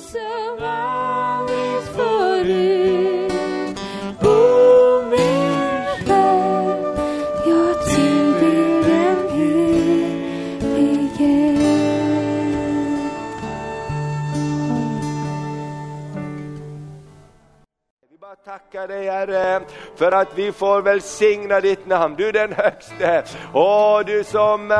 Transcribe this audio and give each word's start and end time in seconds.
som 0.00 0.64
aldrig 0.64 0.99
för 20.00 20.12
att 20.12 20.28
vi 20.34 20.52
får 20.52 20.82
välsigna 20.82 21.60
ditt 21.60 21.86
namn. 21.86 22.14
Du 22.18 22.28
är 22.28 22.32
den 22.32 22.52
högste. 22.52 23.22
Åh, 23.52 24.00
du 24.06 24.24
som 24.24 24.70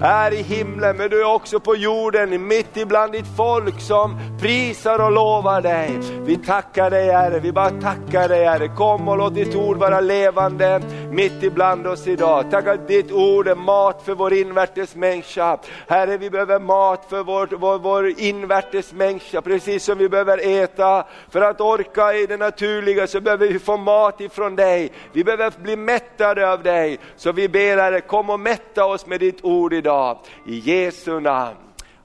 är 0.00 0.32
i 0.32 0.42
himlen 0.42 0.96
men 0.96 1.10
du 1.10 1.20
är 1.20 1.34
också 1.34 1.60
på 1.60 1.76
jorden 1.76 2.46
mitt 2.46 2.76
ibland 2.76 3.12
ditt 3.12 3.36
folk 3.36 3.80
som 3.80 4.18
prisar 4.40 4.98
och 5.04 5.12
lovar 5.12 5.60
dig. 5.60 5.90
Vi 6.24 6.36
tackar 6.36 6.90
dig 6.90 7.12
Herre, 7.12 7.38
vi 7.40 7.52
bara 7.52 7.70
tackar 7.70 8.28
dig 8.28 8.44
Herre. 8.44 8.68
Kom 8.68 9.08
och 9.08 9.18
låt 9.18 9.34
ditt 9.34 9.54
ord 9.54 9.76
vara 9.76 10.00
levande 10.00 10.80
mitt 11.10 11.42
ibland 11.42 11.86
oss 11.86 12.06
idag. 12.06 12.50
Tack 12.50 12.66
att 12.66 12.88
ditt 12.88 13.12
ord 13.12 13.48
är 13.48 13.54
mat 13.54 14.02
för 14.04 14.14
vår 14.14 14.32
invärtes 14.32 14.94
människa. 14.94 15.58
Herre, 15.88 16.16
vi 16.16 16.30
behöver 16.30 16.58
mat 16.58 17.06
för 17.08 17.22
vår, 17.22 17.48
vår, 17.56 17.78
vår 17.78 18.20
invärtes 18.20 18.92
människa, 18.92 19.42
precis 19.42 19.84
som 19.84 19.98
vi 19.98 20.08
behöver 20.08 20.62
äta 20.62 21.06
för 21.30 21.40
att 21.40 21.60
orka 21.60 22.14
i 22.14 22.26
det 22.26 22.36
naturliga 22.36 23.06
så 23.06 23.20
behöver 23.20 23.48
vi 23.48 23.58
få 23.58 23.76
mat 23.76 24.20
ifrån 24.20 24.56
dig. 24.56 24.92
Vi 25.12 25.24
behöver 25.24 25.52
bli 25.62 25.76
mättade 25.76 26.52
av 26.52 26.62
dig. 26.62 26.98
Så 27.16 27.32
vi 27.32 27.48
ber 27.48 27.76
Herre, 27.76 28.00
kom 28.00 28.30
och 28.30 28.40
mätta 28.40 28.84
oss 28.84 29.06
med 29.06 29.20
ditt 29.20 29.44
ord 29.44 29.72
idag. 29.72 30.18
I 30.46 30.58
Jesu 30.58 31.20
namn. 31.20 31.56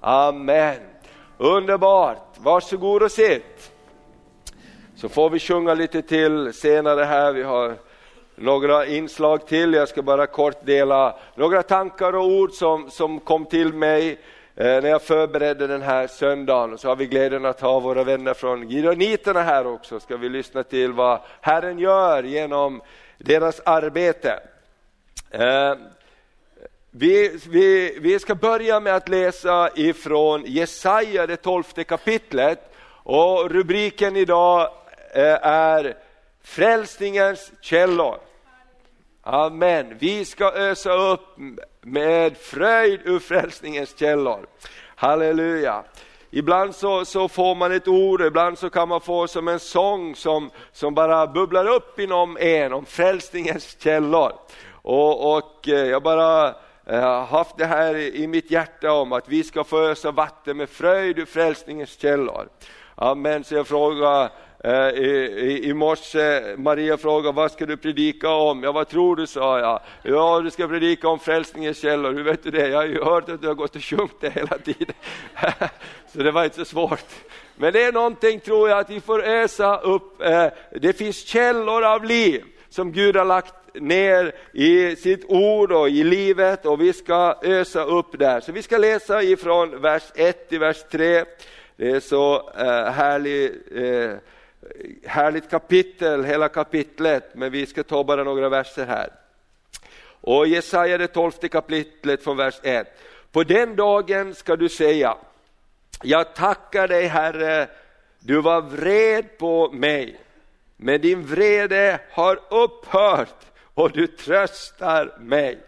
Amen. 0.02 0.76
Underbart, 1.38 2.38
varsågod 2.38 3.03
och 3.03 3.12
sitt. 3.12 3.72
Så 4.95 5.09
får 5.09 5.30
vi 5.30 5.40
sjunga 5.40 5.73
lite 5.73 6.02
till 6.02 6.53
senare 6.53 7.03
här. 7.03 7.33
Vi 7.33 7.44
har 7.44 7.76
några 8.36 8.86
inslag 8.86 9.47
till. 9.47 9.73
Jag 9.73 9.89
ska 9.89 10.02
bara 10.02 10.28
kort 10.28 10.66
dela 10.66 11.16
några 11.36 11.64
tankar 11.64 12.16
och 12.16 12.25
ord 12.25 12.52
som, 12.52 12.89
som 12.89 13.19
kom 13.19 13.45
till 13.45 13.73
mig 13.73 14.11
eh, 14.55 14.66
när 14.66 14.89
jag 14.89 15.02
förberedde 15.02 15.67
den 15.67 15.81
här 15.81 16.08
söndagen. 16.08 16.73
Och 16.73 16.80
så 16.80 16.88
har 16.88 16.95
vi 16.95 17.05
glädjen 17.05 17.45
att 17.45 17.61
ha 17.61 17.80
våra 17.80 18.03
vänner 18.03 18.33
från 18.33 18.69
Gideoniterna 18.69 19.42
här 19.42 19.67
också. 19.67 20.00
Ska 20.00 20.17
vi 20.17 20.30
lyssna 20.30 20.64
till 20.64 20.94
vad 20.94 21.19
Herren 21.42 21.80
gör 21.80 22.23
genom 22.23 22.81
deras 23.17 23.61
arbete. 23.66 24.39
Eh, 25.31 25.75
vi, 26.92 27.39
vi, 27.49 27.97
vi 28.02 28.20
ska 28.20 28.36
börja 28.36 28.80
med 28.80 28.95
att 28.95 29.09
läsa 29.09 29.70
ifrån 29.75 30.44
Jesaja, 30.45 31.27
det 31.27 31.38
tolfte 31.38 31.83
kapitlet. 31.83 32.72
Och 32.88 33.52
rubriken 33.52 34.16
idag 34.16 34.70
eh, 35.14 35.47
är 35.47 36.05
Frälsningens 36.46 37.52
källor. 37.62 38.18
Amen. 39.22 39.98
Vi 40.00 40.26
ska 40.26 40.52
ösa 40.52 40.94
upp 40.94 41.38
med 41.82 42.38
fröjd 42.38 43.00
ur 43.04 43.20
frälsningens 43.20 44.00
källor. 44.00 44.46
Halleluja. 44.96 45.84
Ibland 46.30 46.76
så, 46.76 47.06
så 47.06 47.28
får 47.28 47.56
man 47.56 47.72
ett 47.72 47.88
ord, 47.88 48.22
ibland 48.22 48.58
så 48.58 48.70
kan 48.70 48.90
man 48.90 49.02
få 49.02 49.28
som 49.28 49.48
en 49.48 49.60
sång 49.60 50.16
som, 50.16 50.50
som 50.72 50.94
bara 50.94 51.28
bubblar 51.28 51.68
upp 51.68 52.00
inom 52.00 52.38
en 52.38 52.73
om 52.73 52.86
frälsningens 52.86 53.78
källor. 53.80 54.32
Och, 54.72 55.38
och 55.38 55.70
eh, 55.70 55.86
jag 55.86 56.04
bara 56.04 56.48
eh, 56.86 57.02
har 57.02 57.26
haft 57.26 57.58
det 57.58 57.66
här 57.66 57.96
i 57.96 58.28
mitt 58.28 58.52
hjärta 58.52 58.92
om 58.92 59.14
att 59.14 59.30
vi 59.30 59.44
ska 59.44 59.64
få 59.64 59.82
ösa 59.82 60.12
vatten 60.12 60.58
med 60.58 60.70
fröjd 60.70 61.20
ur 61.20 61.26
frälsningens 61.26 62.00
källor. 62.00 62.50
Amen, 62.96 63.44
så 63.44 63.56
jag 63.56 63.68
frågar 63.68 64.30
Eh, 64.66 64.89
i, 64.89 65.08
i, 65.38 65.69
i 65.69 65.73
morse, 65.73 66.55
Maria 66.58 66.97
frågade 66.97 67.35
vad 67.35 67.52
ska 67.52 67.66
du 67.66 67.77
predika 67.77 68.30
om? 68.30 68.63
Ja, 68.63 68.71
vad 68.71 68.88
tror 68.88 69.16
du, 69.16 69.27
sa 69.27 69.59
jag. 69.59 69.80
Ja, 70.03 70.42
du 70.43 70.52
ska 70.52 70.67
predika 70.67 71.08
om 71.08 71.20
frälsningens 71.20 71.77
källor. 71.77 72.14
Hur 72.14 72.23
vet 72.23 72.43
du 72.43 72.52
det? 72.52 72.67
Jag 72.67 72.77
har 72.77 72.86
ju 72.86 73.04
hört 73.04 73.30
att 73.30 73.42
du 73.42 73.48
har 73.48 73.54
gått 73.54 73.75
och 73.75 73.83
sjungit 73.83 74.21
det 74.21 74.30
hela 74.30 74.58
tiden. 74.58 74.95
så 76.14 76.20
det 76.20 76.31
var 76.31 76.43
inte 76.43 76.55
så 76.55 76.65
svårt. 76.65 77.05
Men 77.55 77.73
det 77.73 77.83
är 77.83 77.92
någonting, 77.92 78.39
tror 78.39 78.70
jag, 78.70 78.80
att 78.80 78.89
vi 78.89 78.99
får 78.99 79.23
ösa 79.23 79.77
upp. 79.77 80.21
Eh, 80.21 80.48
det 80.71 80.93
finns 80.93 81.25
källor 81.25 81.83
av 81.83 82.04
liv 82.04 82.43
som 82.70 82.92
Gud 82.92 83.15
har 83.15 83.25
lagt 83.25 83.55
ner 83.73 84.36
i 84.54 84.95
sitt 84.95 85.25
ord 85.27 85.71
och 85.71 85.89
i 85.89 86.04
livet 86.04 86.65
och 86.65 86.81
vi 86.81 86.93
ska 86.93 87.36
ösa 87.43 87.83
upp 87.83 88.20
där. 88.20 88.39
Så 88.39 88.52
vi 88.52 88.61
ska 88.61 88.77
läsa 88.77 89.23
ifrån 89.23 89.81
vers 89.81 90.04
1 90.15 90.49
till 90.49 90.59
vers 90.59 90.83
3. 90.92 91.23
Det 91.75 91.92
är 91.92 91.99
så 91.99 92.52
eh, 92.58 92.92
härlig 92.92 93.52
härligt, 95.05 95.49
kapitel, 95.49 96.23
hela 96.23 96.49
kapitlet, 96.49 97.36
men 97.36 97.52
vi 97.52 97.65
ska 97.65 97.83
ta 97.83 98.03
bara 98.03 98.23
några 98.23 98.49
verser 98.49 98.86
här. 98.86 99.09
Och 100.21 100.48
Jesaja 100.48 100.98
det 100.98 101.08
tolfte 101.08 101.49
kapitlet 101.49 102.23
från 102.23 102.37
vers 102.37 102.59
1. 102.64 102.87
På 103.31 103.43
den 103.43 103.75
dagen 103.75 104.36
ska 104.36 104.55
du 104.55 104.70
säga, 104.70 105.17
jag 106.04 106.36
tackar 106.36 106.87
dig 106.87 107.08
Herre, 107.08 107.67
du 108.20 108.42
var 108.42 108.61
vred 108.61 109.37
på 109.37 109.71
mig, 109.71 110.20
men 110.77 111.02
din 111.02 111.23
vrede 111.25 111.99
har 112.11 112.39
upphört 112.49 113.45
och 113.73 113.92
du 113.92 114.08
tröstar 114.08 115.17
mig. 115.20 115.59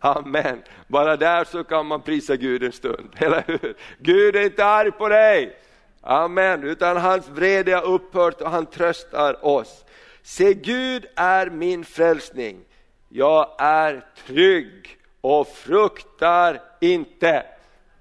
Amen. 0.00 0.62
Bara 0.86 1.16
där 1.16 1.44
så 1.44 1.64
kan 1.64 1.86
man 1.86 2.02
prisa 2.02 2.36
Gud 2.36 2.62
en 2.62 2.72
stund, 2.72 3.14
eller 3.16 3.44
hur? 3.46 3.76
Gud 3.98 4.36
är 4.36 4.44
inte 4.44 4.64
arg 4.64 4.90
på 4.90 5.08
dig. 5.08 5.56
Amen, 6.02 6.64
utan 6.64 6.96
hans 6.96 7.28
vrede 7.28 7.74
har 7.74 7.82
upphört 7.82 8.40
och 8.40 8.50
han 8.50 8.66
tröstar 8.66 9.44
oss. 9.44 9.84
Se, 10.22 10.54
Gud 10.54 11.06
är 11.16 11.50
min 11.50 11.84
frälsning. 11.84 12.60
Jag 13.08 13.56
är 13.58 14.04
trygg 14.26 14.98
och 15.20 15.48
fruktar 15.48 16.60
inte. 16.80 17.46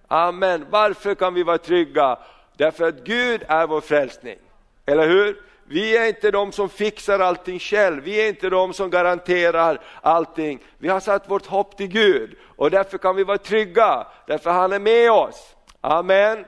Amen. 0.07 0.65
Varför 0.69 1.15
kan 1.15 1.33
vi 1.33 1.43
vara 1.43 1.57
trygga? 1.57 2.19
Därför 2.57 2.87
att 2.87 3.03
Gud 3.03 3.43
är 3.47 3.67
vår 3.67 3.81
frälsning. 3.81 4.37
Eller 4.85 5.07
hur? 5.07 5.41
Vi 5.69 5.97
är 5.97 6.07
inte 6.07 6.31
de 6.31 6.51
som 6.51 6.69
fixar 6.69 7.19
allting 7.19 7.59
själv, 7.59 8.03
vi 8.03 8.21
är 8.21 8.29
inte 8.29 8.49
de 8.49 8.73
som 8.73 8.89
garanterar 8.89 9.81
allting. 10.01 10.59
Vi 10.77 10.87
har 10.87 10.99
satt 10.99 11.29
vårt 11.29 11.45
hopp 11.45 11.77
till 11.77 11.87
Gud 11.87 12.35
och 12.55 12.71
därför 12.71 12.97
kan 12.97 13.15
vi 13.15 13.23
vara 13.23 13.37
trygga, 13.37 14.07
därför 14.27 14.51
han 14.51 14.73
är 14.73 14.79
med 14.79 15.11
oss. 15.11 15.55
Amen. 15.81 16.45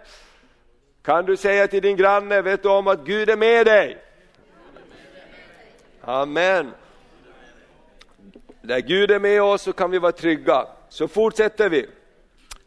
Kan 1.02 1.26
du 1.26 1.38
säga 1.38 1.68
till 1.68 1.82
din 1.82 1.98
granne, 1.98 2.42
vet 2.42 2.64
du 2.64 2.70
om 2.70 2.88
att 2.88 3.06
Gud 3.06 3.30
är 3.30 3.38
med 3.38 3.66
dig? 3.66 3.98
Amen. 6.02 6.72
Där 8.62 8.80
Gud 8.80 9.12
är 9.12 9.20
med 9.20 9.44
oss 9.44 9.62
så 9.62 9.74
kan 9.74 9.92
vi 9.92 10.00
vara 10.00 10.12
trygga. 10.12 10.68
Så 10.90 11.08
fortsätter 11.08 11.70
vi. 11.70 11.90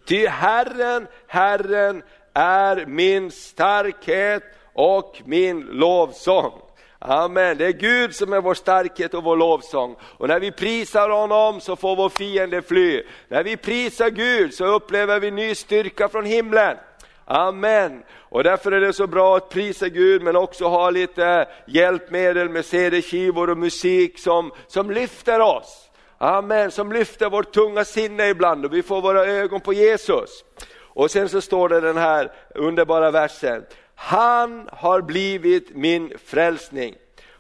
Ty 0.05 0.27
Herren, 0.27 1.07
Herren 1.27 2.03
är 2.33 2.87
min 2.87 3.31
starkhet 3.31 4.43
och 4.73 5.23
min 5.25 5.61
lovsång. 5.61 6.53
Amen, 6.99 7.59
det 7.59 7.67
är 7.67 7.73
Gud 7.73 8.15
som 8.15 8.33
är 8.33 8.41
vår 8.41 8.55
starkhet 8.55 9.15
och 9.15 9.25
vår 9.25 9.37
lovsång. 9.37 9.97
Och 10.01 10.29
när 10.29 10.41
vi 10.41 10.53
prisar 10.53 11.09
honom 11.09 11.61
så 11.61 11.77
får 11.77 11.97
vår 11.97 12.09
fiende 12.09 12.63
fly. 12.63 13.03
När 13.29 13.45
vi 13.45 13.57
prisar 13.57 14.11
Gud 14.11 14.55
så 14.55 14.65
upplever 14.65 15.21
vi 15.21 15.31
ny 15.31 15.55
styrka 15.55 16.09
från 16.09 16.25
himlen. 16.25 16.77
Amen. 17.25 18.03
Och 18.13 18.45
därför 18.45 18.73
är 18.73 18.81
det 18.81 18.93
så 18.93 19.07
bra 19.07 19.37
att 19.37 19.49
prisa 19.49 19.89
Gud 19.89 20.23
men 20.23 20.37
också 20.37 20.69
ha 20.69 20.91
lite 20.91 21.49
hjälpmedel 21.67 22.49
med 22.49 22.65
CD-skivor 22.65 23.51
och 23.51 23.59
musik 23.59 24.19
som, 24.19 24.51
som 24.67 24.91
lyfter 24.91 25.41
oss. 25.41 25.91
Amen, 26.19 26.71
som 26.71 26.93
lyfter 26.93 27.31
vårt 27.31 27.53
tunga 27.53 27.85
sinne 27.85 28.29
ibland 28.29 28.65
och 28.65 28.75
vi 28.75 28.83
får 28.83 29.03
våra 29.03 29.27
ögon 29.27 29.61
på 29.61 29.73
Jesus. 29.73 30.45
Och 30.75 31.11
sen 31.11 31.29
så 31.29 31.41
står 31.41 31.69
det 31.69 31.81
den 31.81 31.97
här 31.97 32.33
underbara 32.55 33.11
versen. 33.11 33.65
Han 33.95 34.69
har 34.73 35.01
blivit 35.01 35.77
min 35.77 36.13
frälsning 36.25 36.95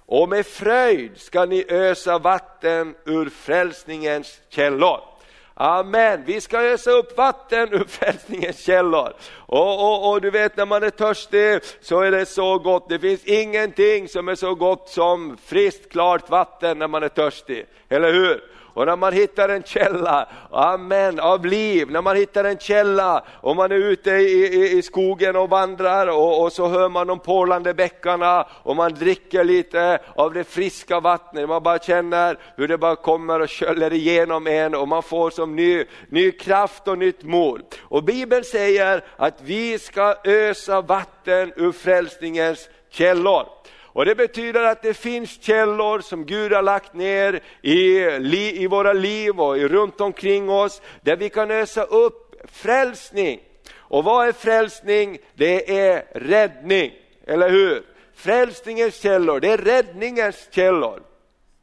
och 0.06 0.28
med 0.28 0.46
fröjd 0.46 1.20
ska 1.20 1.44
ni 1.44 1.64
ösa 1.68 2.18
vatten 2.18 2.94
ur 3.04 3.30
frälsningens 3.30 4.40
källor. 4.48 5.00
Amen, 5.54 6.22
vi 6.26 6.40
ska 6.40 6.60
ösa 6.60 6.90
upp 6.90 7.16
vatten 7.18 7.72
ur 7.72 7.84
frälsningens 7.84 8.58
källor. 8.58 9.12
Och, 9.36 9.80
och, 9.80 10.10
och, 10.10 10.20
du 10.20 10.30
vet 10.30 10.56
när 10.56 10.66
man 10.66 10.82
är 10.82 10.90
törstig 10.90 11.60
så 11.80 12.00
är 12.00 12.10
det 12.10 12.26
så 12.26 12.58
gott, 12.58 12.88
det 12.88 12.98
finns 12.98 13.24
ingenting 13.24 14.08
som 14.08 14.28
är 14.28 14.34
så 14.34 14.54
gott 14.54 14.88
som 14.88 15.36
friskt 15.44 15.92
klart 15.92 16.30
vatten 16.30 16.78
när 16.78 16.88
man 16.88 17.02
är 17.02 17.08
törstig, 17.08 17.66
eller 17.88 18.12
hur? 18.12 18.42
Och 18.74 18.86
när 18.86 18.96
man 18.96 19.12
hittar 19.12 19.48
en 19.48 19.62
källa, 19.62 20.28
amen, 20.50 21.20
av 21.20 21.46
liv, 21.46 21.90
när 21.90 22.02
man 22.02 22.16
hittar 22.16 22.44
en 22.44 22.58
källa 22.58 23.24
och 23.40 23.56
man 23.56 23.72
är 23.72 23.76
ute 23.76 24.10
i, 24.10 24.46
i, 24.46 24.78
i 24.78 24.82
skogen 24.82 25.36
och 25.36 25.50
vandrar 25.50 26.06
och, 26.06 26.42
och, 26.42 26.52
så 26.52 26.68
hör 26.68 26.88
man 26.88 27.06
de 27.06 27.18
porlande 27.18 27.74
bäckarna 27.74 28.46
och 28.62 28.76
man 28.76 28.94
dricker 28.94 29.44
lite 29.44 29.98
av 30.16 30.32
det 30.32 30.44
friska 30.44 31.00
vattnet, 31.00 31.48
man 31.48 31.62
bara 31.62 31.78
känner 31.78 32.38
hur 32.56 32.68
det 32.68 32.78
bara 32.78 32.96
kommer 32.96 33.40
och 33.40 33.50
sköljer 33.50 33.92
igenom 33.92 34.46
en 34.46 34.74
och 34.74 34.88
man 34.88 35.02
får 35.02 35.30
som 35.30 35.56
ny, 35.56 35.84
ny 36.08 36.30
kraft 36.30 36.88
och 36.88 36.98
nytt 36.98 37.22
mod. 37.22 37.62
Och 37.82 38.04
Bibeln 38.04 38.44
säger 38.44 39.04
att 39.16 39.42
vi 39.42 39.78
ska 39.78 40.14
ösa 40.24 40.80
vatten 40.80 41.52
ur 41.56 41.72
frälsningens 41.72 42.68
källor. 42.90 43.61
Och 43.94 44.04
Det 44.04 44.14
betyder 44.14 44.64
att 44.64 44.82
det 44.82 44.94
finns 44.94 45.42
källor 45.42 46.00
som 46.00 46.26
Gud 46.26 46.52
har 46.52 46.62
lagt 46.62 46.94
ner 46.94 47.40
i, 47.62 48.62
i 48.62 48.66
våra 48.66 48.92
liv 48.92 49.40
och 49.40 49.56
runt 49.56 50.00
omkring 50.00 50.50
oss, 50.50 50.82
där 51.02 51.16
vi 51.16 51.28
kan 51.28 51.50
ösa 51.50 51.82
upp 51.82 52.34
frälsning. 52.52 53.40
Och 53.76 54.04
vad 54.04 54.28
är 54.28 54.32
frälsning? 54.32 55.18
Det 55.34 55.78
är 55.78 56.04
räddning, 56.14 56.92
eller 57.26 57.50
hur? 57.50 57.82
Frälsningens 58.14 59.02
källor, 59.02 59.40
det 59.40 59.48
är 59.48 59.58
räddningens 59.58 60.48
källor. 60.50 61.02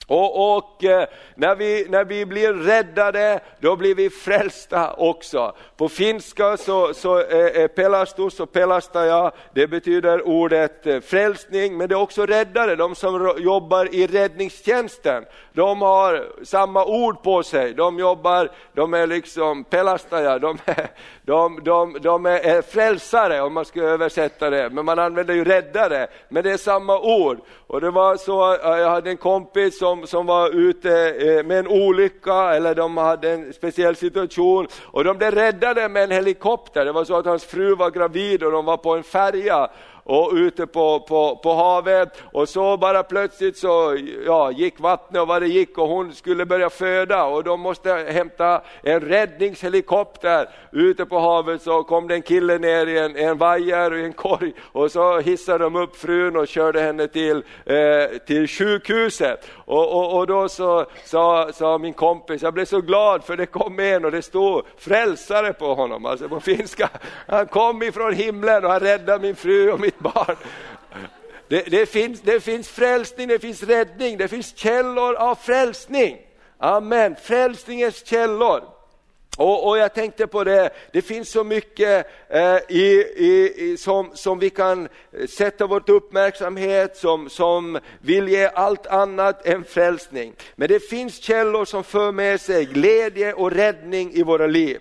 Och, 0.10 0.58
och 0.58 0.84
eh, 0.84 1.08
när, 1.36 1.56
vi, 1.56 1.88
när 1.90 2.06
vi 2.06 2.26
blir 2.26 2.54
räddade, 2.54 3.40
då 3.60 3.76
blir 3.76 3.96
vi 3.96 4.10
frälsta 4.10 4.94
också. 4.94 5.54
På 5.78 5.90
finska 5.90 6.58
så, 6.58 6.94
så 6.94 7.18
är 7.18 7.68
pelastus 7.68 8.40
och 8.40 8.52
pelastaja, 8.52 9.32
det 9.54 9.68
betyder 9.68 10.28
ordet 10.28 10.88
eh, 10.88 11.00
frälsning, 11.00 11.78
men 11.78 11.90
det 11.90 11.96
är 11.96 12.02
också 12.02 12.26
räddare, 12.26 12.76
de 12.76 12.96
som 12.96 13.36
jobbar 13.38 13.96
i 13.96 14.08
räddningstjänsten. 14.08 15.26
De 15.54 15.82
har 15.82 16.26
samma 16.44 16.86
ord 16.86 17.24
på 17.24 17.44
sig, 17.44 17.74
de 17.74 18.00
jobbar, 18.00 18.52
de 18.74 18.94
är 18.94 19.08
liksom 19.08 19.64
pelastaja, 19.64 20.40
de 20.40 20.58
är, 20.66 20.88
de, 21.22 21.60
de, 21.64 21.98
de 22.02 22.26
är 22.26 22.62
frälsare 22.62 23.42
om 23.42 23.54
man 23.54 23.66
ska 23.66 23.82
översätta 23.82 24.50
det, 24.50 24.70
men 24.70 24.86
man 24.86 25.00
använder 25.00 25.34
ju 25.34 25.44
räddare, 25.44 26.08
men 26.30 26.44
det 26.44 26.52
är 26.52 26.58
samma 26.58 27.00
ord. 27.00 27.40
Och 27.68 27.82
det 27.82 27.92
var 27.92 28.18
så, 28.18 28.54
eh, 28.54 28.80
jag 28.80 28.90
hade 28.90 29.10
en 29.10 29.18
kompis 29.18 29.80
som, 29.80 29.99
som 30.08 30.26
var 30.26 30.50
ute 30.50 31.10
eh, 31.10 31.46
med 31.46 31.60
en 31.60 31.68
olycka, 31.68 32.34
eller 32.34 32.76
de 32.76 32.98
hade 32.98 33.32
en 33.32 33.54
speciell 33.54 33.96
situation, 33.96 34.68
och 34.86 35.04
de 35.04 35.18
blev 35.18 35.32
räddade 35.32 35.90
med 35.90 36.04
en 36.04 36.12
helikopter. 36.12 36.86
Det 36.86 36.92
var 36.92 37.06
så 37.06 37.16
att 37.16 37.26
hans 37.26 37.44
fru 37.44 37.76
var 37.76 37.92
gravid 37.92 38.44
och 38.44 38.52
de 38.52 38.66
var 38.66 38.78
på 38.78 38.96
en 38.96 39.04
färja 39.04 39.70
och 40.10 40.32
ute 40.34 40.68
på, 40.68 41.00
på, 41.00 41.40
på 41.44 41.54
havet. 41.54 42.10
Och 42.32 42.50
så 42.50 42.78
bara 42.78 43.04
plötsligt 43.04 43.58
så 43.58 43.98
ja, 44.26 44.52
gick 44.52 44.80
vattnet 44.80 45.22
och 45.22 45.28
vad 45.28 45.42
det 45.42 45.48
gick 45.48 45.78
och 45.78 45.88
hon 45.88 46.14
skulle 46.14 46.46
börja 46.46 46.70
föda. 46.70 47.24
Och 47.24 47.44
de 47.44 47.62
måste 47.62 47.94
hämta 47.94 48.62
en 48.84 49.00
räddningshelikopter. 49.00 50.50
Ute 50.72 51.06
på 51.06 51.20
havet 51.20 51.62
så 51.62 51.84
kom 51.84 52.08
det 52.08 52.16
en 52.16 52.22
kille 52.22 52.58
ner 52.58 52.88
i 52.88 53.00
en, 53.00 53.16
en 53.16 53.38
vajer 53.38 53.92
och 53.92 54.00
en 54.00 54.14
korg. 54.14 54.54
Och 54.72 54.92
så 54.92 55.20
hissade 55.20 55.64
de 55.64 55.76
upp 55.76 55.96
frun 55.96 56.36
och 56.36 56.48
körde 56.48 56.82
henne 56.82 57.08
till, 57.08 57.44
eh, 57.66 58.18
till 58.28 58.48
sjukhuset. 58.48 59.48
Och, 59.66 59.96
och, 59.98 60.18
och 60.18 60.28
då 60.28 60.50
så 60.50 60.86
sa, 61.06 61.50
sa 61.54 61.78
min 61.78 61.94
kompis, 61.94 62.42
jag 62.42 62.54
blev 62.54 62.66
så 62.66 62.82
glad 62.82 63.24
för 63.24 63.38
det 63.38 63.46
kom 63.46 63.80
en 63.80 64.06
och 64.06 64.12
det 64.12 64.22
stod 64.22 64.64
frälsare 64.78 65.54
på 65.54 65.74
honom, 65.74 66.06
alltså 66.06 66.30
på 66.30 66.40
finska. 66.40 66.90
Han 67.28 67.48
kom 67.48 67.84
ifrån 67.84 68.14
himlen 68.14 68.66
och 68.66 68.72
han 68.72 68.80
räddade 68.80 69.20
min 69.20 69.36
fru 69.36 69.72
och 69.72 69.80
mitt 69.80 69.99
barn. 70.00 70.36
Det, 71.48 71.62
det, 71.62 71.86
finns, 71.86 72.22
det 72.22 72.40
finns 72.40 72.70
frälsning, 72.70 73.28
det 73.28 73.40
finns 73.40 73.64
räddning, 73.64 74.18
det 74.18 74.28
finns 74.28 74.58
källor 74.58 75.16
av 75.16 75.36
frälsning. 75.36 76.18
Amen, 76.58 77.16
frälsningens 77.24 78.06
källor. 78.06 78.64
Och, 79.38 79.68
och, 79.68 79.78
jag 79.78 79.94
tänkte 79.94 80.28
på 80.28 80.44
det, 80.44 80.70
det 80.92 81.02
finns 81.02 81.30
så 81.30 81.44
mycket 81.44 82.08
eh, 82.30 82.58
i, 82.70 83.06
i, 83.18 83.76
som, 83.80 84.12
som 84.14 84.40
vi 84.40 84.50
kan 84.50 84.88
sätta 85.30 85.68
vår 85.68 85.92
uppmärksamhet, 85.92 86.98
som, 86.98 87.30
som 87.30 87.80
vill 88.02 88.28
ge 88.28 88.46
allt 88.46 88.88
annat 88.88 89.46
än 89.46 89.64
frälsning. 89.64 90.34
Men 90.56 90.68
det 90.68 90.80
finns 90.80 91.24
källor 91.24 91.66
som 91.66 91.84
för 91.84 92.12
med 92.12 92.42
sig 92.42 92.66
glädje 92.66 93.34
och 93.34 93.52
räddning 93.52 94.14
i 94.14 94.24
våra 94.24 94.48
liv. 94.48 94.80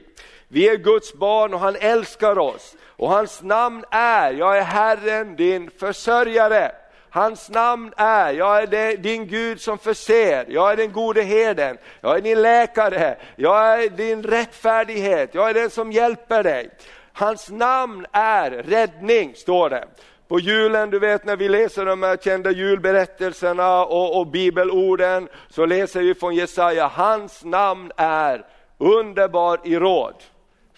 Vi 0.48 0.68
är 0.68 0.76
Guds 0.76 1.14
barn 1.14 1.54
och 1.54 1.60
han 1.60 1.76
älskar 1.76 2.38
oss. 2.38 2.76
Och 2.86 3.08
hans 3.08 3.42
namn 3.42 3.84
är, 3.90 4.32
jag 4.32 4.58
är 4.58 4.62
Herren 4.62 5.36
din 5.36 5.70
försörjare. 5.70 6.72
Hans 7.10 7.50
namn 7.50 7.92
är, 7.96 8.32
jag 8.32 8.62
är 8.62 8.96
din 8.96 9.26
Gud 9.26 9.60
som 9.60 9.78
förser, 9.78 10.44
jag 10.48 10.72
är 10.72 10.76
den 10.76 10.92
gode 10.92 11.22
herden, 11.22 11.78
jag 12.00 12.16
är 12.16 12.20
din 12.20 12.42
läkare, 12.42 13.16
jag 13.36 13.84
är 13.84 13.88
din 13.88 14.22
rättfärdighet, 14.22 15.34
jag 15.34 15.50
är 15.50 15.54
den 15.54 15.70
som 15.70 15.92
hjälper 15.92 16.42
dig. 16.42 16.70
Hans 17.12 17.50
namn 17.50 18.06
är 18.12 18.50
räddning, 18.50 19.34
står 19.34 19.70
det. 19.70 19.88
På 20.28 20.40
julen, 20.40 20.90
du 20.90 20.98
vet 20.98 21.24
när 21.24 21.36
vi 21.36 21.48
läser 21.48 21.86
de 21.86 22.02
här 22.02 22.16
kända 22.16 22.50
julberättelserna 22.50 23.84
och, 23.84 24.18
och 24.18 24.26
bibelorden, 24.26 25.28
så 25.48 25.66
läser 25.66 26.00
vi 26.00 26.14
från 26.14 26.34
Jesaja, 26.34 26.86
hans 26.86 27.44
namn 27.44 27.92
är 27.96 28.44
underbar 28.78 29.60
i 29.64 29.76
råd, 29.76 30.14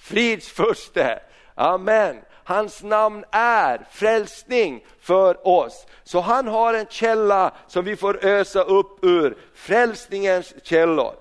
fridsfurste, 0.00 1.20
amen. 1.54 2.16
Hans 2.44 2.82
namn 2.82 3.24
är 3.30 3.86
frälsning 3.90 4.84
för 5.00 5.48
oss. 5.48 5.86
Så 6.04 6.20
han 6.20 6.48
har 6.48 6.74
en 6.74 6.86
källa 6.86 7.54
som 7.66 7.84
vi 7.84 7.96
får 7.96 8.24
ösa 8.24 8.62
upp 8.62 9.04
ur, 9.04 9.36
frälsningens 9.54 10.54
källor. 10.62 11.14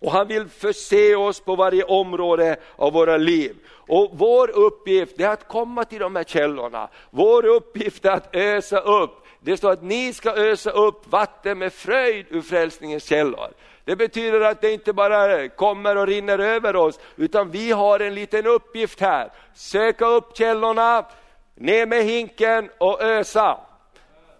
Och 0.00 0.12
han 0.12 0.28
vill 0.28 0.48
förse 0.48 1.14
oss 1.16 1.40
på 1.40 1.56
varje 1.56 1.84
område 1.84 2.56
av 2.76 2.92
våra 2.92 3.16
liv. 3.16 3.56
Och 3.68 4.10
vår 4.12 4.50
uppgift 4.50 5.20
är 5.20 5.28
att 5.28 5.48
komma 5.48 5.84
till 5.84 5.98
de 5.98 6.16
här 6.16 6.24
källorna. 6.24 6.88
Vår 7.10 7.46
uppgift 7.46 8.04
är 8.04 8.10
att 8.10 8.36
ösa 8.36 8.80
upp. 8.80 9.10
Det 9.40 9.56
står 9.56 9.72
att 9.72 9.82
ni 9.82 10.12
ska 10.12 10.30
ösa 10.36 10.70
upp 10.70 11.06
vatten 11.06 11.58
med 11.58 11.72
fröjd 11.72 12.26
ur 12.30 12.42
frälsningens 12.42 13.04
källor. 13.04 13.48
Det 13.88 13.96
betyder 13.96 14.40
att 14.40 14.60
det 14.60 14.72
inte 14.72 14.92
bara 14.92 15.48
kommer 15.48 15.96
och 15.96 16.06
rinner 16.06 16.38
över 16.38 16.76
oss, 16.76 16.98
utan 17.16 17.50
vi 17.50 17.72
har 17.72 18.00
en 18.00 18.14
liten 18.14 18.46
uppgift 18.46 19.00
här. 19.00 19.30
Söka 19.54 20.06
upp 20.06 20.36
källorna, 20.36 21.04
ner 21.54 21.86
med 21.86 22.04
hinken 22.04 22.70
och 22.78 23.02
ösa. 23.02 23.60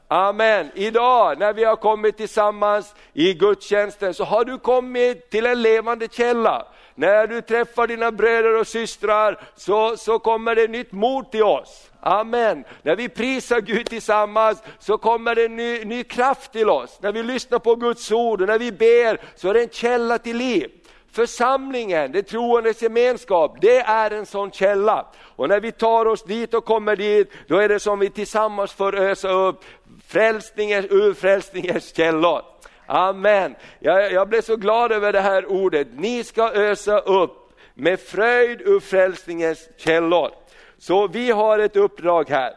Amen. 0.09 0.71
Idag 0.75 1.39
när 1.39 1.53
vi 1.53 1.65
har 1.65 1.77
kommit 1.77 2.17
tillsammans 2.17 2.95
i 3.13 3.35
gudstjänsten 3.35 4.15
så 4.15 4.25
har 4.25 4.45
du 4.45 4.59
kommit 4.59 5.31
till 5.31 5.47
en 5.47 5.63
levande 5.63 6.09
källa. 6.11 6.67
När 6.99 7.27
du 7.27 7.41
träffar 7.41 7.87
dina 7.87 8.13
bröder 8.13 8.61
och 8.61 8.67
systrar 8.67 9.41
så, 9.57 9.97
så 9.97 10.19
kommer 10.19 10.55
det 10.55 10.69
nytt 10.69 10.93
mod 10.93 11.31
till 11.31 11.43
oss. 11.43 11.91
Amen. 12.01 12.65
När 12.83 12.97
vi 12.97 13.09
prisar 13.09 13.61
Gud 13.61 13.87
tillsammans 13.87 14.63
så 14.79 14.99
kommer 14.99 15.35
det 15.35 15.49
ny, 15.49 15.85
ny 15.85 16.05
kraft 16.05 16.53
till 16.53 16.71
oss. 16.71 16.99
När 17.03 17.13
vi 17.13 17.23
lyssnar 17.23 17.59
på 17.59 17.75
Guds 17.75 18.13
ord 18.13 18.41
och 18.41 18.47
när 18.47 18.59
vi 18.59 18.73
ber 18.73 19.21
så 19.37 19.49
är 19.49 19.55
det 19.55 19.63
en 19.63 19.69
källa 19.69 20.19
till 20.19 20.37
liv. 20.37 20.71
Församlingen, 21.13 22.13
det 22.13 22.23
troendes 22.23 22.83
gemenskap, 22.83 23.57
det 23.61 23.79
är 23.79 24.11
en 24.11 24.27
sån 24.27 24.51
källa. 24.51 25.07
Och 25.37 25.49
när 25.49 25.61
vi 25.61 25.73
tar 25.73 26.07
oss 26.07 26.25
dit 26.25 26.55
och 26.55 26.65
kommer 26.65 26.97
dit, 26.97 27.33
då 27.47 27.57
är 27.57 27.69
det 27.69 27.81
som 27.81 27.99
vi 27.99 28.11
tillsammans 28.11 28.73
får 28.73 28.95
ösa 28.95 29.31
upp 29.31 29.65
frälsningens, 30.07 30.87
ur 30.91 31.15
frälsningens 31.15 31.97
källor. 31.97 32.43
Amen. 32.89 33.55
Jag, 33.79 34.13
jag 34.13 34.29
blev 34.29 34.43
så 34.43 34.57
glad 34.57 34.93
över 34.93 35.13
det 35.13 35.21
här 35.21 35.47
ordet. 35.47 35.89
Ni 35.97 36.25
ska 36.25 36.53
ösa 36.53 36.99
upp 36.99 37.53
med 37.75 38.01
fröjd 38.01 38.61
ur 38.61 38.81
frälsningens 38.81 39.69
källor. 39.77 40.31
Så 40.79 41.09
vi 41.09 41.31
har 41.31 41.59
ett 41.59 41.77
uppdrag 41.77 42.31
här. 42.31 42.53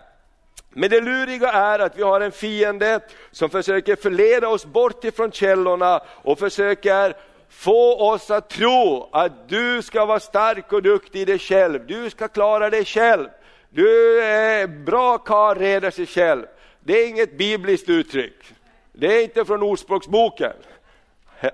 Men 0.70 0.90
det 0.90 1.02
luriga 1.02 1.52
är 1.52 1.80
att 1.80 1.98
vi 1.98 2.04
har 2.04 2.22
en 2.22 2.32
fiende 2.32 3.00
som 3.32 3.50
försöker 3.50 3.96
förleda 3.96 4.48
oss 4.48 4.66
bort 4.66 5.04
ifrån 5.04 5.32
källorna 5.32 6.02
och 6.08 6.40
försöker 6.40 7.16
få 7.50 8.12
oss 8.12 8.32
att 8.32 8.50
tro 8.50 9.10
att 9.12 9.50
du 9.50 9.82
ska 9.82 10.06
vara 10.06 10.20
stark 10.20 10.74
och 10.74 10.82
duktig 10.82 11.22
i 11.22 11.26
dig 11.26 11.40
själv, 11.40 11.88
du 11.88 12.10
ska 12.10 12.28
klara 12.28 12.70
dig 12.70 12.86
själv. 12.86 13.28
Du 13.70 14.22
är 14.22 14.68
bra 14.68 15.18
karl, 15.18 15.58
reder 15.58 15.92
sig 15.92 16.06
själv. 16.06 16.46
Det 16.80 16.94
är 16.94 17.08
inget 17.08 17.38
bibliskt 17.38 17.90
uttryck. 17.90 18.54
Det 18.94 19.18
är 19.18 19.24
inte 19.24 19.46
från 19.46 19.64
Ordspråksboken. 19.64 20.54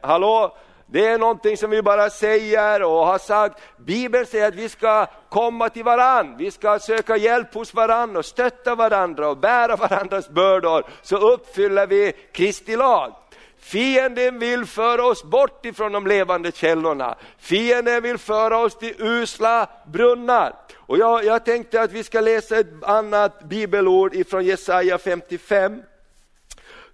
Hallå? 0.01 0.57
Det 0.89 1.05
är 1.05 1.17
någonting 1.17 1.57
som 1.57 1.69
vi 1.69 1.81
bara 1.81 2.09
säger 2.09 2.83
och 2.83 3.05
har 3.05 3.17
sagt. 3.17 3.61
Bibeln 3.77 4.25
säger 4.25 4.47
att 4.47 4.55
vi 4.55 4.69
ska 4.69 5.05
komma 5.29 5.69
till 5.69 5.83
varann, 5.83 6.37
vi 6.37 6.51
ska 6.51 6.79
söka 6.79 7.17
hjälp 7.17 7.53
hos 7.53 7.73
varann 7.73 8.15
och 8.15 8.25
stötta 8.25 8.75
varandra 8.75 9.29
och 9.29 9.37
bära 9.37 9.75
varandras 9.75 10.29
bördor, 10.29 10.83
så 11.01 11.17
uppfyller 11.17 11.87
vi 11.87 12.13
Kristi 12.31 12.75
lag. 12.75 13.13
Fienden 13.59 14.39
vill 14.39 14.65
föra 14.65 15.05
oss 15.05 15.23
bort 15.23 15.65
ifrån 15.65 15.91
de 15.91 16.07
levande 16.07 16.51
källorna. 16.51 17.15
Fienden 17.37 18.03
vill 18.03 18.17
föra 18.17 18.57
oss 18.57 18.77
till 18.77 18.95
usla 18.99 19.69
brunnar. 19.87 20.53
Och 20.75 20.97
jag, 20.97 21.25
jag 21.25 21.45
tänkte 21.45 21.81
att 21.81 21.91
vi 21.91 22.03
ska 22.03 22.21
läsa 22.21 22.57
ett 22.57 22.83
annat 22.83 23.43
bibelord 23.43 24.15
ifrån 24.15 24.45
Jesaja 24.45 24.97
55. 24.97 25.81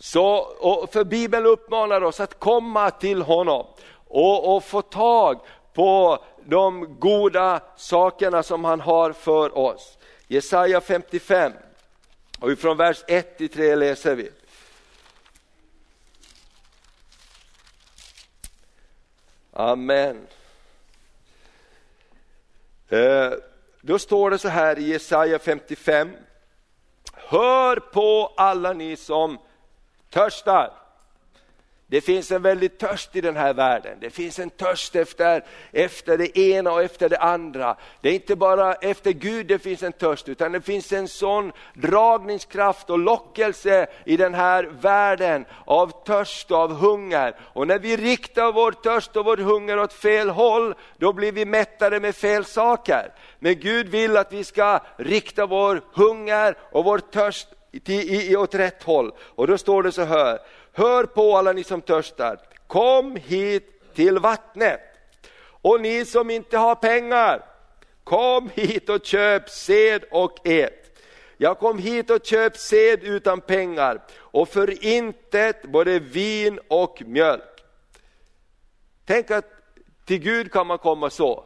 Så, 0.03 0.87
för 0.91 1.03
Bibeln 1.03 1.45
uppmanar 1.45 2.01
oss 2.01 2.19
att 2.19 2.39
komma 2.39 2.91
till 2.91 3.21
honom. 3.21 3.67
och, 4.07 4.55
och 4.55 4.63
få 4.63 4.81
tag 4.81 5.39
på 5.73 6.23
de 6.45 6.99
goda 6.99 7.61
sakerna 7.75 8.43
som 8.43 8.65
han 8.65 8.79
har 8.79 9.13
för 9.13 9.57
oss. 9.57 9.97
Jesaja 10.27 10.81
55, 10.81 11.51
och 12.39 12.59
från 12.59 12.77
vers 12.77 13.03
1 13.07 13.37
till 13.37 13.49
3 13.49 13.75
läser 13.75 14.15
vi. 14.15 14.31
Amen. 19.53 20.27
Eh, 22.89 23.31
då 23.81 23.99
står 23.99 24.29
det 24.29 24.37
så 24.37 24.47
här 24.47 24.79
i 24.79 24.83
Jesaja 24.83 25.39
55. 25.39 26.11
Hör 27.13 27.75
på 27.75 28.33
alla 28.37 28.73
ni 28.73 28.95
som 28.95 29.37
törstar. 30.13 30.71
Det 31.87 32.01
finns 32.01 32.31
en 32.31 32.41
väldig 32.41 32.77
törst 32.77 33.15
i 33.15 33.21
den 33.21 33.35
här 33.35 33.53
världen. 33.53 33.97
Det 34.01 34.09
finns 34.09 34.39
en 34.39 34.49
törst 34.49 34.95
efter, 34.95 35.43
efter 35.71 36.17
det 36.17 36.37
ena 36.37 36.71
och 36.71 36.81
efter 36.83 37.09
det 37.09 37.17
andra. 37.17 37.75
Det 38.01 38.09
är 38.09 38.13
inte 38.13 38.35
bara 38.35 38.73
efter 38.73 39.11
Gud 39.11 39.47
det 39.47 39.59
finns 39.59 39.83
en 39.83 39.93
törst, 39.93 40.29
utan 40.29 40.51
det 40.51 40.61
finns 40.61 40.91
en 40.91 41.07
sån 41.07 41.51
dragningskraft 41.73 42.89
och 42.89 42.99
lockelse 42.99 43.87
i 44.05 44.17
den 44.17 44.33
här 44.33 44.63
världen 44.63 45.45
av 45.65 46.03
törst 46.05 46.51
och 46.51 46.57
av 46.57 46.73
hunger. 46.73 47.35
Och 47.41 47.67
när 47.67 47.79
vi 47.79 47.97
riktar 47.97 48.51
vår 48.51 48.71
törst 48.71 49.15
och 49.15 49.25
vår 49.25 49.37
hunger 49.37 49.79
åt 49.79 49.93
fel 49.93 50.29
håll, 50.29 50.75
då 50.97 51.13
blir 51.13 51.31
vi 51.31 51.45
mättade 51.45 51.99
med 51.99 52.15
fel 52.15 52.45
saker. 52.45 53.11
Men 53.39 53.59
Gud 53.59 53.89
vill 53.89 54.17
att 54.17 54.33
vi 54.33 54.43
ska 54.43 54.79
rikta 54.97 55.45
vår 55.45 55.81
hunger 55.93 56.57
och 56.71 56.85
vår 56.85 56.99
törst 56.99 57.47
till, 57.79 58.09
i, 58.09 58.35
åt 58.35 58.55
rätt 58.55 58.83
håll. 58.83 59.11
Och 59.19 59.47
då 59.47 59.57
står 59.57 59.83
det 59.83 59.91
så 59.91 60.03
här, 60.03 60.39
hör 60.73 61.03
på 61.03 61.37
alla 61.37 61.53
ni 61.53 61.63
som 61.63 61.81
törstar, 61.81 62.39
kom 62.67 63.15
hit 63.15 63.93
till 63.93 64.19
vattnet. 64.19 64.79
Och 65.45 65.81
ni 65.81 66.05
som 66.05 66.29
inte 66.29 66.57
har 66.57 66.75
pengar, 66.75 67.45
kom 68.03 68.49
hit 68.53 68.89
och 68.89 69.05
köp 69.05 69.49
sed 69.49 70.03
och 70.11 70.47
ät. 70.47 70.99
Jag 71.37 71.59
kom 71.59 71.79
hit 71.79 72.09
och 72.09 72.25
köp 72.25 72.57
sed 72.57 73.03
utan 73.03 73.41
pengar 73.41 74.01
och 74.17 74.49
för 74.49 74.85
intet 74.85 75.63
både 75.63 75.99
vin 75.99 76.59
och 76.67 77.01
mjölk. 77.05 77.63
Tänk 79.05 79.31
att 79.31 79.45
till 80.05 80.19
Gud 80.19 80.51
kan 80.51 80.67
man 80.67 80.77
komma 80.77 81.09
så. 81.09 81.45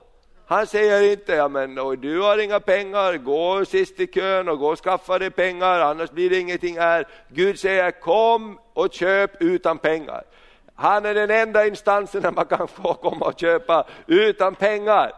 Han 0.49 0.67
säger 0.67 1.11
inte, 1.11 1.33
ja 1.33 1.47
men 1.47 1.75
du 2.01 2.21
har 2.21 2.37
inga 2.37 2.59
pengar, 2.59 3.17
gå 3.17 3.65
sist 3.65 3.99
i 3.99 4.07
kön 4.07 4.49
och 4.49 4.59
gå 4.59 4.67
och 4.71 4.83
skaffa 4.83 5.19
dig 5.19 5.31
pengar, 5.31 5.79
annars 5.79 6.11
blir 6.11 6.29
det 6.29 6.39
ingenting 6.39 6.77
här. 6.77 7.07
Gud 7.27 7.59
säger, 7.59 7.91
kom 7.91 8.59
och 8.73 8.93
köp 8.93 9.41
utan 9.41 9.77
pengar. 9.77 10.23
Han 10.75 11.05
är 11.05 11.13
den 11.13 11.31
enda 11.31 11.67
instansen 11.67 12.21
där 12.21 12.31
man 12.31 12.45
kan 12.45 12.67
få 12.83 12.93
komma 12.93 13.25
och 13.25 13.39
köpa 13.39 13.87
utan 14.07 14.55
pengar. 14.55 15.11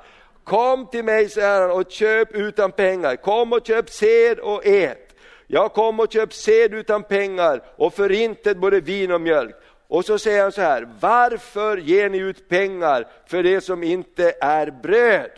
Kom 0.44 0.86
till 0.86 1.06
mig, 1.06 1.30
säger 1.30 1.62
han, 1.62 1.72
och 1.72 1.92
köp 1.92 2.32
utan 2.32 2.72
pengar. 2.72 3.16
Kom 3.16 3.54
och 3.54 3.68
köp 3.68 3.90
sed 3.90 4.40
och 4.40 4.66
ät. 4.66 5.16
Jag 5.48 5.74
kom 5.74 6.00
och 6.00 6.12
köp 6.12 6.34
sed 6.34 6.74
utan 6.74 7.04
pengar 7.04 7.62
och 7.76 7.94
förintet 7.94 8.58
både 8.58 8.80
vin 8.80 9.12
och 9.12 9.22
mjölk. 9.22 9.56
Och 9.90 10.06
så 10.06 10.20
säger 10.20 10.42
han 10.42 10.52
så 10.52 10.62
här, 10.62 10.90
varför 11.00 11.78
ger 11.78 12.10
ni 12.10 12.18
ut 12.18 12.50
pengar 12.50 13.08
för 13.28 13.44
det 13.44 13.62
som 13.62 13.84
inte 13.84 14.34
är 14.42 14.72
bröd? 14.72 15.32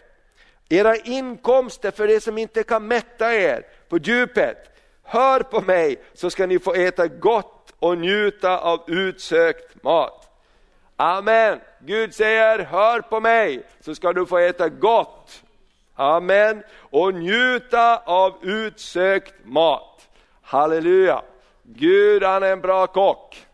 Era 0.70 0.96
inkomster 0.96 1.92
för 1.92 2.08
det 2.08 2.22
som 2.22 2.38
inte 2.38 2.64
kan 2.64 2.88
mätta 2.88 3.34
er 3.36 3.66
på 3.90 3.98
djupet. 3.98 4.58
Hör 5.04 5.40
på 5.40 5.62
mig 5.62 6.04
så 6.14 6.30
ska 6.30 6.46
ni 6.46 6.60
få 6.60 6.74
äta 6.74 7.08
gott 7.08 7.74
och 7.80 7.98
njuta 7.98 8.60
av 8.60 8.84
utsökt 8.88 9.84
mat. 9.84 10.32
Amen. 10.96 11.60
Gud 11.80 12.14
säger, 12.14 12.60
hör 12.60 13.02
på 13.02 13.20
mig 13.20 13.64
så 13.80 13.96
ska 13.96 14.14
du 14.14 14.26
få 14.26 14.38
äta 14.38 14.70
gott. 14.70 15.44
Amen. 15.96 16.64
Och 16.78 17.14
njuta 17.14 17.98
av 17.98 18.38
utsökt 18.42 19.34
mat. 19.46 20.08
Halleluja. 20.42 21.22
Gud 21.64 22.24
han 22.24 22.44
är 22.44 22.52
en 22.52 22.62
bra 22.62 22.88
kock. 22.88 23.46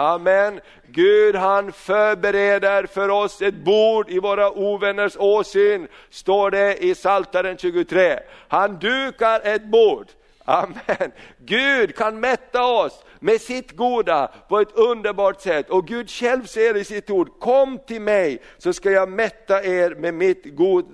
Amen. 0.00 0.60
Gud 0.86 1.36
han 1.36 1.72
förbereder 1.72 2.86
för 2.86 3.08
oss 3.08 3.42
ett 3.42 3.54
bord 3.54 4.10
i 4.10 4.18
våra 4.18 4.50
ovänners 4.50 5.16
åsyn, 5.16 5.88
står 6.10 6.50
det 6.50 6.84
i 6.84 6.94
Saltaren 6.94 7.56
23. 7.56 8.18
Han 8.48 8.78
dukar 8.78 9.40
ett 9.44 9.64
bord. 9.64 10.06
Amen. 10.44 11.12
Gud 11.38 11.96
kan 11.96 12.20
mätta 12.20 12.64
oss 12.64 13.04
med 13.18 13.40
sitt 13.40 13.76
goda 13.76 14.30
på 14.48 14.60
ett 14.60 14.72
underbart 14.72 15.40
sätt. 15.40 15.70
Och 15.70 15.86
Gud 15.86 16.10
själv 16.10 16.44
säger 16.44 16.76
i 16.76 16.84
sitt 16.84 17.10
ord, 17.10 17.38
kom 17.40 17.78
till 17.78 18.00
mig 18.00 18.42
så 18.58 18.72
ska 18.72 18.90
jag 18.90 19.08
mätta 19.08 19.64
er 19.64 19.94
med 19.94 20.14
mitt 20.14 20.44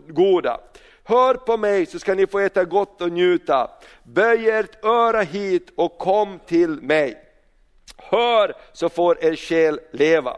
goda. 0.09 0.61
Hör 1.05 1.35
på 1.35 1.57
mig 1.57 1.87
så 1.87 1.99
ska 1.99 2.15
ni 2.15 2.27
få 2.27 2.39
äta 2.39 2.65
gott 2.65 3.03
och 3.03 3.13
njuta. 3.13 3.71
Böj 4.03 4.51
ert 4.51 4.85
öra 4.85 5.21
hit 5.21 5.73
och 5.77 5.99
kom 5.99 6.39
till 6.47 6.71
mig. 6.71 7.26
Hör 8.09 8.55
så 8.73 8.89
får 8.89 9.25
er 9.25 9.37
själ 9.37 9.81
leva. 9.93 10.37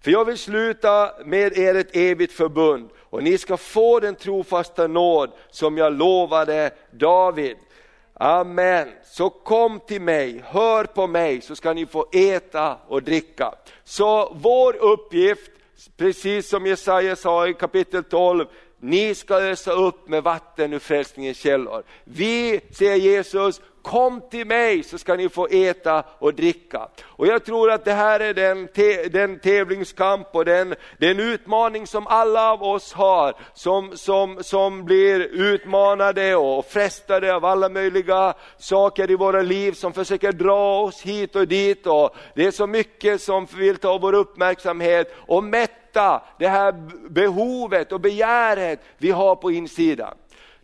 För 0.00 0.10
jag 0.10 0.24
vill 0.24 0.38
sluta 0.38 1.12
med 1.24 1.58
er 1.58 1.74
ett 1.74 1.96
evigt 1.96 2.32
förbund 2.32 2.90
och 2.98 3.22
ni 3.22 3.38
ska 3.38 3.56
få 3.56 4.00
den 4.00 4.14
trofasta 4.14 4.86
nåd 4.86 5.30
som 5.50 5.78
jag 5.78 5.92
lovade 5.92 6.70
David. 6.90 7.56
Amen. 8.14 8.88
Så 9.04 9.30
kom 9.30 9.80
till 9.80 10.00
mig, 10.00 10.42
hör 10.46 10.84
på 10.84 11.06
mig 11.06 11.40
så 11.40 11.56
ska 11.56 11.72
ni 11.72 11.86
få 11.86 12.06
äta 12.12 12.76
och 12.88 13.02
dricka. 13.02 13.54
Så 13.84 14.36
vår 14.40 14.76
uppgift, 14.76 15.50
precis 15.96 16.48
som 16.48 16.66
Jesaja 16.66 17.16
sa 17.16 17.48
i 17.48 17.54
kapitel 17.54 18.04
12, 18.04 18.46
ni 18.80 19.14
ska 19.14 19.34
ösa 19.34 19.72
upp 19.72 20.08
med 20.08 20.22
vatten 20.22 20.72
ur 20.72 20.78
frälsningens 20.78 21.38
källor. 21.38 21.82
Vi, 22.04 22.60
säger 22.70 22.96
Jesus, 22.96 23.60
kom 23.82 24.20
till 24.30 24.46
mig 24.46 24.82
så 24.82 24.98
ska 24.98 25.14
ni 25.14 25.28
få 25.28 25.46
äta 25.46 26.04
och 26.18 26.34
dricka. 26.34 26.88
Och 27.04 27.26
jag 27.26 27.44
tror 27.44 27.70
att 27.70 27.84
det 27.84 27.92
här 27.92 28.20
är 28.20 28.34
den, 28.34 28.68
te, 28.68 29.08
den 29.08 29.38
tävlingskamp 29.38 30.28
och 30.32 30.44
den, 30.44 30.74
den 30.98 31.20
utmaning 31.20 31.86
som 31.86 32.06
alla 32.06 32.52
av 32.52 32.62
oss 32.62 32.92
har, 32.92 33.34
som, 33.54 33.96
som, 33.96 34.42
som 34.42 34.84
blir 34.84 35.20
utmanade 35.20 36.36
och 36.36 36.64
frestade 36.66 37.34
av 37.34 37.44
alla 37.44 37.68
möjliga 37.68 38.34
saker 38.58 39.10
i 39.10 39.14
våra 39.14 39.42
liv 39.42 39.72
som 39.72 39.92
försöker 39.92 40.32
dra 40.32 40.80
oss 40.80 41.02
hit 41.02 41.36
och 41.36 41.48
dit. 41.48 41.86
Och 41.86 42.16
det 42.34 42.46
är 42.46 42.50
så 42.50 42.66
mycket 42.66 43.22
som 43.22 43.46
vill 43.56 43.76
ta 43.76 43.98
vår 43.98 44.12
uppmärksamhet 44.12 45.14
och 45.16 45.44
mätta 45.44 46.22
det 46.38 46.48
här 46.48 46.72
behovet 47.08 47.92
och 47.92 48.00
begäret 48.00 48.80
vi 48.98 49.10
har 49.10 49.36
på 49.36 49.50
insidan. 49.50 50.14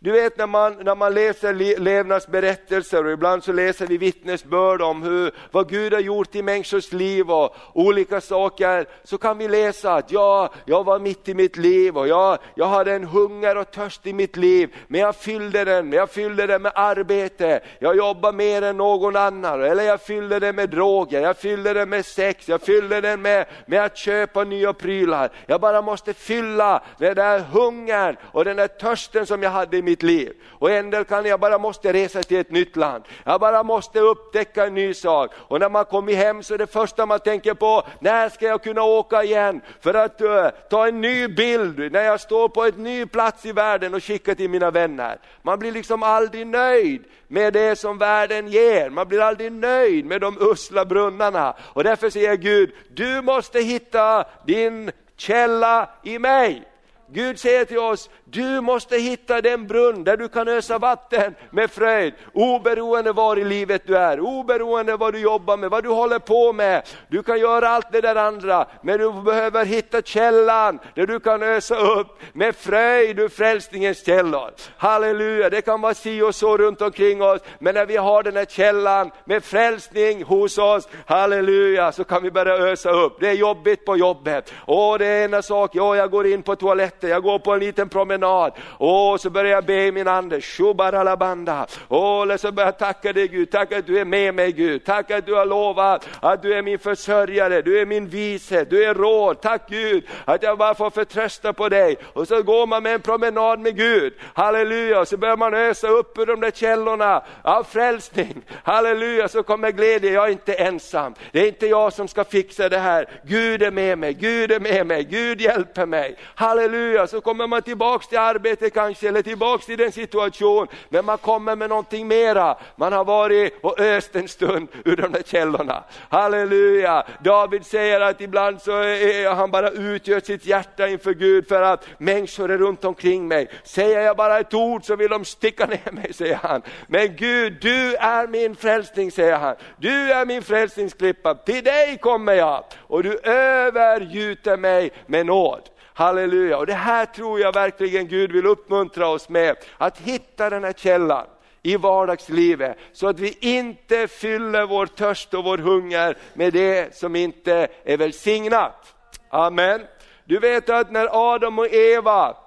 Du 0.01 0.11
vet 0.11 0.37
när 0.37 0.47
man, 0.47 0.75
när 0.81 0.95
man 0.95 1.13
läser 1.13 1.79
levnadsberättelser 1.79 3.05
och 3.05 3.11
ibland 3.11 3.43
så 3.43 3.51
läser 3.51 3.87
vi 3.87 3.97
vittnesbörd 3.97 4.81
om 4.81 5.03
hur, 5.03 5.31
vad 5.51 5.69
Gud 5.69 5.93
har 5.93 5.99
gjort 5.99 6.35
i 6.35 6.41
människors 6.41 6.91
liv 6.91 7.31
och 7.31 7.55
olika 7.73 8.21
saker, 8.21 8.85
så 9.03 9.17
kan 9.17 9.37
vi 9.37 9.47
läsa 9.47 9.93
att 9.93 10.11
ja, 10.11 10.53
jag 10.65 10.83
var 10.83 10.99
mitt 10.99 11.29
i 11.29 11.33
mitt 11.33 11.57
liv 11.57 11.97
och 11.97 12.07
jag, 12.07 12.37
jag 12.55 12.65
hade 12.65 12.93
en 12.93 13.03
hunger 13.03 13.57
och 13.57 13.71
törst 13.71 14.07
i 14.07 14.13
mitt 14.13 14.37
liv, 14.37 14.75
men 14.87 15.01
jag 15.01 15.15
fyllde 15.15 15.65
den, 15.65 15.93
jag 15.93 16.09
fyllde 16.09 16.47
den 16.47 16.61
med 16.61 16.71
arbete, 16.75 17.59
jag 17.79 17.97
jobbade 17.97 18.37
mer 18.37 18.61
än 18.61 18.77
någon 18.77 19.15
annan, 19.15 19.63
eller 19.63 19.83
jag 19.83 20.01
fyllde 20.01 20.39
den 20.39 20.55
med 20.55 20.69
droger, 20.69 21.21
jag 21.21 21.37
fyllde 21.37 21.73
den 21.73 21.89
med 21.89 22.05
sex, 22.05 22.49
jag 22.49 22.61
fyllde 22.61 23.01
den 23.01 23.21
med, 23.21 23.45
med 23.65 23.83
att 23.83 23.97
köpa 23.97 24.43
nya 24.43 24.73
prylar. 24.73 25.29
Jag 25.45 25.61
bara 25.61 25.81
måste 25.81 26.13
fylla 26.13 26.83
den 26.97 27.15
där 27.15 27.39
hungern 27.39 28.17
och 28.31 28.45
den 28.45 28.57
där 28.57 28.67
törsten 28.67 29.25
som 29.25 29.43
jag 29.43 29.49
hade 29.49 29.77
i 29.77 29.88
mitt 29.89 30.03
liv. 30.03 30.33
Och 30.49 30.71
en 30.71 30.89
del 30.89 31.05
kan 31.05 31.25
jag 31.25 31.39
bara 31.39 31.57
måste 31.57 31.93
resa 31.93 32.23
till 32.23 32.37
ett 32.37 32.51
nytt 32.51 32.75
land. 32.75 33.03
Jag 33.23 33.39
bara 33.39 33.63
måste 33.63 33.99
upptäcka 33.99 34.65
en 34.65 34.73
ny 34.73 34.93
sak. 34.93 35.31
Och 35.37 35.59
när 35.59 35.69
man 35.69 35.85
kommer 35.85 36.13
hem 36.13 36.43
så 36.43 36.53
är 36.53 36.57
det 36.57 36.67
första 36.67 37.05
man 37.05 37.19
tänker 37.19 37.53
på, 37.53 37.83
när 37.99 38.29
ska 38.29 38.45
jag 38.45 38.63
kunna 38.63 38.83
åka 38.83 39.23
igen? 39.23 39.61
För 39.81 39.93
att 39.93 40.21
uh, 40.21 40.47
ta 40.69 40.87
en 40.87 41.01
ny 41.01 41.27
bild 41.27 41.91
när 41.91 42.03
jag 42.03 42.19
står 42.19 42.49
på 42.49 42.63
en 42.65 42.83
ny 42.83 43.05
plats 43.05 43.45
i 43.45 43.51
världen 43.51 43.93
och 43.93 44.03
skickar 44.03 44.35
till 44.35 44.49
mina 44.49 44.71
vänner. 44.71 45.19
Man 45.41 45.59
blir 45.59 45.71
liksom 45.71 46.03
aldrig 46.03 46.47
nöjd 46.47 47.03
med 47.27 47.53
det 47.53 47.79
som 47.79 47.97
världen 47.97 48.47
ger. 48.47 48.89
Man 48.89 49.07
blir 49.07 49.21
aldrig 49.21 49.51
nöjd 49.51 50.05
med 50.05 50.21
de 50.21 50.37
usla 50.41 50.85
brunnarna. 50.85 51.53
Och 51.59 51.83
därför 51.83 52.09
säger 52.09 52.35
Gud, 52.35 52.71
du 52.89 53.21
måste 53.21 53.59
hitta 53.59 54.25
din 54.45 54.91
källa 55.17 55.89
i 56.03 56.19
mig. 56.19 56.68
Gud 57.11 57.39
säger 57.39 57.65
till 57.65 57.79
oss, 57.79 58.09
du 58.25 58.61
måste 58.61 58.97
hitta 58.97 59.41
den 59.41 59.67
brunn 59.67 60.03
där 60.03 60.17
du 60.17 60.27
kan 60.27 60.47
ösa 60.47 60.77
vatten 60.77 61.35
med 61.51 61.71
fröjd, 61.71 62.13
oberoende 62.33 63.11
var 63.11 63.37
i 63.37 63.43
livet 63.43 63.81
du 63.85 63.97
är, 63.97 64.19
oberoende 64.19 64.97
vad 64.97 65.13
du 65.13 65.19
jobbar 65.19 65.57
med, 65.57 65.69
vad 65.69 65.83
du 65.83 65.89
håller 65.89 66.19
på 66.19 66.53
med. 66.53 66.83
Du 67.07 67.23
kan 67.23 67.39
göra 67.39 67.69
allt 67.69 67.91
det 67.91 68.01
där 68.01 68.15
andra, 68.15 68.65
men 68.81 68.99
du 68.99 69.11
behöver 69.13 69.65
hitta 69.65 70.01
källan 70.01 70.79
där 70.95 71.07
du 71.07 71.19
kan 71.19 71.43
ösa 71.43 71.77
upp 71.77 72.07
med 72.33 72.55
fröjd 72.55 73.19
ur 73.19 73.29
frälsningens 73.29 74.05
källor. 74.05 74.51
Halleluja, 74.77 75.49
det 75.49 75.61
kan 75.61 75.81
vara 75.81 75.93
si 75.93 76.21
och 76.21 76.35
så 76.35 76.57
runt 76.57 76.81
omkring 76.81 77.21
oss, 77.21 77.41
men 77.59 77.75
när 77.75 77.85
vi 77.85 77.97
har 77.97 78.23
den 78.23 78.35
här 78.35 78.45
källan 78.45 79.11
med 79.25 79.43
frälsning 79.43 80.23
hos 80.23 80.57
oss, 80.57 80.87
halleluja, 81.05 81.91
så 81.91 82.03
kan 82.03 82.23
vi 82.23 82.31
börja 82.31 82.53
ösa 82.53 82.91
upp. 82.91 83.17
Det 83.19 83.29
är 83.29 83.33
jobbigt 83.33 83.85
på 83.85 83.97
jobbet, 83.97 84.53
åh 84.67 84.97
det 84.97 85.05
är 85.05 85.25
ena 85.25 85.41
sak, 85.41 85.71
ja 85.73 85.95
jag 85.95 86.11
går 86.11 86.27
in 86.27 86.43
på 86.43 86.55
toaletten, 86.55 86.98
jag 87.07 87.23
går 87.23 87.39
på 87.39 87.53
en 87.53 87.59
liten 87.59 87.89
promenad, 87.89 88.53
åh 88.77 89.17
så 89.17 89.29
börjar 89.29 89.51
jag 89.51 89.65
be 89.65 89.85
i 89.85 89.91
min 89.91 90.07
ande, 90.07 90.41
shubaralabanda, 90.41 91.67
åh 91.87 92.35
så 92.35 92.51
börjar 92.51 92.67
jag 92.67 92.77
tacka 92.77 93.13
dig 93.13 93.27
Gud, 93.27 93.51
tack 93.51 93.71
att 93.71 93.87
du 93.87 93.99
är 93.99 94.05
med 94.05 94.35
mig 94.35 94.51
Gud, 94.51 94.85
tack 94.85 95.11
att 95.11 95.25
du 95.25 95.33
har 95.33 95.45
lovat 95.45 96.07
att 96.21 96.41
du 96.41 96.53
är 96.53 96.61
min 96.61 96.79
försörjare, 96.79 97.61
du 97.61 97.79
är 97.79 97.85
min 97.85 98.07
vishet, 98.07 98.69
du 98.69 98.83
är 98.83 98.93
råd, 98.93 99.41
tack 99.41 99.69
Gud 99.69 100.03
att 100.25 100.43
jag 100.43 100.57
bara 100.57 100.75
får 100.75 100.89
förtrösta 100.89 101.53
på 101.53 101.69
dig. 101.69 101.97
Och 102.13 102.27
så 102.27 102.43
går 102.43 102.67
man 102.67 102.83
med 102.83 102.93
en 102.93 103.01
promenad 103.01 103.59
med 103.59 103.75
Gud, 103.75 104.13
halleluja, 104.33 105.05
så 105.05 105.17
börjar 105.17 105.37
man 105.37 105.53
ösa 105.53 105.87
upp 105.87 106.17
ur 106.17 106.25
de 106.25 106.39
där 106.41 106.51
källorna 106.51 107.23
av 107.41 107.63
frälsning, 107.63 108.41
halleluja, 108.63 109.27
så 109.27 109.43
kommer 109.43 109.71
glädje, 109.71 110.11
jag 110.11 110.27
är 110.27 110.31
inte 110.31 110.53
ensam, 110.53 111.13
det 111.31 111.39
är 111.39 111.47
inte 111.47 111.67
jag 111.67 111.93
som 111.93 112.07
ska 112.07 112.23
fixa 112.23 112.69
det 112.69 112.77
här, 112.77 113.09
Gud 113.23 113.63
är 113.63 113.71
med 113.71 113.97
mig, 113.97 114.13
Gud 114.13 114.51
är 114.51 114.59
med 114.59 114.87
mig, 114.87 115.03
Gud 115.03 115.41
hjälper 115.41 115.85
mig, 115.85 116.15
halleluja, 116.35 116.88
så 117.07 117.21
kommer 117.21 117.47
man 117.47 117.61
tillbaks 117.61 118.07
till 118.07 118.17
arbetet 118.17 118.73
kanske, 118.73 119.07
eller 119.07 119.21
tillbaks 119.21 119.65
till 119.65 119.77
den 119.77 119.91
situation, 119.91 120.67
men 120.89 121.05
man 121.05 121.17
kommer 121.17 121.55
med 121.55 121.69
någonting 121.69 122.07
mera, 122.07 122.57
man 122.75 122.93
har 122.93 123.05
varit 123.05 123.59
och 123.61 123.79
öst 123.79 124.15
en 124.15 124.27
stund 124.27 124.67
ur 124.85 124.95
de 124.95 125.11
där 125.11 125.23
källorna, 125.25 125.83
halleluja. 126.09 127.03
David 127.23 127.65
säger 127.65 128.01
att 128.01 128.21
ibland 128.21 128.61
så 128.61 128.71
är 128.71 129.33
han 129.33 129.51
bara 129.51 129.69
utgör 129.69 130.19
sitt 130.19 130.45
hjärta 130.45 130.87
inför 130.87 131.13
Gud 131.13 131.47
för 131.47 131.61
att 131.61 131.85
människor 131.97 132.51
är 132.51 132.57
runt 132.57 132.85
omkring 132.85 133.27
mig, 133.27 133.49
säger 133.63 134.01
jag 134.01 134.17
bara 134.17 134.39
ett 134.39 134.53
ord 134.53 134.85
så 134.85 134.95
vill 134.95 135.09
de 135.09 135.25
sticka 135.25 135.65
ner 135.65 135.91
mig, 135.91 136.13
säger 136.13 136.39
han. 136.43 136.61
Men 136.87 137.15
Gud, 137.15 137.57
du 137.61 137.95
är 137.95 138.27
min 138.27 138.55
frälsning, 138.55 139.11
säger 139.11 139.37
han. 139.37 139.55
Du 139.77 140.11
är 140.11 140.25
min 140.25 140.41
frälsningsklippa, 140.41 141.35
till 141.35 141.63
dig 141.63 141.97
kommer 141.97 142.33
jag 142.33 142.63
och 142.77 143.03
du 143.03 143.17
övergjuter 143.23 144.57
mig 144.57 144.91
med 145.07 145.25
nåd. 145.25 145.61
Halleluja, 145.99 146.57
och 146.57 146.65
det 146.65 146.73
här 146.73 147.05
tror 147.05 147.39
jag 147.39 147.53
verkligen 147.53 148.07
Gud 148.07 148.31
vill 148.31 148.45
uppmuntra 148.45 149.07
oss 149.07 149.29
med, 149.29 149.55
att 149.77 149.97
hitta 149.97 150.49
den 150.49 150.63
här 150.63 150.73
källan 150.73 151.27
i 151.61 151.77
vardagslivet 151.77 152.77
så 152.91 153.07
att 153.07 153.19
vi 153.19 153.37
inte 153.39 154.07
fyller 154.07 154.65
vår 154.65 154.85
törst 154.85 155.33
och 155.33 155.43
vår 155.43 155.57
hunger 155.57 156.17
med 156.33 156.53
det 156.53 156.95
som 156.95 157.15
inte 157.15 157.67
är 157.83 157.97
välsignat. 157.97 158.95
Amen. 159.29 159.81
Du 160.25 160.39
vet 160.39 160.69
att 160.69 160.91
när 160.91 161.33
Adam 161.33 161.59
och 161.59 161.73
Eva, 161.73 162.37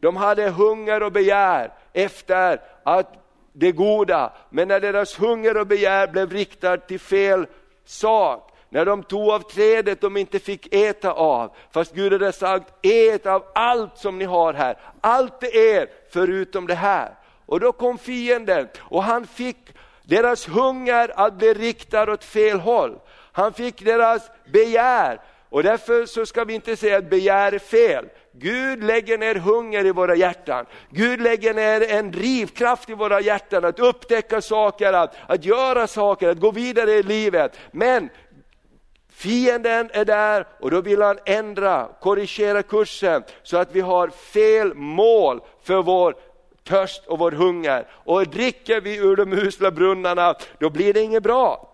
de 0.00 0.16
hade 0.16 0.50
hunger 0.50 1.02
och 1.02 1.12
begär 1.12 1.72
efter 1.92 2.60
att 2.82 3.12
det 3.52 3.72
goda, 3.72 4.32
men 4.50 4.68
när 4.68 4.80
deras 4.80 5.20
hunger 5.20 5.56
och 5.56 5.66
begär 5.66 6.06
blev 6.06 6.32
riktad 6.32 6.76
till 6.76 7.00
fel 7.00 7.46
sak, 7.84 8.47
när 8.68 8.84
de 8.84 9.02
tog 9.02 9.30
av 9.30 9.40
trädet 9.40 10.00
de 10.00 10.16
inte 10.16 10.38
fick 10.38 10.74
äta 10.74 11.12
av, 11.12 11.56
fast 11.70 11.94
Gud 11.94 12.12
hade 12.12 12.32
sagt 12.32 12.86
ät 12.86 13.26
av 13.26 13.44
allt 13.54 13.98
som 13.98 14.18
ni 14.18 14.24
har 14.24 14.54
här, 14.54 14.78
allt 15.00 15.42
är 15.42 15.56
er 15.56 15.88
förutom 16.10 16.66
det 16.66 16.74
här. 16.74 17.14
Och 17.46 17.60
då 17.60 17.72
kom 17.72 17.98
fienden 17.98 18.68
och 18.78 19.02
han 19.02 19.26
fick 19.26 19.56
deras 20.02 20.48
hunger 20.48 21.12
att 21.20 21.34
bli 21.34 21.54
riktad 21.54 22.12
åt 22.12 22.24
fel 22.24 22.60
håll. 22.60 22.98
Han 23.32 23.52
fick 23.52 23.84
deras 23.84 24.30
begär 24.52 25.20
och 25.50 25.62
därför 25.62 26.06
så 26.06 26.26
ska 26.26 26.44
vi 26.44 26.54
inte 26.54 26.76
säga 26.76 26.98
att 26.98 27.10
begär 27.10 27.52
är 27.52 27.58
fel. 27.58 28.08
Gud 28.32 28.84
lägger 28.84 29.18
ner 29.18 29.34
hunger 29.34 29.86
i 29.86 29.92
våra 29.92 30.14
hjärtan. 30.14 30.66
Gud 30.90 31.20
lägger 31.20 31.54
ner 31.54 31.92
en 31.92 32.10
drivkraft 32.10 32.90
i 32.90 32.94
våra 32.94 33.20
hjärtan 33.20 33.64
att 33.64 33.78
upptäcka 33.78 34.40
saker, 34.40 34.92
att, 34.92 35.14
att 35.26 35.44
göra 35.44 35.86
saker, 35.86 36.28
att 36.28 36.40
gå 36.40 36.50
vidare 36.50 36.92
i 36.92 37.02
livet. 37.02 37.58
Men 37.72 38.08
Fienden 39.18 39.90
är 39.92 40.04
där 40.04 40.46
och 40.60 40.70
då 40.70 40.80
vill 40.80 41.02
han 41.02 41.18
ändra, 41.24 41.88
korrigera 42.00 42.62
kursen 42.62 43.22
så 43.42 43.56
att 43.56 43.68
vi 43.72 43.80
har 43.80 44.08
fel 44.08 44.74
mål 44.74 45.40
för 45.62 45.82
vår 45.82 46.14
törst 46.64 47.06
och 47.06 47.18
vår 47.18 47.32
hunger. 47.32 47.86
Och 47.92 48.26
dricker 48.26 48.80
vi 48.80 48.96
ur 48.96 49.16
de 49.16 49.32
usla 49.32 49.70
brunnarna, 49.70 50.34
då 50.58 50.70
blir 50.70 50.92
det 50.92 51.00
inget 51.00 51.22
bra. 51.22 51.70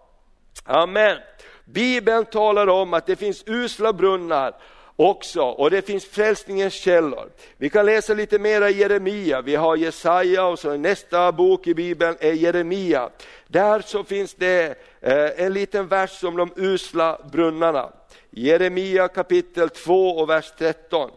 Amen. 0.65 1.17
Bibeln 1.65 2.25
talar 2.25 2.67
om 2.67 2.95
att 2.95 3.07
det 3.07 3.17
finns 3.17 3.45
usla 3.47 3.93
brunnar 3.93 4.55
också 4.97 5.43
och 5.43 5.71
det 5.71 5.83
finns 5.83 6.05
frälsningens 6.05 6.75
källor. 6.75 7.31
Vi 7.57 7.71
kan 7.71 7.87
läsa 7.87 8.15
lite 8.15 8.39
mera 8.39 8.71
i 8.71 8.79
Jeremia, 8.79 9.41
vi 9.41 9.55
har 9.55 9.77
Jesaja 9.77 10.45
och 10.45 10.59
så 10.59 10.77
nästa 10.77 11.33
bok 11.33 11.67
i 11.67 11.75
Bibeln 11.75 12.17
är 12.21 12.33
Jeremia. 12.33 13.11
Där 13.47 13.81
så 13.81 14.05
finns 14.05 14.35
det 14.35 14.79
eh, 15.01 15.45
en 15.45 15.53
liten 15.53 15.89
vers 15.89 16.25
om 16.25 16.37
de 16.37 16.53
usla 16.57 17.21
brunnarna. 17.33 17.93
Jeremia 18.31 19.09
kapitel 19.09 19.71
2 19.71 20.09
och 20.09 20.29
vers 20.29 20.53
13. 20.59 21.11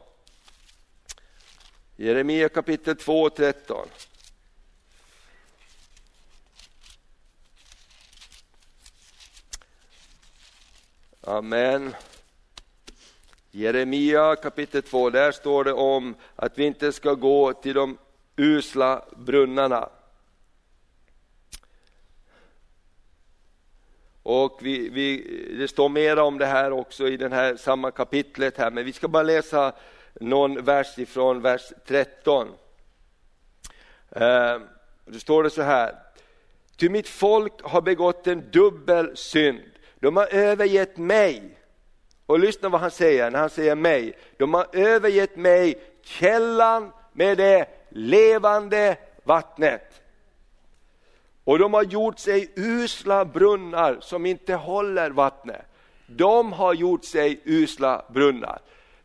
Jeremia 1.95 2.49
kapitel 2.49 2.95
2 2.95 3.21
och 3.21 3.35
13. 3.35 3.87
Amen. 11.21 11.95
Jeremia 13.57 14.35
kapitel 14.35 14.81
2, 14.81 15.09
där 15.09 15.31
står 15.31 15.63
det 15.63 15.73
om 15.73 16.15
att 16.35 16.57
vi 16.57 16.65
inte 16.65 16.91
ska 16.91 17.13
gå 17.13 17.53
till 17.53 17.73
de 17.73 17.97
usla 18.35 19.05
brunnarna. 19.15 19.89
Och 24.23 24.59
vi, 24.61 24.89
vi, 24.89 25.17
det 25.57 25.67
står 25.67 25.89
mera 25.89 26.23
om 26.23 26.37
det 26.37 26.45
här 26.45 26.71
också 26.71 27.07
i 27.07 27.17
den 27.17 27.31
här 27.31 27.55
samma 27.55 27.91
kapitlet 27.91 28.57
här, 28.57 28.71
men 28.71 28.85
vi 28.85 28.93
ska 28.93 29.07
bara 29.07 29.23
läsa 29.23 29.73
någon 30.13 30.65
vers 30.65 30.97
ifrån 30.97 31.41
vers 31.41 31.73
13. 31.87 32.47
Eh, 34.09 34.59
då 35.05 35.19
står 35.19 35.43
det 35.43 35.49
så 35.49 35.61
här. 35.61 35.95
Ty 36.75 36.89
mitt 36.89 37.09
folk 37.09 37.61
har 37.61 37.81
begått 37.81 38.27
en 38.27 38.51
dubbel 38.51 39.17
synd. 39.17 39.71
De 39.99 40.17
har 40.17 40.27
övergett 40.33 40.97
mig. 40.97 41.56
Och 42.27 42.39
lyssna 42.39 42.69
vad 42.69 42.81
han 42.81 42.91
säger 42.91 43.31
när 43.31 43.39
han 43.39 43.49
säger 43.49 43.75
mig. 43.75 44.17
De 44.37 44.53
har 44.53 44.67
övergett 44.73 45.35
mig, 45.35 45.81
källan 46.03 46.91
med 47.13 47.37
det 47.37 47.65
levande 47.89 48.97
vattnet. 49.23 50.01
Och 51.43 51.59
de 51.59 51.73
har 51.73 51.83
gjort 51.83 52.19
sig 52.19 52.51
usla 52.55 53.25
brunnar 53.25 53.97
som 54.01 54.25
inte 54.25 54.53
håller 54.53 55.09
vattnet. 55.09 55.65
De 56.07 56.53
har 56.53 56.73
gjort 56.73 57.05
sig 57.05 57.41
usla 57.43 58.05
brunnar. 58.09 58.59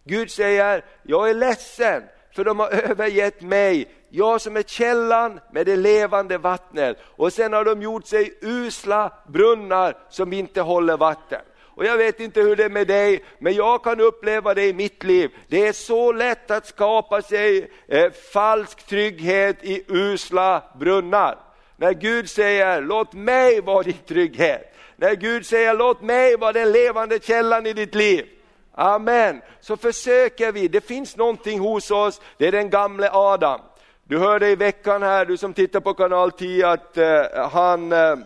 Gud 0.04 0.30
säger, 0.30 0.84
jag 1.02 1.30
är 1.30 1.34
ledsen 1.34 2.02
för 2.34 2.44
de 2.44 2.58
har 2.58 2.68
övergett 2.68 3.42
mig, 3.42 3.88
jag 4.08 4.40
som 4.40 4.56
är 4.56 4.62
källan 4.62 5.40
med 5.52 5.66
det 5.66 5.76
levande 5.76 6.38
vattnet. 6.38 6.98
Och 7.04 7.32
sen 7.32 7.52
har 7.52 7.64
de 7.64 7.82
gjort 7.82 8.06
sig 8.06 8.38
usla 8.40 9.12
brunnar 9.28 9.96
som 10.08 10.32
inte 10.32 10.60
håller 10.60 10.96
vatten. 10.96 11.40
Och 11.74 11.84
jag 11.84 11.96
vet 11.96 12.20
inte 12.20 12.40
hur 12.40 12.56
det 12.56 12.64
är 12.64 12.70
med 12.70 12.86
dig, 12.86 13.24
men 13.38 13.54
jag 13.54 13.84
kan 13.84 14.00
uppleva 14.00 14.54
det 14.54 14.66
i 14.66 14.72
mitt 14.72 15.04
liv. 15.04 15.30
Det 15.48 15.66
är 15.66 15.72
så 15.72 16.12
lätt 16.12 16.50
att 16.50 16.66
skapa 16.66 17.22
sig 17.22 17.70
eh, 17.88 18.10
falsk 18.32 18.86
trygghet 18.86 19.64
i 19.64 19.84
usla 19.88 20.62
brunnar. 20.78 21.38
När 21.76 21.92
Gud 21.92 22.30
säger, 22.30 22.80
låt 22.80 23.12
mig 23.12 23.60
vara 23.60 23.82
din 23.82 23.98
trygghet. 24.06 24.74
När 24.96 25.14
Gud 25.14 25.46
säger, 25.46 25.74
låt 25.74 26.02
mig 26.02 26.36
vara 26.36 26.52
den 26.52 26.72
levande 26.72 27.18
källan 27.22 27.66
i 27.66 27.72
ditt 27.72 27.94
liv. 27.94 28.26
Amen. 28.74 29.40
Så 29.60 29.76
försöker 29.76 30.52
vi, 30.52 30.68
det 30.68 30.80
finns 30.80 31.16
någonting 31.16 31.60
hos 31.60 31.90
oss, 31.90 32.20
det 32.36 32.46
är 32.46 32.52
den 32.52 32.70
gamle 32.70 33.10
Adam. 33.12 33.60
Du 34.04 34.18
hörde 34.18 34.48
i 34.48 34.56
veckan 34.56 35.02
här, 35.02 35.24
du 35.24 35.36
som 35.36 35.54
tittar 35.54 35.80
på 35.80 35.94
kanal 35.94 36.32
10, 36.32 36.68
att 36.68 36.96
eh, 36.96 37.48
han, 37.52 37.92
eh, 37.92 38.16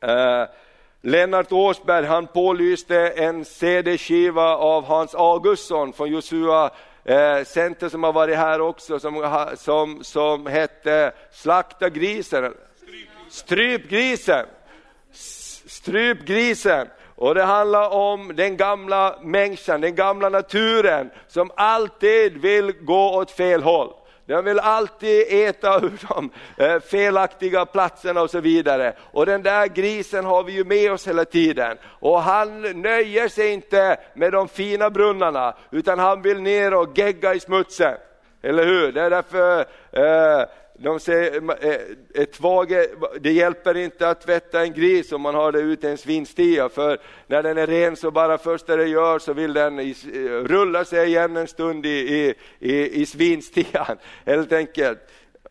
eh 0.00 0.46
Lennart 1.06 1.52
Åsberg, 1.52 2.06
han 2.06 2.26
pålyste 2.26 3.08
en 3.08 3.44
CD-skiva 3.44 4.56
av 4.56 4.84
Hans 4.84 5.14
Augustsson 5.14 5.92
från 5.92 6.10
Josua 6.10 6.70
eh, 7.04 7.44
Center 7.44 7.88
som 7.88 8.02
har 8.02 8.12
varit 8.12 8.36
här 8.36 8.60
också, 8.60 8.98
som, 8.98 9.54
som, 9.56 10.04
som 10.04 10.46
hette 10.46 11.12
Slakta 11.32 11.88
grisen. 11.88 12.54
Stryp 13.30 13.88
grisen. 13.88 14.46
Stryp 15.66 16.26
grisen. 16.26 16.88
Och 17.16 17.34
det 17.34 17.42
handlar 17.42 17.88
om 17.88 18.36
den 18.36 18.56
gamla 18.56 19.18
människan, 19.22 19.80
den 19.80 19.94
gamla 19.94 20.28
naturen 20.28 21.10
som 21.26 21.50
alltid 21.54 22.36
vill 22.36 22.72
gå 22.72 23.14
åt 23.14 23.30
fel 23.30 23.62
håll. 23.62 23.92
Den 24.26 24.44
vill 24.44 24.58
alltid 24.58 25.26
äta 25.28 25.76
ur 25.82 26.06
de 26.08 26.30
eh, 26.56 26.80
felaktiga 26.80 27.66
platserna 27.66 28.22
och 28.22 28.30
så 28.30 28.40
vidare. 28.40 28.94
Och 29.00 29.26
den 29.26 29.42
där 29.42 29.66
grisen 29.66 30.24
har 30.24 30.42
vi 30.42 30.52
ju 30.52 30.64
med 30.64 30.92
oss 30.92 31.08
hela 31.08 31.24
tiden. 31.24 31.76
Och 31.84 32.22
han 32.22 32.62
nöjer 32.62 33.28
sig 33.28 33.52
inte 33.52 33.96
med 34.14 34.32
de 34.32 34.48
fina 34.48 34.90
brunnarna, 34.90 35.54
utan 35.70 35.98
han 35.98 36.22
vill 36.22 36.40
ner 36.40 36.74
och 36.74 36.98
gegga 36.98 37.34
i 37.34 37.40
smutsen. 37.40 37.94
Eller 38.42 38.64
hur? 38.64 38.92
Det 38.92 39.02
är 39.02 39.10
därför 39.10 39.60
eh, 39.92 40.46
de 40.78 41.00
säger, 41.00 41.64
eh, 41.64 42.22
ett 42.22 42.32
tvage, 42.32 42.86
det 43.20 43.32
hjälper 43.32 43.76
inte 43.76 44.08
att 44.08 44.20
tvätta 44.20 44.62
en 44.62 44.72
gris 44.72 45.12
om 45.12 45.20
man 45.20 45.34
har 45.34 45.52
det 45.52 45.58
ute 45.58 45.86
i 45.86 45.90
en 45.90 45.98
svinstia, 45.98 46.68
för 46.68 46.98
när 47.26 47.42
den 47.42 47.58
är 47.58 47.66
ren 47.66 47.96
så 47.96 48.10
bara 48.10 48.38
första 48.38 48.76
det 48.76 48.86
gör 48.86 49.18
så 49.18 49.32
vill 49.32 49.52
den 49.52 49.78
eh, 49.78 49.84
rulla 50.44 50.84
sig 50.84 51.06
igen 51.06 51.36
en 51.36 51.48
stund 51.48 51.86
i, 51.86 51.88
i, 51.88 52.34
i, 52.58 53.02
i 53.02 53.06
svinstian, 53.06 53.96
helt 54.26 54.52
enkelt. 54.52 54.98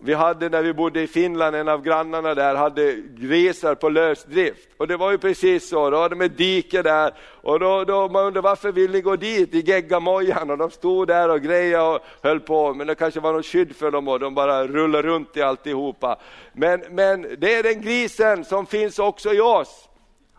Vi 0.06 0.14
hade 0.14 0.50
när 0.50 0.62
vi 0.62 0.74
bodde 0.74 1.02
i 1.02 1.08
Finland, 1.08 1.56
en 1.56 1.68
av 1.68 1.82
grannarna 1.82 2.34
där 2.34 2.56
hade 2.56 2.96
grisar 3.18 3.76
på 3.76 3.90
lösdrift. 3.90 4.70
Och 4.78 4.88
det 4.88 4.98
var 4.98 5.12
ju 5.12 5.18
precis 5.18 5.70
så, 5.70 5.90
då 5.90 5.98
hade 5.98 6.16
de 6.16 6.26
ett 6.26 6.38
dike 6.38 6.82
där 6.82 7.14
och 7.42 7.60
då, 7.60 7.84
då 7.84 8.10
man 8.10 8.26
undrade 8.26 8.42
varför 8.42 8.72
vill 8.72 8.92
ni 8.92 9.02
gå 9.02 9.16
dit 9.16 9.54
i 9.54 9.60
geggamojan? 9.60 10.50
Och 10.50 10.58
de 10.58 10.72
stod 10.72 11.08
där 11.08 11.30
och 11.30 11.42
grejade 11.42 11.96
och 11.96 12.00
höll 12.22 12.40
på, 12.40 12.74
men 12.74 12.88
det 12.88 12.96
kanske 12.96 13.20
var 13.20 13.34
något 13.34 13.46
skydd 13.46 13.76
för 13.76 13.92
dem 13.92 14.08
och 14.08 14.20
de 14.20 14.36
bara 14.36 14.68
rullade 14.68 15.08
runt 15.08 15.38
i 15.38 15.42
alltihopa. 15.42 16.20
Men, 16.54 16.84
men 16.90 17.22
det 17.38 17.56
är 17.56 17.64
den 17.64 17.82
grisen 17.82 18.46
som 18.46 18.66
finns 18.66 19.00
också 19.00 19.34
i 19.34 19.40
oss. 19.40 19.90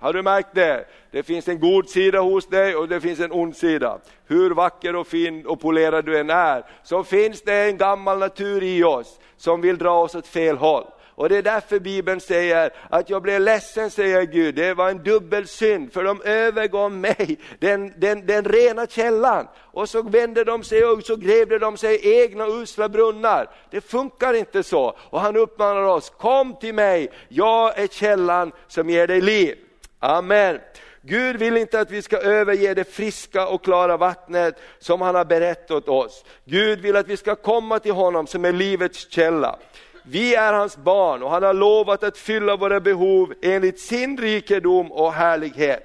Har 0.05 0.13
du 0.13 0.23
märkt 0.23 0.49
det? 0.55 0.85
Det 1.11 1.23
finns 1.23 1.49
en 1.49 1.61
god 1.61 1.89
sida 1.89 2.21
hos 2.21 2.47
dig 2.47 2.77
och 2.77 2.89
det 2.89 3.01
finns 3.01 3.21
en 3.21 3.33
ond 3.33 3.57
sida. 3.57 3.99
Hur 4.27 4.51
vacker 4.51 4.97
och 4.97 5.07
fin 5.07 5.47
och 5.47 5.61
polerad 5.61 6.05
du 6.05 6.19
än 6.19 6.31
är, 6.31 6.65
så 6.83 7.05
finns 7.05 7.43
det 7.43 7.55
en 7.55 7.77
gammal 7.77 8.19
natur 8.19 8.63
i 8.63 8.85
oss 8.85 9.19
som 9.37 9.61
vill 9.61 9.79
dra 9.79 10.03
oss 10.03 10.15
åt 10.15 10.27
fel 10.27 10.57
håll. 10.57 10.85
Och 11.15 11.29
det 11.29 11.37
är 11.37 11.43
därför 11.43 11.79
Bibeln 11.79 12.21
säger 12.21 12.71
att 12.91 13.11
jag 13.11 13.23
blev 13.23 13.41
ledsen, 13.41 13.91
säger 13.91 14.23
Gud, 14.23 14.55
det 14.55 14.75
var 14.75 14.91
en 14.91 15.03
dubbel 15.03 15.47
synd, 15.47 15.93
för 15.93 16.05
de 16.05 16.23
övergav 16.23 16.93
mig, 16.93 17.39
den, 17.59 17.93
den, 17.97 18.27
den 18.27 18.45
rena 18.45 18.87
källan. 18.87 19.49
Och 19.57 19.89
så 19.89 20.03
vände 20.03 20.45
de 20.45 20.65
sig 20.65 20.85
och 20.85 21.03
så 21.03 21.17
grävde 21.17 21.59
de 21.59 21.77
sig 21.77 22.23
egna 22.23 22.47
usla 22.47 22.89
brunnar. 22.89 23.51
Det 23.71 23.81
funkar 23.81 24.35
inte 24.35 24.63
så. 24.63 24.97
Och 24.99 25.21
han 25.21 25.37
uppmanar 25.37 25.83
oss, 25.83 26.11
kom 26.11 26.57
till 26.57 26.75
mig, 26.75 27.11
jag 27.29 27.79
är 27.79 27.87
källan 27.87 28.53
som 28.69 28.91
ger 28.91 29.07
dig 29.07 29.21
liv. 29.21 29.64
Amen. 30.05 30.61
Gud 31.03 31.37
vill 31.37 31.57
inte 31.57 31.81
att 31.81 31.91
vi 31.91 32.03
ska 32.03 32.19
överge 32.19 32.75
det 32.75 32.95
friska 32.95 33.47
och 33.47 33.65
klara 33.65 33.97
vattnet 33.97 34.61
som 34.79 35.01
han 35.01 35.15
har 35.15 35.25
berättat 35.25 35.71
åt 35.71 35.89
oss. 35.89 36.25
Gud 36.45 36.81
vill 36.81 36.97
att 36.97 37.09
vi 37.09 37.17
ska 37.17 37.37
komma 37.37 37.79
till 37.79 37.93
honom 37.93 38.27
som 38.27 38.45
är 38.45 38.53
livets 38.53 39.11
källa. 39.11 39.59
Vi 40.03 40.35
är 40.35 40.53
hans 40.53 40.77
barn 40.77 41.23
och 41.23 41.31
han 41.31 41.43
har 41.43 41.55
lovat 41.55 42.03
att 42.03 42.19
fylla 42.19 42.57
våra 42.57 42.81
behov 42.81 43.35
enligt 43.43 43.81
sin 43.81 44.19
rikedom 44.19 44.93
och 44.93 45.13
härlighet. 45.13 45.83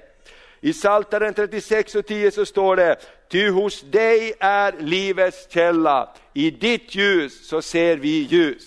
I 0.60 0.72
Psaltaren 0.72 1.34
36 1.34 1.94
och 1.94 2.06
10 2.06 2.30
så 2.30 2.46
står 2.46 2.76
det, 2.76 2.96
ty 3.28 3.48
hos 3.48 3.80
dig 3.82 4.34
är 4.40 4.74
livets 4.78 5.50
källa, 5.50 6.08
i 6.34 6.50
ditt 6.50 6.94
ljus 6.94 7.48
så 7.48 7.62
ser 7.62 7.96
vi 7.96 8.26
ljus. 8.30 8.62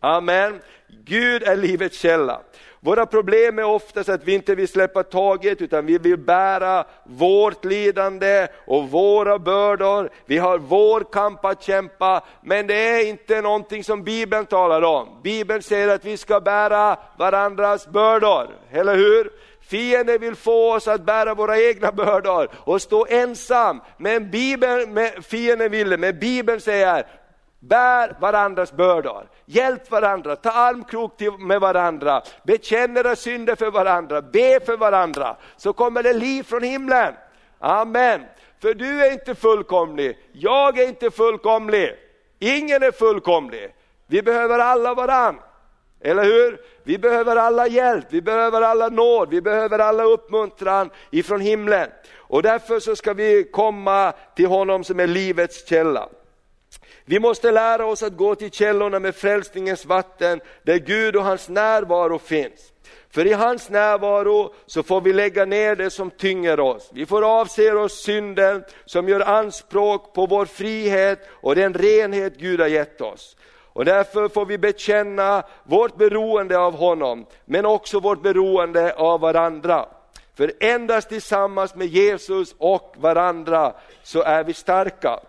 Amen. 0.00 0.60
Gud 1.04 1.42
är 1.42 1.56
livets 1.56 1.98
källa. 1.98 2.40
Våra 2.84 3.06
problem 3.06 3.58
är 3.58 3.64
oftast 3.64 4.08
att 4.08 4.24
vi 4.24 4.34
inte 4.34 4.54
vill 4.54 4.68
släppa 4.68 5.02
taget 5.02 5.60
utan 5.60 5.86
vi 5.86 5.98
vill 5.98 6.16
bära 6.16 6.84
vårt 7.04 7.64
lidande 7.64 8.48
och 8.66 8.90
våra 8.90 9.38
bördor. 9.38 10.10
Vi 10.26 10.38
har 10.38 10.58
vår 10.58 11.00
kamp 11.12 11.44
att 11.44 11.62
kämpa, 11.62 12.24
men 12.40 12.66
det 12.66 12.74
är 12.74 13.08
inte 13.08 13.40
någonting 13.40 13.84
som 13.84 14.02
Bibeln 14.02 14.46
talar 14.46 14.82
om. 14.82 15.08
Bibeln 15.22 15.62
säger 15.62 15.88
att 15.88 16.04
vi 16.04 16.16
ska 16.16 16.40
bära 16.40 16.96
varandras 17.18 17.86
bördor, 17.86 18.48
eller 18.70 18.96
hur? 18.96 19.30
Fienden 19.60 20.20
vill 20.20 20.36
få 20.36 20.74
oss 20.74 20.88
att 20.88 21.02
bära 21.02 21.34
våra 21.34 21.60
egna 21.60 21.92
bördor 21.92 22.48
och 22.54 22.82
stå 22.82 23.06
ensam. 23.08 23.80
Men 23.96 24.30
Bibeln, 24.30 24.98
fienden 25.22 25.70
ville, 25.70 25.96
men 25.96 26.18
Bibeln 26.18 26.60
säger, 26.60 27.06
bär 27.60 28.16
varandras 28.20 28.72
bördor. 28.72 29.26
Hjälp 29.52 29.90
varandra, 29.90 30.36
ta 30.36 30.50
armkrok 30.50 31.20
med 31.38 31.60
varandra, 31.60 32.22
bekänn 32.42 32.96
era 32.96 33.16
synder 33.16 33.56
för 33.56 33.70
varandra, 33.70 34.22
be 34.22 34.60
för 34.66 34.76
varandra, 34.76 35.36
så 35.56 35.72
kommer 35.72 36.02
det 36.02 36.12
liv 36.12 36.42
från 36.42 36.62
himlen. 36.62 37.14
Amen. 37.58 38.22
För 38.62 38.74
du 38.74 39.06
är 39.06 39.12
inte 39.12 39.34
fullkomlig, 39.34 40.18
jag 40.32 40.78
är 40.78 40.88
inte 40.88 41.10
fullkomlig, 41.10 41.94
ingen 42.38 42.82
är 42.82 42.90
fullkomlig. 42.90 43.74
Vi 44.06 44.22
behöver 44.22 44.58
alla 44.58 44.94
varandra, 44.94 45.42
Eller 46.00 46.24
hur? 46.24 46.60
Vi 46.84 46.98
behöver 46.98 47.36
alla 47.36 47.66
hjälp, 47.66 48.06
vi 48.08 48.22
behöver 48.22 48.62
alla 48.62 48.88
nåd, 48.88 49.30
vi 49.30 49.40
behöver 49.40 49.78
alla 49.78 50.04
uppmuntran 50.04 50.90
ifrån 51.10 51.40
himlen. 51.40 51.88
Och 52.16 52.42
därför 52.42 52.80
så 52.80 52.96
ska 52.96 53.12
vi 53.12 53.44
komma 53.44 54.12
till 54.36 54.46
honom 54.46 54.84
som 54.84 55.00
är 55.00 55.06
livets 55.06 55.68
källa. 55.68 56.08
Vi 57.04 57.18
måste 57.18 57.50
lära 57.50 57.86
oss 57.86 58.02
att 58.02 58.16
gå 58.16 58.34
till 58.34 58.50
källorna 58.50 58.98
med 58.98 59.14
frälsningens 59.14 59.86
vatten, 59.86 60.40
där 60.62 60.76
Gud 60.78 61.16
och 61.16 61.24
hans 61.24 61.48
närvaro 61.48 62.18
finns. 62.18 62.72
För 63.10 63.26
i 63.26 63.32
hans 63.32 63.70
närvaro 63.70 64.54
så 64.66 64.82
får 64.82 65.00
vi 65.00 65.12
lägga 65.12 65.44
ner 65.44 65.76
det 65.76 65.90
som 65.90 66.10
tynger 66.10 66.60
oss. 66.60 66.90
Vi 66.92 67.06
får 67.06 67.40
avse 67.40 67.72
oss 67.72 68.02
synden 68.02 68.64
som 68.84 69.08
gör 69.08 69.20
anspråk 69.20 70.14
på 70.14 70.26
vår 70.26 70.44
frihet 70.44 71.28
och 71.30 71.54
den 71.54 71.74
renhet 71.74 72.36
Gud 72.36 72.60
har 72.60 72.66
gett 72.66 73.00
oss. 73.00 73.36
Och 73.72 73.84
därför 73.84 74.28
får 74.28 74.46
vi 74.46 74.58
bekänna 74.58 75.42
vårt 75.64 75.96
beroende 75.96 76.58
av 76.58 76.74
honom, 76.76 77.26
men 77.44 77.66
också 77.66 78.00
vårt 78.00 78.22
beroende 78.22 78.94
av 78.94 79.20
varandra. 79.20 79.86
För 80.34 80.52
endast 80.60 81.08
tillsammans 81.08 81.74
med 81.74 81.86
Jesus 81.86 82.54
och 82.58 82.94
varandra 82.98 83.72
så 84.02 84.22
är 84.22 84.44
vi 84.44 84.54
starka. 84.54 85.20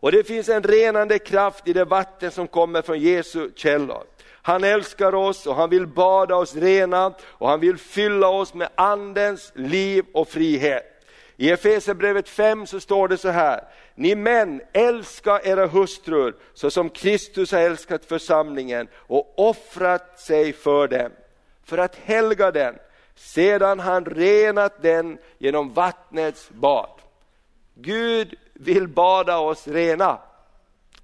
Och 0.00 0.12
det 0.12 0.24
finns 0.24 0.48
en 0.48 0.62
renande 0.62 1.18
kraft 1.18 1.68
i 1.68 1.72
det 1.72 1.84
vatten 1.84 2.30
som 2.30 2.48
kommer 2.48 2.82
från 2.82 3.00
Jesu 3.00 3.50
källor. 3.56 4.04
Han 4.42 4.64
älskar 4.64 5.14
oss 5.14 5.46
och 5.46 5.54
han 5.54 5.70
vill 5.70 5.86
bada 5.86 6.36
oss 6.36 6.56
rena 6.56 7.14
och 7.24 7.48
han 7.48 7.60
vill 7.60 7.78
fylla 7.78 8.28
oss 8.28 8.54
med 8.54 8.68
andens 8.74 9.52
liv 9.54 10.04
och 10.12 10.28
frihet. 10.28 10.84
I 11.36 11.50
Efesierbrevet 11.50 12.28
5 12.28 12.66
så 12.66 12.80
står 12.80 13.08
det 13.08 13.16
så 13.16 13.28
här, 13.28 13.64
ni 13.94 14.14
män 14.14 14.60
älska 14.72 15.40
era 15.44 15.66
hustrur 15.66 16.34
så 16.54 16.70
som 16.70 16.90
Kristus 16.90 17.52
har 17.52 17.60
älskat 17.60 18.04
församlingen 18.04 18.88
och 18.94 19.34
offrat 19.36 20.20
sig 20.20 20.52
för 20.52 20.88
dem, 20.88 21.10
för 21.64 21.78
att 21.78 21.96
helga 21.96 22.50
den, 22.50 22.74
sedan 23.14 23.80
han 23.80 24.04
renat 24.04 24.82
den 24.82 25.18
genom 25.38 25.72
vattnets 25.72 26.50
bad. 26.50 26.90
Gud 27.74 28.34
vill 28.58 28.88
bada 28.88 29.38
oss 29.38 29.68
rena. 29.68 30.18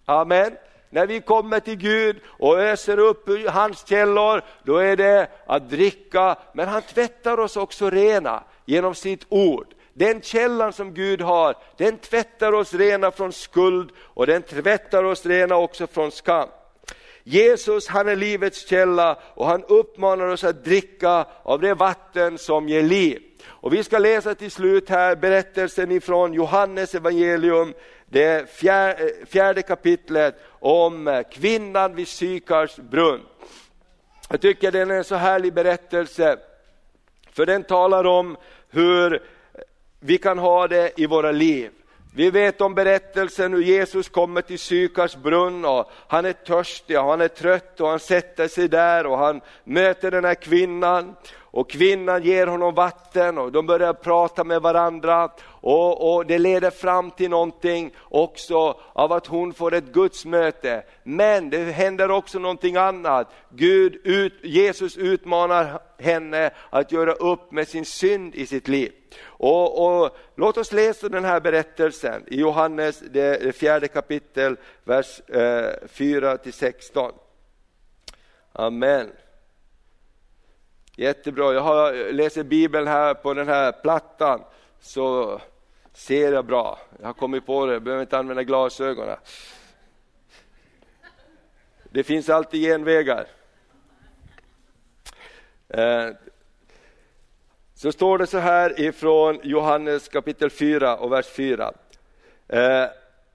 Amen. 0.04 0.56
När 0.90 1.06
vi 1.06 1.20
kommer 1.20 1.60
till 1.60 1.76
Gud 1.76 2.20
och 2.26 2.60
öser 2.60 2.98
upp 2.98 3.28
ur 3.28 3.48
hans 3.48 3.86
källor, 3.88 4.42
då 4.62 4.76
är 4.76 4.96
det 4.96 5.28
att 5.46 5.70
dricka, 5.70 6.36
men 6.52 6.68
han 6.68 6.82
tvättar 6.82 7.40
oss 7.40 7.56
också 7.56 7.90
rena 7.90 8.42
genom 8.64 8.94
sitt 8.94 9.26
ord. 9.28 9.66
Den 9.92 10.22
källan 10.22 10.72
som 10.72 10.94
Gud 10.94 11.20
har, 11.20 11.54
den 11.76 11.98
tvättar 11.98 12.52
oss 12.52 12.74
rena 12.74 13.10
från 13.10 13.32
skuld 13.32 13.90
och 13.98 14.26
den 14.26 14.42
tvättar 14.42 15.04
oss 15.04 15.26
rena 15.26 15.56
också 15.56 15.86
från 15.86 16.10
skam. 16.10 16.48
Jesus 17.24 17.88
han 17.88 18.08
är 18.08 18.16
livets 18.16 18.68
källa 18.68 19.18
och 19.34 19.46
han 19.46 19.64
uppmanar 19.64 20.26
oss 20.26 20.44
att 20.44 20.64
dricka 20.64 21.26
av 21.42 21.60
det 21.60 21.74
vatten 21.74 22.38
som 22.38 22.68
ger 22.68 22.82
liv. 22.82 23.22
Och 23.46 23.74
vi 23.74 23.84
ska 23.84 23.98
läsa 23.98 24.34
till 24.34 24.50
slut 24.50 24.88
här 24.88 25.16
berättelsen 25.16 25.90
ifrån 25.90 26.32
Johannes 26.32 26.94
evangelium, 26.94 27.74
det 28.06 28.50
fjärde, 28.50 29.04
eh, 29.04 29.26
fjärde 29.26 29.62
kapitlet 29.62 30.34
om 30.48 31.08
eh, 31.08 31.22
kvinnan 31.30 31.94
vid 31.94 32.08
Sykars 32.08 32.76
brunn. 32.76 33.20
Jag 34.28 34.40
tycker 34.40 34.72
den 34.72 34.90
är 34.90 34.94
en 34.94 35.04
så 35.04 35.14
härlig 35.14 35.54
berättelse, 35.54 36.38
för 37.32 37.46
den 37.46 37.62
talar 37.62 38.04
om 38.04 38.36
hur 38.70 39.22
vi 40.00 40.18
kan 40.18 40.38
ha 40.38 40.68
det 40.68 40.92
i 40.96 41.06
våra 41.06 41.32
liv. 41.32 41.70
Vi 42.16 42.30
vet 42.30 42.60
om 42.60 42.74
berättelsen 42.74 43.52
hur 43.52 43.62
Jesus 43.62 44.08
kommer 44.08 44.42
till 44.42 44.58
Sykars 44.58 45.16
brunn 45.16 45.64
och 45.64 45.90
han 46.08 46.24
är 46.24 46.32
törstig 46.32 46.98
och 46.98 47.04
han 47.04 47.20
är 47.20 47.28
trött 47.28 47.80
och 47.80 47.88
han 47.88 48.00
sätter 48.00 48.48
sig 48.48 48.68
där 48.68 49.06
och 49.06 49.18
han 49.18 49.40
möter 49.64 50.10
den 50.10 50.24
här 50.24 50.34
kvinnan 50.34 51.16
och 51.54 51.70
kvinnan 51.70 52.22
ger 52.22 52.46
honom 52.46 52.74
vatten 52.74 53.38
och 53.38 53.52
de 53.52 53.66
börjar 53.66 53.92
prata 53.92 54.44
med 54.44 54.62
varandra 54.62 55.30
och, 55.46 56.14
och 56.14 56.26
det 56.26 56.38
leder 56.38 56.70
fram 56.70 57.10
till 57.10 57.30
någonting 57.30 57.94
också 58.00 58.80
av 58.92 59.12
att 59.12 59.26
hon 59.26 59.52
får 59.52 59.74
ett 59.74 59.92
gudsmöte. 59.92 60.82
Men 61.02 61.50
det 61.50 61.58
händer 61.58 62.10
också 62.10 62.38
någonting 62.38 62.76
annat. 62.76 63.32
Gud, 63.50 64.00
ut, 64.04 64.32
Jesus 64.42 64.96
utmanar 64.96 65.80
henne 65.98 66.50
att 66.70 66.92
göra 66.92 67.12
upp 67.12 67.52
med 67.52 67.68
sin 67.68 67.84
synd 67.84 68.34
i 68.34 68.46
sitt 68.46 68.68
liv. 68.68 68.92
Och, 69.24 70.02
och, 70.02 70.16
låt 70.36 70.56
oss 70.56 70.72
läsa 70.72 71.08
den 71.08 71.24
här 71.24 71.40
berättelsen 71.40 72.24
i 72.26 72.40
Johannes 72.40 73.02
det 73.10 73.56
fjärde 73.56 73.88
kapitel, 73.88 74.56
vers 74.84 75.20
eh, 75.28 75.88
4 75.88 76.38
16. 76.52 77.12
Amen. 78.52 79.10
Jättebra, 80.96 81.52
jag 81.52 81.60
har, 81.60 82.12
läser 82.12 82.42
Bibeln 82.42 82.86
här 82.86 83.14
på 83.14 83.34
den 83.34 83.48
här 83.48 83.72
plattan 83.72 84.40
så 84.80 85.40
ser 85.92 86.32
jag 86.32 86.44
bra. 86.44 86.78
Jag 87.00 87.06
har 87.06 87.12
kommit 87.12 87.46
på 87.46 87.66
det, 87.66 87.72
jag 87.72 87.82
behöver 87.82 88.02
inte 88.02 88.18
använda 88.18 88.42
glasögonen. 88.42 89.16
Det 91.84 92.02
finns 92.02 92.28
alltid 92.28 92.60
genvägar. 92.60 93.26
Eh, 95.68 96.08
så 97.74 97.92
står 97.92 98.18
det 98.18 98.26
så 98.26 98.38
här 98.38 98.80
ifrån 98.80 99.40
Johannes 99.42 100.08
kapitel 100.08 100.50
4 100.50 100.96
och 100.96 101.12
vers 101.12 101.26
4. 101.26 101.72
Eh, 102.48 102.86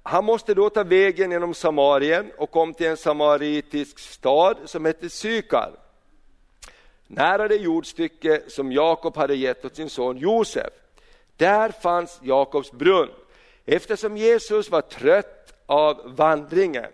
han 0.03 0.25
måste 0.25 0.53
då 0.53 0.69
ta 0.69 0.83
vägen 0.83 1.31
genom 1.31 1.53
Samarien 1.53 2.31
och 2.37 2.51
kom 2.51 2.73
till 2.73 2.87
en 2.87 2.97
samaritisk 2.97 3.99
stad 3.99 4.57
som 4.65 4.85
hette 4.85 5.09
Sykar. 5.09 5.88
Nära 7.11 7.47
det 7.47 7.55
jordstycke 7.55 8.41
som 8.47 8.71
Jakob 8.71 9.15
hade 9.15 9.35
gett 9.35 9.65
åt 9.65 9.75
sin 9.75 9.89
son 9.89 10.17
Josef. 10.17 10.73
Där 11.37 11.69
fanns 11.69 12.19
Jakobs 12.23 12.71
brunn. 12.71 13.09
Eftersom 13.65 14.17
Jesus 14.17 14.69
var 14.69 14.81
trött 14.81 15.53
av 15.65 16.15
vandringen, 16.15 16.91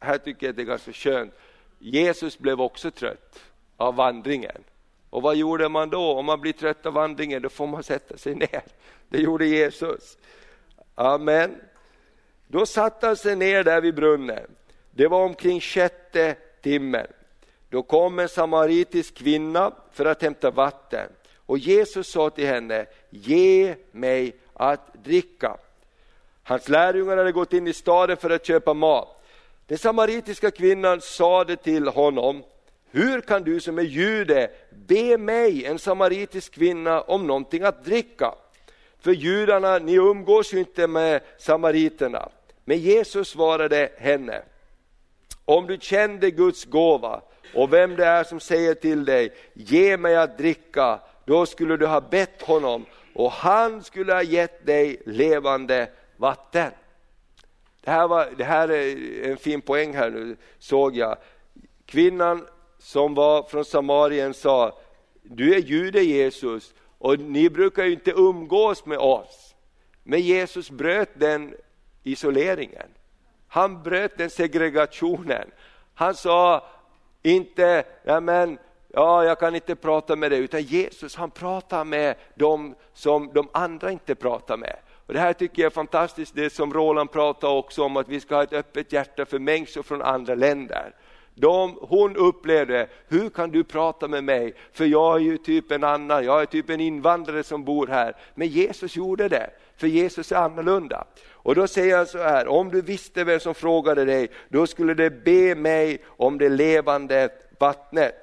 här 0.00 0.18
tycker 0.18 0.46
jag 0.46 0.54
det 0.54 0.62
är 0.62 0.66
ganska 0.66 0.92
skönt, 0.92 1.34
Jesus 1.78 2.38
blev 2.38 2.60
också 2.60 2.90
trött 2.90 3.40
av 3.76 3.94
vandringen. 3.94 4.64
Och 5.10 5.22
vad 5.22 5.36
gjorde 5.36 5.68
man 5.68 5.90
då? 5.90 6.12
Om 6.12 6.26
man 6.26 6.40
blir 6.40 6.52
trött 6.52 6.86
av 6.86 6.92
vandringen, 6.92 7.42
då 7.42 7.48
får 7.48 7.66
man 7.66 7.82
sätta 7.82 8.16
sig 8.16 8.34
ner. 8.34 8.62
Det 9.08 9.18
gjorde 9.18 9.46
Jesus. 9.46 10.18
Amen. 10.94 11.60
Då 12.46 12.66
satte 12.66 13.06
han 13.06 13.16
sig 13.16 13.36
ner 13.36 13.64
där 13.64 13.80
vid 13.80 13.94
brunnen. 13.94 14.46
Det 14.90 15.08
var 15.08 15.24
omkring 15.24 15.60
sjätte 15.60 16.36
timmen. 16.62 17.06
Då 17.76 17.82
kom 17.82 18.18
en 18.18 18.28
samaritisk 18.28 19.14
kvinna 19.14 19.72
för 19.92 20.04
att 20.04 20.22
hämta 20.22 20.50
vatten. 20.50 21.08
Och 21.46 21.58
Jesus 21.58 22.08
sa 22.08 22.30
till 22.30 22.46
henne, 22.46 22.86
ge 23.10 23.74
mig 23.92 24.36
att 24.52 25.04
dricka. 25.04 25.56
Hans 26.42 26.68
lärjungar 26.68 27.16
hade 27.16 27.32
gått 27.32 27.52
in 27.52 27.66
i 27.66 27.72
staden 27.72 28.16
för 28.16 28.30
att 28.30 28.46
köpa 28.46 28.74
mat. 28.74 29.22
Den 29.66 29.78
samaritiska 29.78 30.50
kvinnan 30.50 31.00
sade 31.00 31.56
till 31.56 31.88
honom, 31.88 32.42
hur 32.90 33.20
kan 33.20 33.42
du 33.42 33.60
som 33.60 33.78
är 33.78 33.82
jude 33.82 34.50
be 34.86 35.18
mig, 35.18 35.64
en 35.64 35.78
samaritisk 35.78 36.54
kvinna, 36.54 37.00
om 37.00 37.26
någonting 37.26 37.62
att 37.62 37.84
dricka? 37.84 38.34
För 39.00 39.12
judarna, 39.12 39.78
ni 39.78 39.94
umgås 39.94 40.54
ju 40.54 40.58
inte 40.58 40.86
med 40.86 41.20
samariterna. 41.38 42.28
Men 42.64 42.78
Jesus 42.78 43.28
svarade 43.28 43.92
henne, 43.98 44.42
om 45.44 45.66
du 45.66 45.78
kände 45.80 46.30
Guds 46.30 46.64
gåva 46.64 47.22
och 47.56 47.72
vem 47.72 47.96
det 47.96 48.04
är 48.04 48.24
som 48.24 48.40
säger 48.40 48.74
till 48.74 49.04
dig, 49.04 49.32
ge 49.54 49.96
mig 49.96 50.16
att 50.16 50.38
dricka, 50.38 51.00
då 51.24 51.46
skulle 51.46 51.76
du 51.76 51.86
ha 51.86 52.00
bett 52.00 52.42
honom 52.42 52.86
och 53.14 53.32
han 53.32 53.84
skulle 53.84 54.12
ha 54.12 54.22
gett 54.22 54.66
dig 54.66 55.02
levande 55.06 55.88
vatten. 56.16 56.70
Det 57.80 57.90
här, 57.90 58.08
var, 58.08 58.28
det 58.36 58.44
här 58.44 58.70
är 58.70 59.30
en 59.30 59.36
fin 59.36 59.60
poäng 59.60 59.94
här 59.94 60.10
nu, 60.10 60.36
såg 60.58 60.96
jag. 60.96 61.16
Kvinnan 61.86 62.46
som 62.78 63.14
var 63.14 63.42
från 63.42 63.64
Samarien 63.64 64.34
sa, 64.34 64.78
du 65.22 65.54
är 65.54 65.58
jude 65.58 66.02
Jesus 66.02 66.74
och 66.98 67.18
ni 67.18 67.50
brukar 67.50 67.84
ju 67.84 67.92
inte 67.92 68.10
umgås 68.10 68.86
med 68.86 68.98
oss. 68.98 69.54
Men 70.02 70.20
Jesus 70.20 70.70
bröt 70.70 71.10
den 71.14 71.54
isoleringen. 72.02 72.88
Han 73.48 73.82
bröt 73.82 74.18
den 74.18 74.30
segregationen. 74.30 75.50
Han 75.94 76.14
sa 76.14 76.66
inte, 77.26 77.84
ja 78.02 78.20
men, 78.20 78.58
ja 78.88 79.24
jag 79.24 79.38
kan 79.38 79.54
inte 79.54 79.76
prata 79.76 80.16
med 80.16 80.30
dig, 80.30 80.40
utan 80.40 80.62
Jesus 80.62 81.16
han 81.16 81.30
pratar 81.30 81.84
med 81.84 82.14
dem 82.34 82.74
som 82.92 83.30
de 83.32 83.48
andra 83.52 83.90
inte 83.90 84.14
pratar 84.14 84.56
med. 84.56 84.76
Och 85.06 85.14
Det 85.14 85.20
här 85.20 85.32
tycker 85.32 85.62
jag 85.62 85.70
är 85.70 85.74
fantastiskt, 85.74 86.34
det 86.34 86.52
som 86.52 86.72
Roland 86.72 87.12
pratade 87.12 87.58
också 87.58 87.82
om, 87.82 87.96
att 87.96 88.08
vi 88.08 88.20
ska 88.20 88.34
ha 88.34 88.42
ett 88.42 88.52
öppet 88.52 88.92
hjärta 88.92 89.26
för 89.26 89.38
människor 89.38 89.82
från 89.82 90.02
andra 90.02 90.34
länder. 90.34 90.94
De, 91.34 91.78
hon 91.80 92.16
upplevde, 92.16 92.88
hur 93.08 93.28
kan 93.28 93.50
du 93.50 93.64
prata 93.64 94.08
med 94.08 94.24
mig? 94.24 94.54
För 94.72 94.84
jag 94.84 95.16
är 95.16 95.20
ju 95.20 95.38
typ 95.38 95.70
en 95.70 95.84
annan, 95.84 96.24
jag 96.24 96.42
är 96.42 96.46
typ 96.46 96.70
en 96.70 96.80
invandrare 96.80 97.42
som 97.42 97.64
bor 97.64 97.86
här. 97.86 98.16
Men 98.34 98.48
Jesus 98.48 98.96
gjorde 98.96 99.28
det, 99.28 99.50
för 99.76 99.86
Jesus 99.86 100.32
är 100.32 100.36
annorlunda. 100.36 101.04
Och 101.46 101.54
då 101.54 101.68
säger 101.68 101.96
han 101.96 102.06
så 102.06 102.18
här, 102.18 102.48
om 102.48 102.70
du 102.70 102.82
visste 102.82 103.24
vem 103.24 103.40
som 103.40 103.54
frågade 103.54 104.04
dig, 104.04 104.30
då 104.48 104.66
skulle 104.66 104.94
du 104.94 105.10
be 105.10 105.54
mig 105.54 105.98
om 106.06 106.38
det 106.38 106.48
levande 106.48 107.28
vattnet. 107.58 108.14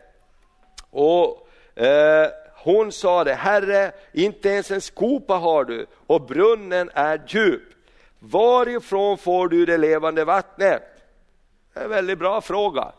Och 0.89 1.47
eh, 1.75 2.29
hon 2.53 2.91
sa 2.91 3.23
det, 3.23 3.33
Herre, 3.33 3.91
inte 4.11 4.49
ens 4.49 4.71
en 4.71 4.81
skopa 4.81 5.33
har 5.33 5.65
du 5.65 5.85
och 6.07 6.21
brunnen 6.21 6.89
är 6.93 7.21
djup. 7.27 7.63
Varifrån 8.19 9.17
får 9.17 9.47
du 9.47 9.65
det 9.65 9.77
levande 9.77 10.25
vattnet? 10.25 10.83
Det 11.73 11.79
är 11.79 11.83
en 11.83 11.89
väldigt 11.89 12.19
bra 12.19 12.41
fråga. 12.41 12.91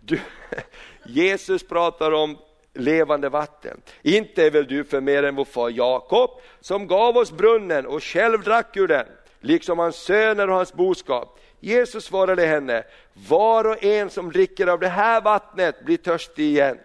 Du, 0.00 0.20
Jesus 1.04 1.68
pratar 1.68 2.12
om 2.12 2.38
levande 2.74 3.28
vatten. 3.28 3.80
Inte 4.02 4.44
är 4.46 4.50
väl 4.50 4.66
du 4.66 4.84
för 4.84 5.00
mer 5.00 5.22
än 5.22 5.34
vår 5.34 5.44
far 5.44 5.70
Jakob 5.70 6.30
som 6.60 6.86
gav 6.86 7.16
oss 7.16 7.32
brunnen 7.32 7.86
och 7.86 8.02
själv 8.02 8.42
drack 8.42 8.76
ur 8.76 8.88
den, 8.88 9.06
liksom 9.40 9.78
hans 9.78 9.96
söner 9.96 10.50
och 10.50 10.56
hans 10.56 10.72
boskap. 10.72 11.38
Jesus 11.60 12.04
svarade 12.04 12.46
henne, 12.46 12.84
var 13.28 13.64
och 13.64 13.84
en 13.84 14.10
som 14.10 14.32
dricker 14.32 14.66
av 14.66 14.80
det 14.80 14.88
här 14.88 15.20
vattnet 15.20 15.84
blir 15.84 15.96
törstig 15.96 16.44
igen. 16.44 16.78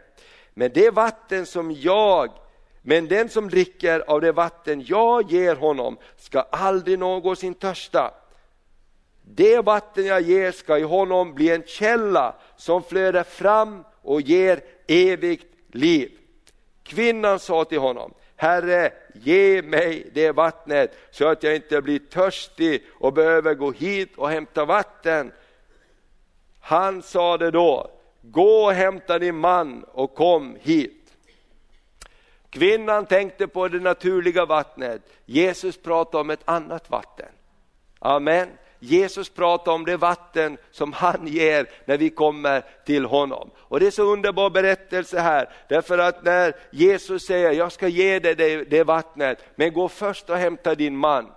Men 0.54 0.72
det 0.74 0.90
vatten 0.90 1.46
som 1.46 1.72
jag, 1.72 2.32
men 2.82 3.08
den 3.08 3.30
som 3.30 3.50
dricker 3.50 4.00
av 4.08 4.22
det 4.22 4.32
vatten 4.32 4.84
jag 4.88 5.32
ger 5.32 5.56
honom 5.56 5.98
ska 6.18 6.42
aldrig 6.42 7.00
någonsin 7.00 7.54
törsta. 7.54 8.14
Det 9.22 9.66
vatten 9.66 10.06
jag 10.06 10.22
ger 10.22 10.52
ska 10.52 10.78
i 10.78 10.82
honom 10.82 11.34
bli 11.34 11.50
en 11.50 11.64
källa 11.64 12.36
som 12.56 12.84
flödar 12.84 13.24
fram 13.24 13.84
och 14.02 14.22
ger 14.22 14.62
evigt 14.88 15.57
liv. 15.72 16.12
Kvinnan 16.84 17.40
sa 17.40 17.66
till 17.66 17.80
honom, 17.80 18.14
Herre, 18.36 18.92
ge 19.14 19.62
mig 19.62 20.10
det 20.14 20.32
vattnet 20.32 20.98
så 21.12 21.28
att 21.28 21.44
jag 21.44 21.56
inte 21.56 21.82
blir 21.82 22.00
törstig 22.00 22.84
och 22.94 23.14
behöver 23.14 23.54
gå 23.54 23.72
hit 23.72 24.18
och 24.18 24.30
hämta 24.30 24.66
vatten. 24.66 25.32
Han 26.60 27.02
sade 27.02 27.52
då, 27.52 27.92
gå 28.22 28.66
och 28.66 28.74
hämta 28.74 29.20
din 29.20 29.38
man 29.38 29.84
och 29.84 30.16
kom 30.16 30.58
hit. 30.62 31.14
Kvinnan 32.50 33.06
tänkte 33.06 33.48
på 33.48 33.68
det 33.68 33.80
naturliga 33.80 34.46
vattnet, 34.46 35.02
Jesus 35.26 35.78
pratade 35.78 36.22
om 36.22 36.30
ett 36.30 36.44
annat 36.46 36.90
vatten. 36.90 37.30
Amen. 38.00 38.48
Jesus 38.80 39.30
pratar 39.30 39.72
om 39.72 39.86
det 39.86 39.98
vatten 39.98 40.58
som 40.72 40.94
han 40.94 41.28
ger 41.28 41.70
när 41.86 41.98
vi 41.98 42.10
kommer 42.10 42.64
till 42.86 43.06
honom. 43.06 43.50
Och 43.58 43.80
det 43.80 43.88
är 43.88 43.92
så 43.92 44.04
underbar 44.04 44.50
berättelse 44.50 45.20
här, 45.20 45.50
därför 45.70 45.98
att 45.98 46.24
när 46.24 46.54
Jesus 46.72 47.26
säger, 47.26 47.52
jag 47.52 47.72
ska 47.72 47.88
ge 47.88 48.20
dig 48.20 48.36
det, 48.36 48.64
det 48.64 48.84
vattnet, 48.84 49.44
men 49.56 49.74
gå 49.74 49.90
först 49.90 50.30
och 50.30 50.38
hämta 50.38 50.76
din 50.76 50.98
man. 50.98 51.32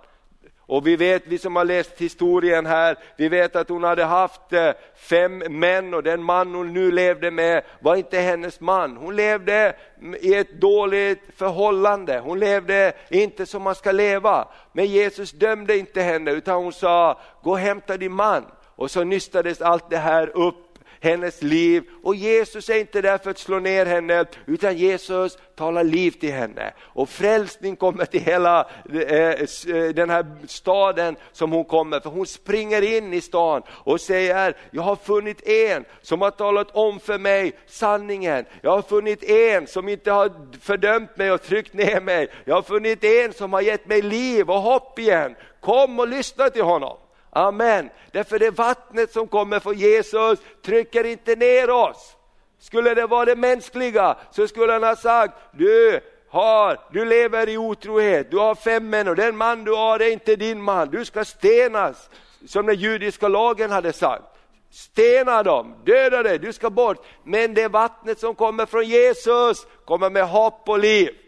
Och 0.71 0.87
vi 0.87 0.95
vet, 0.95 1.23
vi 1.25 1.37
som 1.37 1.55
har 1.55 1.65
läst 1.65 1.91
historien 1.97 2.65
här, 2.65 2.97
vi 3.15 3.29
vet 3.29 3.55
att 3.55 3.69
hon 3.69 3.83
hade 3.83 4.03
haft 4.03 4.53
eh, 4.53 4.71
fem 4.95 5.37
män 5.37 5.93
och 5.93 6.03
den 6.03 6.23
man 6.23 6.55
hon 6.55 6.73
nu 6.73 6.91
levde 6.91 7.31
med 7.31 7.63
var 7.79 7.95
inte 7.95 8.17
hennes 8.19 8.59
man. 8.59 8.97
Hon 8.97 9.15
levde 9.15 9.75
i 10.19 10.33
ett 10.33 10.61
dåligt 10.61 11.23
förhållande, 11.35 12.19
hon 12.19 12.39
levde 12.39 12.93
inte 13.09 13.45
som 13.45 13.61
man 13.61 13.75
ska 13.75 13.91
leva. 13.91 14.47
Men 14.73 14.85
Jesus 14.85 15.31
dömde 15.31 15.77
inte 15.77 16.01
henne 16.01 16.31
utan 16.31 16.63
hon 16.63 16.73
sa, 16.73 17.19
gå 17.43 17.51
och 17.51 17.59
hämta 17.59 17.97
din 17.97 18.13
man. 18.13 18.45
Och 18.75 18.91
så 18.91 19.03
nystades 19.03 19.61
allt 19.61 19.89
det 19.89 19.97
här 19.97 20.37
upp 20.37 20.70
hennes 21.01 21.41
liv. 21.41 21.83
Och 22.03 22.15
Jesus 22.15 22.69
är 22.69 22.79
inte 22.79 23.01
där 23.01 23.17
för 23.17 23.31
att 23.31 23.37
slå 23.37 23.59
ner 23.59 23.85
henne, 23.85 24.25
utan 24.45 24.77
Jesus 24.77 25.37
talar 25.55 25.83
liv 25.83 26.11
till 26.11 26.31
henne. 26.31 26.73
Och 26.79 27.09
frälsning 27.09 27.75
kommer 27.75 28.05
till 28.05 28.21
hela 28.21 28.69
eh, 28.93 29.11
eh, 29.11 29.89
den 29.95 30.09
här 30.09 30.25
staden 30.47 31.15
som 31.31 31.51
hon 31.51 31.63
kommer, 31.63 31.99
för 31.99 32.09
hon 32.09 32.25
springer 32.25 32.81
in 32.81 33.13
i 33.13 33.21
stan 33.21 33.61
och 33.69 34.01
säger, 34.01 34.57
jag 34.71 34.81
har 34.81 34.95
funnit 34.95 35.47
en 35.47 35.85
som 36.01 36.21
har 36.21 36.31
talat 36.31 36.71
om 36.71 36.99
för 36.99 37.19
mig 37.19 37.53
sanningen. 37.67 38.45
Jag 38.61 38.71
har 38.71 38.81
funnit 38.81 39.23
en 39.23 39.67
som 39.67 39.89
inte 39.89 40.11
har 40.11 40.31
fördömt 40.61 41.17
mig 41.17 41.31
och 41.31 41.41
tryckt 41.41 41.73
ner 41.73 42.01
mig. 42.01 42.27
Jag 42.45 42.55
har 42.55 42.61
funnit 42.61 43.03
en 43.03 43.33
som 43.33 43.53
har 43.53 43.61
gett 43.61 43.87
mig 43.87 44.01
liv 44.01 44.49
och 44.49 44.61
hopp 44.61 44.99
igen. 44.99 45.35
Kom 45.59 45.99
och 45.99 46.07
lyssna 46.07 46.49
till 46.49 46.63
honom. 46.63 46.97
Amen. 47.31 47.89
Därför 48.11 48.39
det 48.39 48.51
vattnet 48.51 49.11
som 49.11 49.27
kommer 49.27 49.59
från 49.59 49.77
Jesus 49.77 50.39
trycker 50.65 51.03
inte 51.03 51.35
ner 51.35 51.69
oss. 51.69 52.15
Skulle 52.59 52.93
det 52.93 53.07
vara 53.07 53.25
det 53.25 53.35
mänskliga 53.35 54.17
så 54.31 54.47
skulle 54.47 54.73
han 54.73 54.83
ha 54.83 54.95
sagt, 54.95 55.33
du 55.51 55.99
har, 56.29 56.79
du 56.91 57.05
lever 57.05 57.49
i 57.49 57.57
otrohet, 57.57 58.31
du 58.31 58.37
har 58.37 58.55
fem 58.55 58.89
män 58.89 59.07
och 59.07 59.15
den 59.15 59.37
man 59.37 59.63
du 59.63 59.71
har 59.71 59.99
är 59.99 60.11
inte 60.11 60.35
din 60.35 60.61
man, 60.61 60.89
du 60.89 61.05
ska 61.05 61.25
stenas. 61.25 62.09
Som 62.47 62.65
den 62.65 62.75
judiska 62.75 63.27
lagen 63.27 63.71
hade 63.71 63.93
sagt. 63.93 64.23
Stena 64.71 65.43
dem, 65.43 65.75
döda 65.85 66.23
dig, 66.23 66.39
du 66.39 66.53
ska 66.53 66.69
bort. 66.69 67.05
Men 67.23 67.53
det 67.53 67.67
vattnet 67.67 68.19
som 68.19 68.35
kommer 68.35 68.65
från 68.65 68.85
Jesus 68.85 69.67
kommer 69.85 70.09
med 70.09 70.27
hopp 70.27 70.69
och 70.69 70.79
liv. 70.79 71.20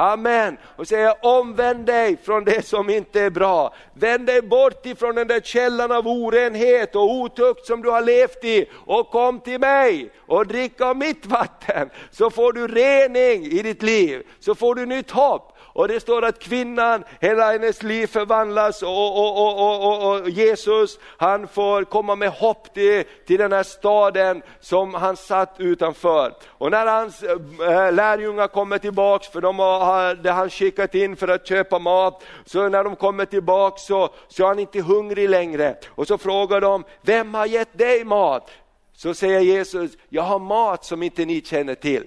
Amen. 0.00 0.56
Och 0.76 0.88
säger 0.88 1.26
omvänd 1.26 1.86
dig 1.86 2.16
från 2.16 2.44
det 2.44 2.66
som 2.66 2.90
inte 2.90 3.20
är 3.20 3.30
bra. 3.30 3.74
Vänd 3.92 4.26
dig 4.26 4.42
bort 4.42 4.86
ifrån 4.86 5.14
den 5.14 5.28
där 5.28 5.40
källan 5.40 5.92
av 5.92 6.08
orenhet 6.08 6.96
och 6.96 7.12
otukt 7.12 7.66
som 7.66 7.82
du 7.82 7.90
har 7.90 8.02
levt 8.02 8.44
i 8.44 8.66
och 8.86 9.10
kom 9.10 9.40
till 9.40 9.60
mig 9.60 10.10
och 10.26 10.46
drick 10.46 10.80
av 10.80 10.96
mitt 10.96 11.26
vatten. 11.26 11.90
Så 12.10 12.30
får 12.30 12.52
du 12.52 12.68
rening 12.68 13.44
i 13.44 13.62
ditt 13.62 13.82
liv, 13.82 14.22
så 14.40 14.54
får 14.54 14.74
du 14.74 14.86
nytt 14.86 15.10
hopp. 15.10 15.57
Och 15.78 15.88
det 15.88 16.00
står 16.00 16.24
att 16.24 16.38
kvinnan, 16.38 17.04
hela 17.20 17.52
hennes 17.52 17.82
liv 17.82 18.06
förvandlas 18.06 18.82
och, 18.82 19.18
och, 19.18 19.84
och, 19.84 20.10
och, 20.10 20.30
Jesus 20.30 20.98
han 21.16 21.48
får 21.48 21.84
komma 21.84 22.16
med 22.16 22.30
hopp 22.30 22.74
till, 22.74 23.04
till 23.26 23.38
den 23.38 23.52
här 23.52 23.62
staden 23.62 24.42
som 24.60 24.94
han 24.94 25.16
satt 25.16 25.54
utanför. 25.58 26.34
Och 26.46 26.70
när 26.70 26.86
hans 26.86 27.22
äh, 27.22 27.92
lärjungar 27.92 28.48
kommer 28.48 28.78
tillbaks, 28.78 29.28
för 29.28 29.40
de 29.40 29.58
har 29.58 30.32
han 30.32 30.50
skickat 30.50 30.94
in 30.94 31.16
för 31.16 31.28
att 31.28 31.48
köpa 31.48 31.78
mat, 31.78 32.24
så 32.44 32.68
när 32.68 32.84
de 32.84 32.96
kommer 32.96 33.24
tillbaks 33.24 33.82
så, 33.82 34.08
så 34.28 34.42
är 34.42 34.46
han 34.46 34.58
inte 34.58 34.80
hungrig 34.80 35.28
längre. 35.28 35.76
Och 35.88 36.06
så 36.06 36.18
frågar 36.18 36.60
de, 36.60 36.84
vem 37.02 37.34
har 37.34 37.46
gett 37.46 37.78
dig 37.78 38.04
mat? 38.04 38.50
Så 38.92 39.14
säger 39.14 39.40
Jesus, 39.40 39.90
jag 40.08 40.22
har 40.22 40.38
mat 40.38 40.84
som 40.84 41.02
inte 41.02 41.24
ni 41.24 41.40
känner 41.40 41.74
till. 41.74 42.04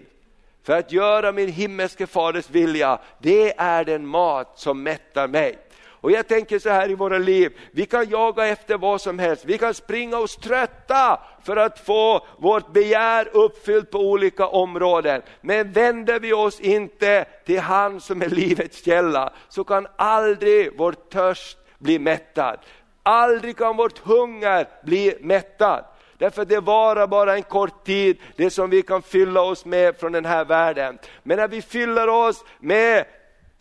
För 0.63 0.73
att 0.73 0.91
göra 0.91 1.31
min 1.31 1.49
himmelske 1.49 2.07
faders 2.07 2.49
vilja, 2.49 2.99
det 3.19 3.53
är 3.57 3.83
den 3.83 4.07
mat 4.07 4.51
som 4.55 4.83
mättar 4.83 5.27
mig. 5.27 5.57
Och 6.01 6.11
jag 6.11 6.27
tänker 6.27 6.59
så 6.59 6.69
här 6.69 6.89
i 6.89 6.95
våra 6.95 7.17
liv, 7.17 7.57
vi 7.71 7.85
kan 7.85 8.09
jaga 8.09 8.45
efter 8.45 8.77
vad 8.77 9.01
som 9.01 9.19
helst, 9.19 9.45
vi 9.45 9.57
kan 9.57 9.73
springa 9.73 10.17
oss 10.17 10.35
trötta 10.35 11.19
för 11.43 11.57
att 11.57 11.79
få 11.79 12.25
vårt 12.37 12.73
begär 12.73 13.29
uppfyllt 13.33 13.91
på 13.91 13.99
olika 13.99 14.47
områden. 14.47 15.21
Men 15.41 15.71
vänder 15.71 16.19
vi 16.19 16.33
oss 16.33 16.59
inte 16.59 17.25
till 17.45 17.59
han 17.59 18.01
som 18.01 18.21
är 18.21 18.29
livets 18.29 18.85
källa, 18.85 19.33
så 19.49 19.63
kan 19.63 19.87
aldrig 19.95 20.77
vår 20.77 20.91
törst 20.91 21.57
bli 21.77 21.99
mättad. 21.99 22.59
Aldrig 23.03 23.57
kan 23.57 23.77
vårt 23.77 23.99
hunger 23.99 24.67
bli 24.83 25.17
mättad. 25.21 25.85
Därför 26.21 26.45
det 26.45 26.59
varar 26.59 27.07
bara 27.07 27.35
en 27.35 27.43
kort 27.43 27.85
tid, 27.85 28.17
det 28.35 28.49
som 28.49 28.69
vi 28.69 28.81
kan 28.81 29.01
fylla 29.01 29.41
oss 29.41 29.65
med 29.65 29.99
från 29.99 30.11
den 30.11 30.25
här 30.25 30.45
världen. 30.45 30.99
Men 31.23 31.37
när 31.37 31.47
vi 31.47 31.61
fyller 31.61 32.07
oss 32.09 32.43
med 32.59 33.05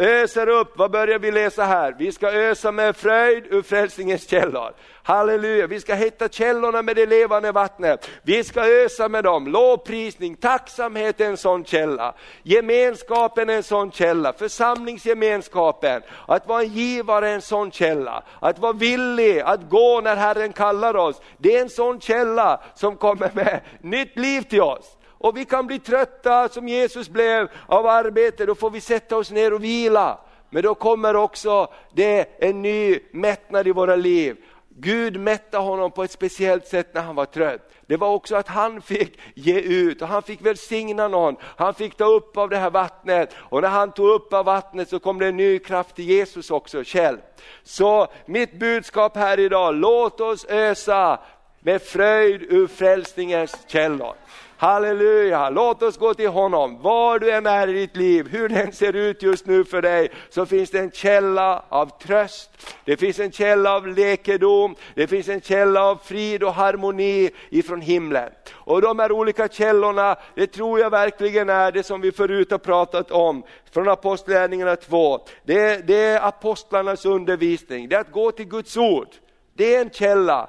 öser 0.00 0.48
upp, 0.48 0.78
vad 0.78 0.90
börjar 0.90 1.18
vi 1.18 1.30
läsa 1.30 1.64
här? 1.64 1.94
Vi 1.98 2.12
ska 2.12 2.30
ösa 2.30 2.72
med 2.72 2.96
fröjd 2.96 3.44
ur 3.50 3.62
frälsningens 3.62 4.28
källor. 4.28 4.72
Halleluja, 5.02 5.66
vi 5.66 5.80
ska 5.80 5.94
hitta 5.94 6.28
källorna 6.28 6.82
med 6.82 6.96
det 6.96 7.06
levande 7.06 7.52
vattnet. 7.52 8.10
Vi 8.22 8.44
ska 8.44 8.64
ösa 8.84 9.08
med 9.08 9.24
dem, 9.24 9.46
lovprisning, 9.48 10.36
tacksamhet 10.36 11.20
är 11.20 11.24
en 11.24 11.36
sån 11.36 11.64
källa. 11.64 12.14
Gemenskapen 12.42 13.50
är 13.50 13.54
en 13.54 13.62
sån 13.62 13.92
källa, 13.92 14.32
församlingsgemenskapen, 14.32 16.02
att 16.26 16.48
vara 16.48 16.62
en 16.62 16.68
givare 16.68 17.28
är 17.28 17.34
en 17.34 17.42
sån 17.42 17.70
källa. 17.70 18.22
Att 18.40 18.58
vara 18.58 18.72
villig 18.72 19.40
att 19.40 19.68
gå 19.68 20.00
när 20.00 20.16
Herren 20.16 20.52
kallar 20.52 20.96
oss, 20.96 21.20
det 21.38 21.56
är 21.56 21.60
en 21.60 21.70
sån 21.70 22.00
källa 22.00 22.60
som 22.74 22.96
kommer 22.96 23.30
med 23.34 23.60
nytt 23.80 24.18
liv 24.18 24.42
till 24.42 24.62
oss. 24.62 24.96
Och 25.20 25.36
vi 25.36 25.44
kan 25.44 25.66
bli 25.66 25.78
trötta 25.78 26.48
som 26.48 26.68
Jesus 26.68 27.08
blev 27.08 27.48
av 27.66 27.86
arbete, 27.86 28.46
då 28.46 28.54
får 28.54 28.70
vi 28.70 28.80
sätta 28.80 29.16
oss 29.16 29.30
ner 29.30 29.52
och 29.52 29.64
vila. 29.64 30.18
Men 30.50 30.62
då 30.62 30.74
kommer 30.74 31.16
också 31.16 31.72
det 31.94 32.44
en 32.44 32.62
ny 32.62 32.98
mättnad 33.12 33.68
i 33.68 33.72
våra 33.72 33.96
liv. 33.96 34.36
Gud 34.68 35.20
mätte 35.20 35.58
honom 35.58 35.90
på 35.90 36.04
ett 36.04 36.10
speciellt 36.10 36.66
sätt 36.66 36.94
när 36.94 37.02
han 37.02 37.14
var 37.14 37.24
trött. 37.24 37.70
Det 37.86 37.96
var 37.96 38.08
också 38.08 38.36
att 38.36 38.48
han 38.48 38.82
fick 38.82 39.18
ge 39.34 39.60
ut 39.60 40.02
och 40.02 40.08
han 40.08 40.22
fick 40.22 40.46
välsigna 40.46 41.08
någon. 41.08 41.36
Han 41.42 41.74
fick 41.74 41.96
ta 41.96 42.04
upp 42.04 42.36
av 42.36 42.48
det 42.48 42.56
här 42.56 42.70
vattnet 42.70 43.34
och 43.38 43.62
när 43.62 43.68
han 43.68 43.92
tog 43.92 44.08
upp 44.08 44.32
av 44.32 44.44
vattnet 44.44 44.88
så 44.88 44.98
kom 44.98 45.18
det 45.18 45.26
en 45.26 45.36
ny 45.36 45.58
kraft 45.58 45.96
till 45.96 46.04
Jesus 46.04 46.50
också 46.50 46.82
själv. 46.84 47.18
Så 47.62 48.06
mitt 48.26 48.58
budskap 48.58 49.16
här 49.16 49.40
idag, 49.40 49.74
låt 49.74 50.20
oss 50.20 50.46
ösa 50.48 51.18
med 51.60 51.82
fröjd 51.82 52.42
ur 52.42 52.66
frälsningens 52.66 53.56
källor. 53.66 54.14
Halleluja, 54.56 55.50
låt 55.50 55.82
oss 55.82 55.98
gå 55.98 56.14
till 56.14 56.28
honom. 56.28 56.82
Var 56.82 57.18
du 57.18 57.30
än 57.30 57.46
är 57.46 57.68
i 57.68 57.72
ditt 57.72 57.96
liv, 57.96 58.28
hur 58.30 58.48
den 58.48 58.72
ser 58.72 58.96
ut 58.96 59.22
just 59.22 59.46
nu 59.46 59.64
för 59.64 59.82
dig, 59.82 60.10
så 60.30 60.46
finns 60.46 60.70
det 60.70 60.78
en 60.78 60.90
källa 60.90 61.64
av 61.68 61.98
tröst, 62.02 62.50
det 62.84 62.96
finns 62.96 63.18
en 63.18 63.32
källa 63.32 63.76
av 63.76 63.86
läkedom, 63.86 64.76
det 64.94 65.06
finns 65.06 65.28
en 65.28 65.40
källa 65.40 65.84
av 65.84 65.96
frid 66.04 66.42
och 66.42 66.54
harmoni 66.54 67.30
ifrån 67.50 67.80
himlen. 67.80 68.30
Och 68.52 68.82
de 68.82 68.98
här 68.98 69.12
olika 69.12 69.48
källorna, 69.48 70.16
det 70.34 70.46
tror 70.46 70.80
jag 70.80 70.90
verkligen 70.90 71.48
är 71.48 71.72
det 71.72 71.82
som 71.82 72.00
vi 72.00 72.12
förut 72.12 72.50
har 72.50 72.58
pratat 72.58 73.10
om 73.10 73.42
från 73.72 73.88
Apostlagärningarna 73.88 74.76
2. 74.76 75.20
Det, 75.44 75.86
det 75.86 76.04
är 76.04 76.28
apostlarnas 76.28 77.04
undervisning, 77.06 77.88
det 77.88 77.96
är 77.96 78.00
att 78.00 78.12
gå 78.12 78.32
till 78.32 78.48
Guds 78.48 78.76
ord. 78.76 79.08
Det 79.54 79.74
är 79.74 79.80
en 79.80 79.90
källa. 79.90 80.48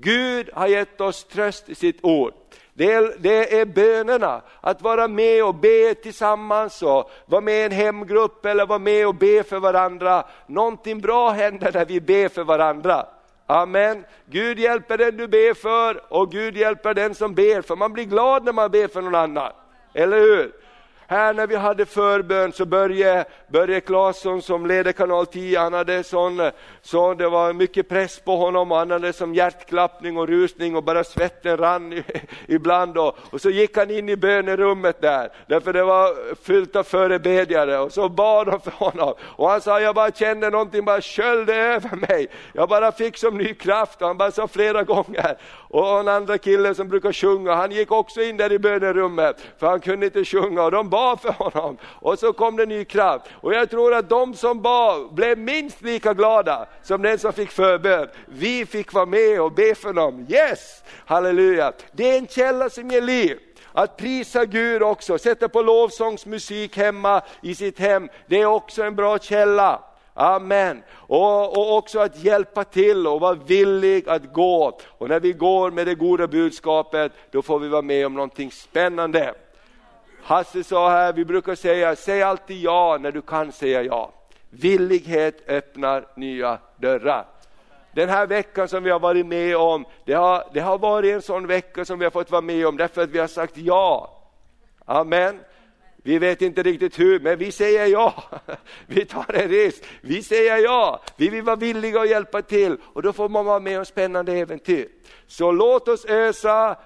Gud 0.00 0.50
har 0.52 0.66
gett 0.66 1.00
oss 1.00 1.24
tröst 1.24 1.68
i 1.68 1.74
sitt 1.74 1.98
ord. 2.02 2.32
Det 2.74 2.92
är, 2.92 3.14
det 3.18 3.60
är 3.60 3.64
bönerna, 3.64 4.42
att 4.60 4.82
vara 4.82 5.08
med 5.08 5.44
och 5.44 5.54
be 5.54 5.94
tillsammans 5.94 6.82
och 6.82 7.10
vara 7.26 7.40
med 7.40 7.60
i 7.60 7.64
en 7.64 7.72
hemgrupp 7.72 8.46
eller 8.46 8.66
vara 8.66 8.78
med 8.78 9.06
och 9.06 9.14
be 9.14 9.42
för 9.42 9.58
varandra. 9.58 10.24
Någonting 10.46 11.00
bra 11.00 11.30
händer 11.30 11.72
när 11.72 11.84
vi 11.84 12.00
ber 12.00 12.28
för 12.28 12.44
varandra. 12.44 13.06
Amen. 13.46 14.04
Gud 14.26 14.58
hjälper 14.58 14.98
den 14.98 15.16
du 15.16 15.28
ber 15.28 15.54
för 15.54 16.12
och 16.12 16.30
Gud 16.32 16.56
hjälper 16.56 16.94
den 16.94 17.14
som 17.14 17.34
ber, 17.34 17.62
för 17.62 17.76
man 17.76 17.92
blir 17.92 18.04
glad 18.04 18.44
när 18.44 18.52
man 18.52 18.70
ber 18.70 18.88
för 18.88 19.02
någon 19.02 19.14
annan. 19.14 19.52
Eller 19.94 20.18
hur? 20.20 20.52
Här 21.08 21.34
när 21.34 21.46
vi 21.46 21.56
hade 21.56 21.86
förbön 21.86 22.52
så 22.52 22.64
började 22.64 23.24
Börje 23.48 23.80
Claesson 23.80 24.42
som 24.42 24.66
leder 24.66 24.92
kanal 24.92 25.26
10, 25.26 25.58
han 25.58 25.72
hade 25.72 26.02
sån, 26.02 26.50
så 26.82 27.14
det 27.14 27.28
var 27.28 27.52
mycket 27.52 27.88
press 27.88 28.20
på 28.20 28.36
honom 28.36 28.72
och 28.72 28.78
han 28.78 28.90
hade 28.90 29.12
som 29.12 29.34
hjärtklappning 29.34 30.16
och 30.16 30.28
rusning 30.28 30.76
och 30.76 30.82
bara 30.82 31.04
svetten 31.04 31.56
rann 31.56 32.02
ibland. 32.46 32.98
Och, 32.98 33.18
och 33.30 33.40
så 33.40 33.50
gick 33.50 33.76
han 33.76 33.90
in 33.90 34.08
i 34.08 34.16
bönerummet 34.16 35.00
där, 35.00 35.28
därför 35.46 35.72
det 35.72 35.84
var 35.84 36.34
fyllt 36.44 36.76
av 36.76 36.82
förebedjare 36.82 37.78
och 37.78 37.92
så 37.92 38.08
bad 38.08 38.46
de 38.46 38.60
för 38.60 38.70
honom. 38.70 39.14
Och 39.20 39.50
han 39.50 39.60
sa, 39.60 39.80
jag 39.80 39.94
bara 39.94 40.10
kände 40.10 40.50
någonting 40.50 40.84
bara 40.84 41.00
sköljde 41.00 41.54
över 41.54 41.96
mig. 41.96 42.28
Jag 42.52 42.68
bara 42.68 42.92
fick 42.92 43.16
som 43.16 43.38
ny 43.38 43.54
kraft 43.54 44.02
och 44.02 44.08
han 44.08 44.16
bara 44.16 44.30
sa 44.30 44.48
flera 44.48 44.82
gånger. 44.82 45.36
Och 45.68 46.00
en 46.00 46.08
andra 46.08 46.38
kille 46.38 46.74
som 46.74 46.88
brukar 46.88 47.12
sjunga, 47.12 47.54
han 47.54 47.72
gick 47.72 47.92
också 47.92 48.22
in 48.22 48.36
där 48.36 48.52
i 48.52 48.58
bönerummet, 48.58 49.36
för 49.58 49.66
han 49.66 49.80
kunde 49.80 50.06
inte 50.06 50.24
sjunga. 50.24 50.62
Och 50.62 50.70
de 50.70 50.90
bad 50.96 51.20
för 51.20 51.32
honom 51.32 51.76
och 51.84 52.18
så 52.18 52.32
kom 52.32 52.56
det 52.56 52.66
ny 52.66 52.84
kraft. 52.84 53.26
Och 53.40 53.54
jag 53.54 53.70
tror 53.70 53.94
att 53.94 54.08
de 54.08 54.34
som 54.34 54.62
bad 54.62 55.14
blev 55.14 55.38
minst 55.38 55.82
lika 55.82 56.14
glada 56.14 56.66
som 56.82 57.02
den 57.02 57.18
som 57.18 57.32
fick 57.32 57.50
förbön. 57.50 58.08
Vi 58.26 58.66
fick 58.66 58.92
vara 58.92 59.06
med 59.06 59.40
och 59.40 59.52
be 59.52 59.74
för 59.74 59.92
dem. 59.92 60.26
Yes! 60.28 60.82
Halleluja! 61.06 61.72
Det 61.92 62.10
är 62.10 62.18
en 62.18 62.26
källa 62.26 62.70
som 62.70 62.90
ger 62.90 63.02
liv. 63.02 63.38
Att 63.72 63.96
prisa 63.96 64.44
Gud 64.44 64.82
också, 64.82 65.18
sätta 65.18 65.48
på 65.48 65.62
lovsångsmusik 65.62 66.76
hemma 66.76 67.22
i 67.42 67.54
sitt 67.54 67.78
hem, 67.78 68.08
det 68.26 68.40
är 68.40 68.46
också 68.46 68.82
en 68.82 68.96
bra 68.96 69.18
källa. 69.18 69.82
Amen. 70.14 70.82
Och, 70.92 71.58
och, 71.58 71.76
också 71.76 71.98
att 71.98 72.24
hjälpa 72.24 72.64
till 72.64 73.06
och 73.06 73.20
vara 73.20 73.34
villig 73.34 74.08
att 74.08 74.32
gå. 74.32 74.78
Och 74.98 75.08
när 75.08 75.20
vi 75.20 75.32
går 75.32 75.70
med 75.70 75.86
det 75.86 75.94
goda 75.94 76.26
budskapet, 76.26 77.12
då 77.30 77.42
får 77.42 77.58
vi 77.58 77.68
vara 77.68 77.82
med 77.82 78.06
om 78.06 78.14
någonting 78.14 78.50
spännande. 78.50 79.34
Hasse 80.26 80.64
sa 80.64 80.90
här, 80.90 81.12
vi 81.12 81.24
brukar 81.24 81.54
säga, 81.54 81.96
säg 81.96 82.22
alltid 82.22 82.60
ja 82.60 82.98
när 83.00 83.12
du 83.12 83.22
kan 83.22 83.52
säga 83.52 83.82
ja. 83.82 84.12
Villighet 84.50 85.48
öppnar 85.48 86.06
nya 86.16 86.58
dörrar. 86.76 87.26
Den 87.92 88.08
här 88.08 88.26
veckan 88.26 88.68
som 88.68 88.82
vi 88.82 88.90
har 88.90 89.00
varit 89.00 89.26
med 89.26 89.56
om, 89.56 89.84
det 90.04 90.12
har, 90.12 90.44
det 90.54 90.60
har 90.60 90.78
varit 90.78 91.14
en 91.14 91.22
sån 91.22 91.46
vecka 91.46 91.84
som 91.84 91.98
vi 91.98 92.04
har 92.04 92.10
fått 92.10 92.30
vara 92.30 92.42
med 92.42 92.66
om 92.66 92.76
därför 92.76 93.02
att 93.02 93.10
vi 93.10 93.18
har 93.18 93.26
sagt 93.26 93.56
ja. 93.56 94.22
Amen. 94.84 95.40
Vi 95.96 96.18
vet 96.18 96.42
inte 96.42 96.62
riktigt 96.62 96.98
hur, 96.98 97.20
men 97.20 97.38
vi 97.38 97.52
säger 97.52 97.86
ja. 97.86 98.14
Vi 98.86 99.04
tar 99.04 99.34
en 99.34 99.48
risk. 99.48 99.84
Vi 100.00 100.22
säger 100.22 100.56
ja. 100.56 101.02
Vi 101.16 101.28
vill 101.28 101.42
vara 101.42 101.56
villiga 101.56 102.00
att 102.00 102.10
hjälpa 102.10 102.42
till 102.42 102.76
och 102.82 103.02
då 103.02 103.12
får 103.12 103.28
man 103.28 103.44
vara 103.44 103.60
med 103.60 103.78
om 103.78 103.84
spännande 103.84 104.32
äventyr. 104.32 104.88
Så 105.26 105.52
låt 105.52 105.88
oss 105.88 106.04
ösa 106.04 106.76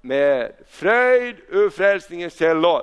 med 0.00 0.52
fröjd 0.68 1.36
ur 1.48 1.70
frälsningens 1.70 2.38
källor. 2.38 2.82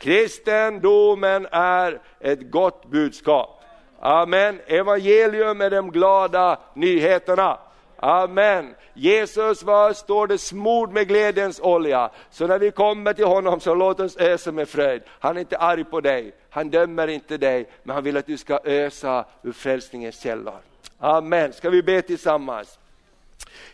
Kristendomen 0.00 1.46
är 1.50 2.00
ett 2.20 2.50
gott 2.50 2.90
budskap. 2.90 3.62
Amen. 4.00 4.60
Evangelium 4.66 5.60
är 5.60 5.70
de 5.70 5.90
glada 5.90 6.58
nyheterna. 6.74 7.58
Amen. 7.96 8.74
Jesus 8.94 9.62
var, 9.62 9.92
står 9.92 10.26
det, 10.26 10.38
smord 10.38 10.92
med 10.92 11.08
glädjens 11.08 11.60
olja. 11.60 12.10
Så 12.30 12.46
när 12.46 12.58
vi 12.58 12.70
kommer 12.70 13.12
till 13.12 13.24
honom 13.24 13.60
så 13.60 13.74
låt 13.74 14.00
oss 14.00 14.16
ösa 14.16 14.52
med 14.52 14.68
fröjd. 14.68 15.02
Han 15.08 15.36
är 15.36 15.40
inte 15.40 15.58
arg 15.58 15.84
på 15.84 16.00
dig, 16.00 16.34
han 16.50 16.70
dömer 16.70 17.08
inte 17.08 17.36
dig, 17.36 17.70
men 17.82 17.94
han 17.94 18.04
vill 18.04 18.16
att 18.16 18.26
du 18.26 18.36
ska 18.36 18.60
ösa 18.64 19.24
ur 19.42 19.52
frälsningens 19.52 20.20
källor. 20.20 20.58
Amen. 20.98 21.52
Ska 21.52 21.70
vi 21.70 21.82
be 21.82 22.02
tillsammans? 22.02 22.78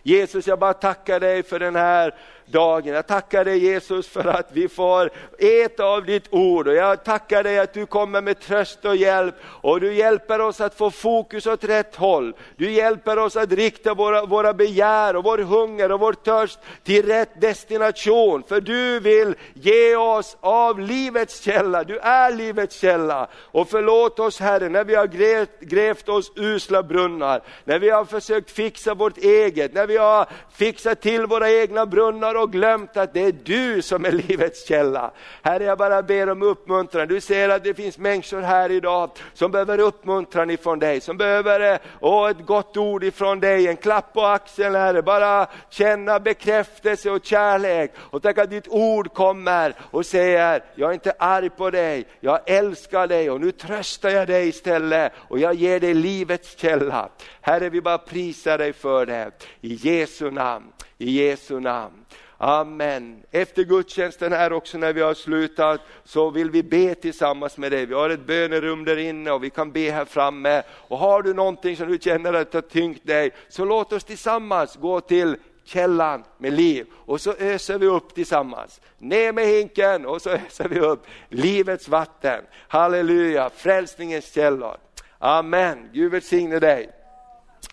Jesus, 0.02 0.46
jag 0.46 0.58
bara 0.58 0.74
tackar 0.74 1.20
dig 1.20 1.42
för 1.42 1.58
den 1.58 1.76
här 1.76 2.14
dagen. 2.50 2.94
Jag 2.94 3.06
tackar 3.06 3.44
dig 3.44 3.58
Jesus 3.58 4.08
för 4.08 4.24
att 4.24 4.48
vi 4.52 4.68
får 4.68 5.10
äta 5.38 5.84
av 5.84 6.04
ditt 6.04 6.24
ord 6.30 6.68
och 6.68 6.74
jag 6.74 7.04
tackar 7.04 7.42
dig 7.42 7.58
att 7.58 7.74
du 7.74 7.86
kommer 7.86 8.20
med 8.20 8.40
tröst 8.40 8.84
och 8.84 8.96
hjälp 8.96 9.34
och 9.44 9.80
du 9.80 9.94
hjälper 9.94 10.40
oss 10.40 10.60
att 10.60 10.74
få 10.74 10.90
fokus 10.90 11.46
åt 11.46 11.64
rätt 11.64 11.96
håll. 11.96 12.34
Du 12.56 12.70
hjälper 12.70 13.18
oss 13.18 13.36
att 13.36 13.52
rikta 13.52 13.94
våra, 13.94 14.26
våra 14.26 14.54
begär 14.54 15.16
och 15.16 15.24
vår 15.24 15.38
hunger 15.38 15.92
och 15.92 16.00
vår 16.00 16.12
törst 16.12 16.58
till 16.84 17.06
rätt 17.06 17.40
destination. 17.40 18.42
För 18.48 18.60
du 18.60 19.00
vill 19.00 19.34
ge 19.54 19.96
oss 19.96 20.36
av 20.40 20.80
livets 20.80 21.40
källa, 21.40 21.84
du 21.84 21.98
är 21.98 22.32
livets 22.32 22.80
källa. 22.80 23.28
Och 23.34 23.68
förlåt 23.68 24.18
oss 24.18 24.40
Herre 24.40 24.68
när 24.68 24.84
vi 24.84 24.94
har 24.94 25.06
grävt, 25.06 25.60
grävt 25.60 26.08
oss 26.08 26.32
usla 26.36 26.82
brunnar, 26.82 27.42
när 27.64 27.78
vi 27.78 27.90
har 27.90 28.04
försökt 28.04 28.50
fixa 28.50 28.94
vårt 28.94 29.18
eget, 29.18 29.74
när 29.74 29.86
vi 29.86 29.96
har 29.96 30.26
fixat 30.52 31.00
till 31.00 31.26
våra 31.26 31.50
egna 31.50 31.86
brunnar 31.86 32.37
och 32.38 32.52
glömt 32.52 32.96
att 32.96 33.14
det 33.14 33.20
är 33.20 33.32
du 33.32 33.82
som 33.82 34.04
är 34.04 34.12
livets 34.12 34.68
källa. 34.68 35.10
Herre, 35.42 35.64
jag 35.64 35.78
bara 35.78 36.02
ber 36.02 36.28
om 36.28 36.42
uppmuntran. 36.42 37.08
Du 37.08 37.20
ser 37.20 37.48
att 37.48 37.64
det 37.64 37.74
finns 37.74 37.98
människor 37.98 38.40
här 38.40 38.70
idag 38.70 39.10
som 39.34 39.50
behöver 39.50 39.78
uppmuntran 39.78 40.50
ifrån 40.50 40.78
dig, 40.78 41.00
som 41.00 41.16
behöver 41.16 41.72
eh, 41.72 41.78
åh, 42.00 42.30
ett 42.30 42.46
gott 42.46 42.76
ord 42.76 43.04
ifrån 43.04 43.40
dig, 43.40 43.68
en 43.68 43.76
klapp 43.76 44.12
på 44.12 44.26
axeln 44.26 44.74
Herre, 44.74 45.02
bara 45.02 45.46
känna 45.70 46.20
bekräftelse 46.20 47.10
och 47.10 47.24
kärlek 47.24 47.92
och 47.98 48.22
tack 48.22 48.38
att 48.38 48.50
ditt 48.50 48.68
ord 48.68 49.12
kommer 49.12 49.74
och 49.80 50.06
säger, 50.06 50.64
jag 50.74 50.90
är 50.90 50.94
inte 50.94 51.14
arg 51.18 51.50
på 51.50 51.70
dig, 51.70 52.04
jag 52.20 52.40
älskar 52.50 53.06
dig 53.06 53.30
och 53.30 53.40
nu 53.40 53.52
tröstar 53.52 54.10
jag 54.10 54.26
dig 54.26 54.48
istället 54.48 55.12
och 55.28 55.38
jag 55.38 55.54
ger 55.54 55.80
dig 55.80 55.94
livets 55.94 56.58
källa. 56.58 57.08
Herre, 57.40 57.68
vi 57.68 57.80
bara 57.80 57.98
prisar 57.98 58.58
dig 58.58 58.72
för 58.72 59.06
det. 59.06 59.30
I 59.60 59.74
Jesu 59.74 60.30
namn, 60.30 60.72
i 60.98 61.10
Jesu 61.10 61.60
namn. 61.60 61.97
Amen. 62.40 63.22
Efter 63.30 63.64
gudstjänsten 63.64 64.32
här 64.32 64.52
också 64.52 64.78
när 64.78 64.92
vi 64.92 65.00
har 65.00 65.14
slutat 65.14 65.80
så 66.04 66.30
vill 66.30 66.50
vi 66.50 66.62
be 66.62 66.94
tillsammans 66.94 67.58
med 67.58 67.72
dig. 67.72 67.86
Vi 67.86 67.94
har 67.94 68.10
ett 68.10 68.26
bönerum 68.26 68.84
där 68.84 68.96
inne 68.96 69.30
och 69.30 69.44
vi 69.44 69.50
kan 69.50 69.72
be 69.72 69.90
här 69.90 70.04
framme. 70.04 70.62
Och 70.70 70.98
har 70.98 71.22
du 71.22 71.34
någonting 71.34 71.76
som 71.76 71.88
du 71.88 71.98
känner 71.98 72.32
att 72.32 72.54
har 72.54 72.60
tyngt 72.60 73.06
dig 73.06 73.30
så 73.48 73.64
låt 73.64 73.92
oss 73.92 74.04
tillsammans 74.04 74.76
gå 74.76 75.00
till 75.00 75.36
källan 75.64 76.24
med 76.38 76.52
liv 76.52 76.86
och 76.92 77.20
så 77.20 77.32
öser 77.32 77.78
vi 77.78 77.86
upp 77.86 78.14
tillsammans. 78.14 78.80
Ner 78.98 79.32
med 79.32 79.46
hinken 79.46 80.06
och 80.06 80.22
så 80.22 80.30
öser 80.46 80.68
vi 80.68 80.80
upp 80.80 81.06
livets 81.28 81.88
vatten. 81.88 82.44
Halleluja, 82.68 83.50
frälsningens 83.50 84.34
källor. 84.34 84.76
Amen. 85.18 85.88
Gud 85.92 86.12
välsigne 86.12 86.58
dig. 86.58 86.90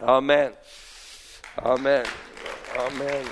Amen. 0.02 0.52
Amen. 1.56 2.06
Amen. 2.76 3.26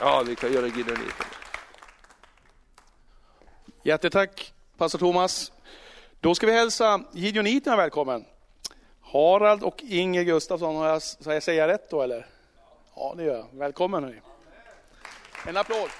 Ja, 0.00 0.22
vi 0.26 0.36
kan 0.36 0.52
göra 0.52 0.66
gideoniten. 0.66 1.26
Jättetack, 3.82 4.52
pastor 4.76 4.98
Thomas. 4.98 5.52
Då 6.20 6.34
ska 6.34 6.46
vi 6.46 6.52
hälsa 6.52 7.00
gideoniterna 7.12 7.76
välkommen. 7.76 8.24
Harald 9.00 9.62
och 9.62 9.82
Inger 9.82 10.22
Gustafsson, 10.22 10.76
har 10.76 10.86
jag, 10.86 11.02
ska 11.02 11.34
jag 11.34 11.42
säga 11.42 11.68
rätt 11.68 11.90
då 11.90 12.02
eller? 12.02 12.26
Ja, 12.96 13.14
det 13.16 13.24
gör 13.24 13.36
jag. 13.36 13.46
Välkommen 13.52 14.04
hörni. 14.04 14.20
En 15.46 15.56
applåd. 15.56 15.90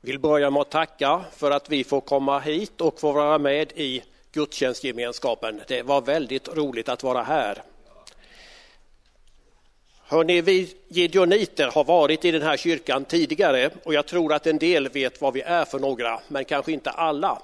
vill 0.00 0.18
börja 0.18 0.50
med 0.50 0.60
att 0.62 0.70
tacka 0.70 1.24
för 1.36 1.50
att 1.50 1.68
vi 1.68 1.84
får 1.84 2.00
komma 2.00 2.38
hit 2.38 2.80
och 2.80 3.00
få 3.00 3.12
vara 3.12 3.38
med 3.38 3.72
i 3.72 4.02
gudstjänstgemenskapen. 4.32 5.60
Det 5.68 5.82
var 5.82 6.00
väldigt 6.00 6.48
roligt 6.48 6.88
att 6.88 7.02
vara 7.02 7.22
här. 7.22 7.62
Hörrni, 10.10 10.40
vi 10.40 10.74
gideoniter 10.88 11.70
har 11.70 11.84
varit 11.84 12.24
i 12.24 12.30
den 12.30 12.42
här 12.42 12.56
kyrkan 12.56 13.04
tidigare 13.04 13.70
och 13.84 13.94
jag 13.94 14.06
tror 14.06 14.32
att 14.32 14.46
en 14.46 14.58
del 14.58 14.88
vet 14.88 15.20
vad 15.20 15.34
vi 15.34 15.40
är 15.40 15.64
för 15.64 15.78
några, 15.78 16.20
men 16.28 16.44
kanske 16.44 16.72
inte 16.72 16.90
alla. 16.90 17.42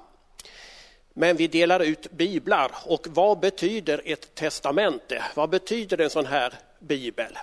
Men 1.13 1.35
vi 1.35 1.47
delar 1.47 1.79
ut 1.79 2.11
biblar 2.11 2.71
och 2.85 3.07
vad 3.09 3.39
betyder 3.39 4.01
ett 4.05 4.35
testamente? 4.35 5.23
Vad 5.35 5.49
betyder 5.49 6.01
en 6.01 6.09
sån 6.09 6.25
här 6.25 6.53
bibel? 6.79 7.37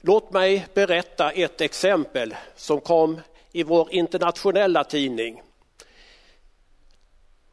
Låt 0.00 0.32
mig 0.32 0.66
berätta 0.74 1.30
ett 1.30 1.60
exempel 1.60 2.34
som 2.56 2.80
kom 2.80 3.20
i 3.52 3.62
vår 3.62 3.94
internationella 3.94 4.84
tidning. 4.84 5.42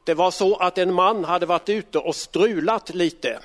Det 0.06 0.14
var 0.14 0.32
så 0.32 0.56
att 0.56 0.78
en 0.78 0.93
man 0.93 1.26
hade 1.26 1.45
varit 1.45 1.70
ute 1.70 2.00
och 2.00 2.16
strulat 2.16 2.93
lite. 2.93 3.39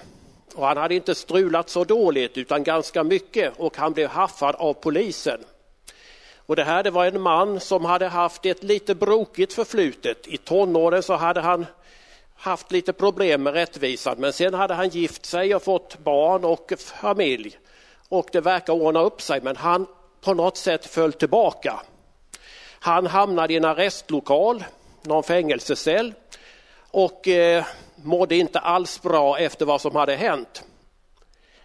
Och 0.54 0.66
han 0.66 0.76
hade 0.76 0.94
inte 0.94 1.14
strulat 1.14 1.70
så 1.70 1.84
dåligt 1.84 2.38
utan 2.38 2.64
ganska 2.64 3.04
mycket 3.04 3.52
och 3.56 3.76
han 3.76 3.92
blev 3.92 4.08
haffad 4.08 4.54
av 4.54 4.72
polisen. 4.74 5.40
Och 6.46 6.56
det 6.56 6.64
här 6.64 6.82
det 6.82 6.90
var 6.90 7.06
en 7.06 7.20
man 7.20 7.60
som 7.60 7.84
hade 7.84 8.08
haft 8.08 8.46
ett 8.46 8.62
lite 8.62 8.94
brokigt 8.94 9.52
förflutet. 9.52 10.26
I 10.26 10.36
tonåren 10.36 11.02
så 11.02 11.14
hade 11.14 11.40
han 11.40 11.66
haft 12.34 12.72
lite 12.72 12.92
problem 12.92 13.42
med 13.42 13.52
rättvisan 13.52 14.16
men 14.18 14.32
sen 14.32 14.54
hade 14.54 14.74
han 14.74 14.88
gift 14.88 15.26
sig 15.26 15.54
och 15.54 15.62
fått 15.62 15.98
barn 15.98 16.44
och 16.44 16.72
familj. 16.78 17.58
Och 18.08 18.28
det 18.32 18.40
verkar 18.40 18.72
ordna 18.72 19.00
upp 19.00 19.22
sig 19.22 19.40
men 19.40 19.56
han 19.56 19.86
på 20.20 20.34
något 20.34 20.56
sätt 20.56 20.86
föll 20.86 21.12
tillbaka. 21.12 21.80
Han 22.80 23.06
hamnade 23.06 23.52
i 23.52 23.56
en 23.56 23.64
arrestlokal, 23.64 24.64
någon 25.02 25.22
fängelsecell 25.22 26.14
och 26.90 27.28
eh, 27.28 27.64
mådde 28.04 28.36
inte 28.36 28.58
alls 28.58 29.02
bra 29.02 29.38
efter 29.38 29.66
vad 29.66 29.80
som 29.80 29.96
hade 29.96 30.16
hänt. 30.16 30.64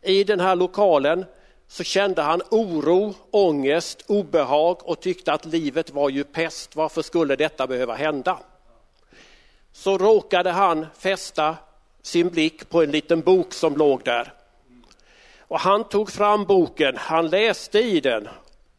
I 0.01 0.23
den 0.23 0.39
här 0.39 0.55
lokalen 0.55 1.25
så 1.67 1.83
kände 1.83 2.21
han 2.21 2.41
oro, 2.51 3.13
ångest, 3.31 4.03
obehag 4.07 4.89
och 4.89 4.99
tyckte 4.99 5.33
att 5.33 5.45
livet 5.45 5.89
var 5.89 6.09
ju 6.09 6.23
pest. 6.23 6.75
Varför 6.75 7.01
skulle 7.01 7.35
detta 7.35 7.67
behöva 7.67 7.95
hända? 7.95 8.39
Så 9.71 9.97
råkade 9.97 10.51
han 10.51 10.85
fästa 10.97 11.57
sin 12.01 12.29
blick 12.29 12.69
på 12.69 12.83
en 12.83 12.91
liten 12.91 13.21
bok 13.21 13.53
som 13.53 13.77
låg 13.77 14.03
där. 14.03 14.33
Och 15.39 15.59
han 15.59 15.83
tog 15.83 16.11
fram 16.11 16.45
boken, 16.45 16.97
han 16.97 17.29
läste 17.29 17.79
i 17.79 17.99
den 17.99 18.27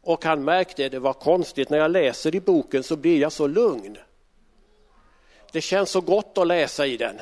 och 0.01 0.25
han 0.25 0.43
märkte 0.43 0.85
att 0.85 0.91
det 0.91 0.99
var 0.99 1.13
konstigt, 1.13 1.69
när 1.69 1.77
jag 1.77 1.91
läser 1.91 2.35
i 2.35 2.39
boken 2.39 2.83
så 2.83 2.95
blir 2.95 3.21
jag 3.21 3.31
så 3.31 3.47
lugn. 3.47 3.97
Det 5.51 5.61
känns 5.61 5.89
så 5.89 6.01
gott 6.01 6.37
att 6.37 6.47
läsa 6.47 6.85
i 6.85 6.97
den. 6.97 7.21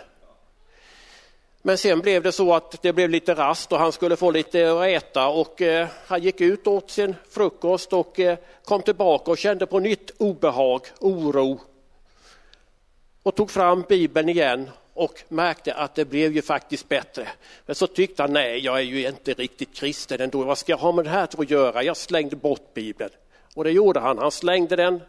Men 1.62 1.78
sen 1.78 2.00
blev 2.00 2.24
det 2.24 2.32
så 2.32 2.54
att 2.54 2.82
det 2.82 2.94
blev 2.94 3.10
lite 3.10 3.34
rast 3.34 3.72
och 3.72 3.80
han 3.80 3.92
skulle 3.92 4.16
få 4.16 4.32
lite 4.32 4.72
att 4.72 4.88
äta 4.88 5.28
och 5.28 5.62
eh, 5.62 5.88
han 6.08 6.22
gick 6.22 6.42
ut 6.42 6.68
och 6.68 6.74
åt 6.74 6.92
sin 6.92 7.16
frukost 7.30 7.94
och 7.94 8.20
eh, 8.20 8.38
kom 8.64 8.82
tillbaka 8.82 9.32
och 9.32 9.38
kände 9.38 9.66
på 9.66 9.80
nytt 9.80 10.12
obehag, 10.18 10.82
oro. 11.00 11.60
Och 13.24 13.36
tog 13.36 13.52
fram 13.52 13.86
bibeln 13.90 14.30
igen 14.30 14.70
och 14.94 15.24
märkte 15.28 15.74
att 15.74 15.96
det 15.96 16.06
blev 16.06 16.36
ju 16.36 16.42
faktiskt 16.42 16.90
bättre. 16.90 17.28
Men 17.66 17.76
så 17.76 17.88
tyckte 17.88 18.24
han, 18.24 18.34
nej 18.34 18.60
jag 18.60 18.78
är 18.78 18.84
ju 18.84 19.08
inte 19.08 19.34
riktigt 19.34 19.76
kristen 19.76 20.22
ändå, 20.22 20.44
vad 20.44 20.58
ska 20.58 20.72
jag 20.72 20.78
ha 20.78 20.92
med 20.92 21.06
det 21.06 21.10
här 21.10 21.26
till 21.26 21.40
att 21.40 21.50
göra? 21.50 21.84
Jag 21.84 21.98
slängde 21.98 22.36
bort 22.36 22.74
bibeln. 22.74 23.12
Och 23.56 23.64
det 23.64 23.72
gjorde 23.72 24.00
han, 24.00 24.18
han 24.18 24.32
slängde 24.32 24.76
den 24.76 25.02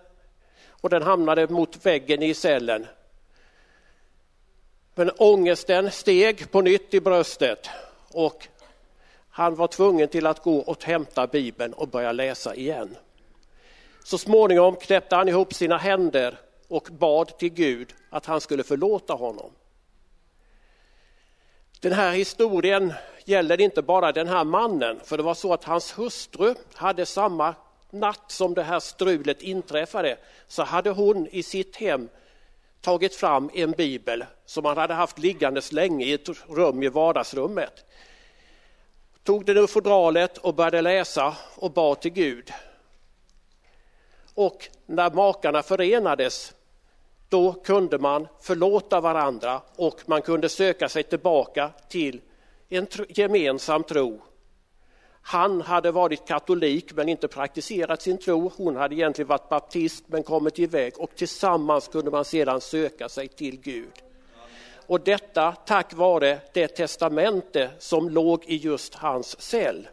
och 0.69 0.91
den 0.91 1.03
hamnade 1.03 1.49
mot 1.49 1.87
väggen 1.87 2.23
i 2.23 2.35
cellen. 2.35 2.87
Men 5.01 5.11
ångesten 5.19 5.91
steg 5.91 6.51
på 6.51 6.61
nytt 6.61 6.95
i 6.95 7.01
bröstet 7.01 7.69
och 8.09 8.49
han 9.31 9.55
var 9.55 9.67
tvungen 9.67 10.09
till 10.09 10.27
att 10.27 10.43
gå 10.43 10.59
och 10.59 10.85
hämta 10.85 11.27
bibeln 11.27 11.73
och 11.73 11.89
börja 11.89 12.13
läsa 12.13 12.55
igen. 12.55 12.97
Så 14.05 14.19
småningom 14.19 14.77
knäppte 14.77 15.17
han 15.17 15.29
ihop 15.29 15.55
sina 15.55 15.77
händer 15.77 16.39
och 16.69 16.89
bad 16.91 17.39
till 17.39 17.49
Gud 17.49 17.95
att 18.11 18.27
han 18.27 18.41
skulle 18.41 18.63
förlåta 18.63 19.15
honom. 19.15 19.51
Den 21.81 21.93
här 21.93 22.13
historien 22.13 22.93
gäller 23.25 23.61
inte 23.61 23.83
bara 23.83 24.13
den 24.13 24.29
här 24.29 24.45
mannen, 24.45 25.01
för 25.05 25.17
det 25.17 25.23
var 25.23 25.35
så 25.35 25.53
att 25.53 25.65
hans 25.65 25.99
hustru 25.99 26.55
hade 26.75 27.07
samma 27.07 27.55
natt 27.91 28.25
som 28.31 28.55
det 28.55 28.63
här 28.63 28.81
strulet 28.81 29.43
inträffade, 29.43 30.17
så 30.49 30.63
hade 30.63 30.91
hon 30.91 31.27
i 31.27 31.43
sitt 31.43 31.77
hem 31.77 32.09
tagit 32.81 33.15
fram 33.15 33.51
en 33.55 33.71
bibel 33.71 34.25
som 34.45 34.65
han 34.65 34.77
hade 34.77 34.95
haft 34.95 35.19
liggandes 35.19 35.73
länge 35.73 36.05
i 36.05 36.13
ett 36.13 36.29
rum 36.49 36.83
i 36.83 36.89
vardagsrummet. 36.89 37.85
Tog 39.25 39.45
den 39.47 39.57
ur 39.57 39.67
fodralet 39.67 40.39
och 40.39 40.55
började 40.55 40.83
läsa 40.83 41.37
och 41.57 41.73
bad 41.73 42.01
till 42.01 42.13
Gud. 42.13 42.53
Och 44.35 44.69
när 44.87 45.11
makarna 45.11 45.63
förenades 45.63 46.55
då 47.29 47.53
kunde 47.53 47.99
man 47.99 48.29
förlåta 48.41 49.01
varandra 49.01 49.63
och 49.77 50.01
man 50.07 50.23
kunde 50.23 50.49
söka 50.49 50.89
sig 50.89 51.03
tillbaka 51.03 51.71
till 51.89 52.21
en 52.69 52.87
gemensam 53.09 53.85
tro. 53.85 54.23
Han 55.23 55.61
hade 55.61 55.91
varit 55.91 56.27
katolik 56.27 56.93
men 56.93 57.09
inte 57.09 57.29
praktiserat 57.29 58.03
sin 58.03 58.19
tro. 58.19 58.53
Hon 58.57 58.77
hade 58.77 58.95
egentligen 58.95 59.29
varit 59.29 59.49
baptist 59.49 60.05
men 60.07 60.23
kommit 60.23 60.59
iväg 60.59 60.93
och 60.99 61.11
tillsammans 61.17 61.89
kunde 61.89 62.11
man 62.11 62.25
sedan 62.25 62.61
söka 62.61 63.09
sig 63.09 63.29
till 63.29 63.61
Gud. 63.61 63.93
Och 64.87 65.01
detta 65.01 65.53
tack 65.53 65.95
vare 65.95 66.39
det 66.53 66.69
testamente 66.69 67.71
som 67.79 68.09
låg 68.09 68.45
i 68.45 68.57
just 68.57 68.95
hans 68.95 69.41
cell. 69.41 69.89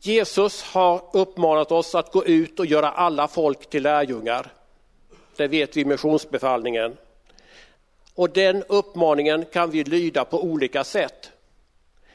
Jesus 0.00 0.62
har 0.62 1.02
uppmanat 1.12 1.72
oss 1.72 1.94
att 1.94 2.12
gå 2.12 2.24
ut 2.24 2.60
och 2.60 2.66
göra 2.66 2.90
alla 2.90 3.28
folk 3.28 3.70
till 3.70 3.82
lärjungar. 3.82 4.52
Det 5.36 5.48
vet 5.48 5.76
vi 5.76 5.80
i 5.80 5.84
missionsbefallningen. 5.84 6.96
Och 8.16 8.30
den 8.30 8.64
uppmaningen 8.68 9.44
kan 9.44 9.70
vi 9.70 9.84
lyda 9.84 10.24
på 10.24 10.42
olika 10.42 10.84
sätt. 10.84 11.32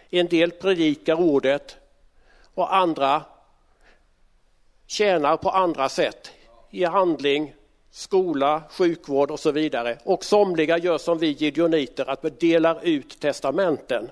En 0.10 0.28
del 0.28 0.52
predikar 0.52 1.16
ordet 1.16 1.78
och 2.54 2.76
andra 2.76 3.24
tjänar 4.88 5.38
på 5.38 5.50
andra 5.50 5.90
sätt 5.90 6.32
i 6.70 6.86
handling, 6.86 7.54
skola, 7.92 8.64
sjukvård 8.70 9.32
och 9.32 9.40
så 9.40 9.52
vidare. 9.52 9.98
Och 10.04 10.24
somliga 10.26 10.78
gör 10.78 10.98
som 10.98 11.18
vi 11.18 11.28
gideoniter, 11.28 12.10
att 12.10 12.26
vi 12.26 12.30
delar 12.30 12.80
ut 12.84 13.20
testamenten. 13.20 14.10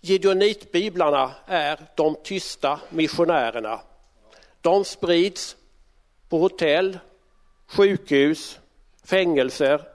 Gideonitbiblarna 0.00 1.30
är 1.46 1.80
de 1.96 2.16
tysta 2.22 2.80
missionärerna. 2.90 3.80
De 4.60 4.84
sprids 4.84 5.56
på 6.28 6.38
hotell, 6.38 6.98
sjukhus, 7.66 8.58
fängelser 9.04 9.93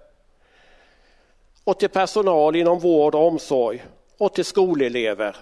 och 1.70 1.80
till 1.80 1.90
personal 1.90 2.56
inom 2.56 2.80
vård 2.80 3.16
och 3.16 3.28
omsorg 3.28 3.86
och 4.18 4.34
till 4.34 4.46
skolelever. 4.46 5.36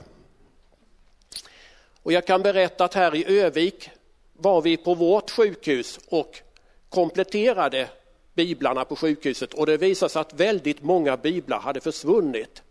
Och 2.04 2.12
jag 2.12 2.26
kan 2.26 2.42
berätta 2.42 2.86
att 2.86 2.94
här 2.94 3.16
i 3.16 3.40
Övik 3.40 3.90
var 4.34 4.62
vi 4.62 4.78
på 4.78 4.94
vårt 4.94 5.32
sjukhus 5.32 6.00
och 6.10 6.42
kompletterade 6.90 7.90
biblarna 8.34 8.86
på 8.86 8.96
sjukhuset 8.96 9.54
och 9.54 9.66
det 9.66 9.78
visade 9.78 10.10
sig 10.10 10.20
att 10.20 10.34
väldigt 10.34 10.84
många 10.84 11.18
biblar 11.18 11.60
hade 11.60 11.82
försvunnit. 11.82 12.64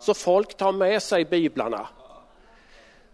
Så 0.00 0.14
folk 0.14 0.56
tar 0.56 0.72
med 0.72 1.02
sig 1.02 1.24
biblarna. 1.24 1.88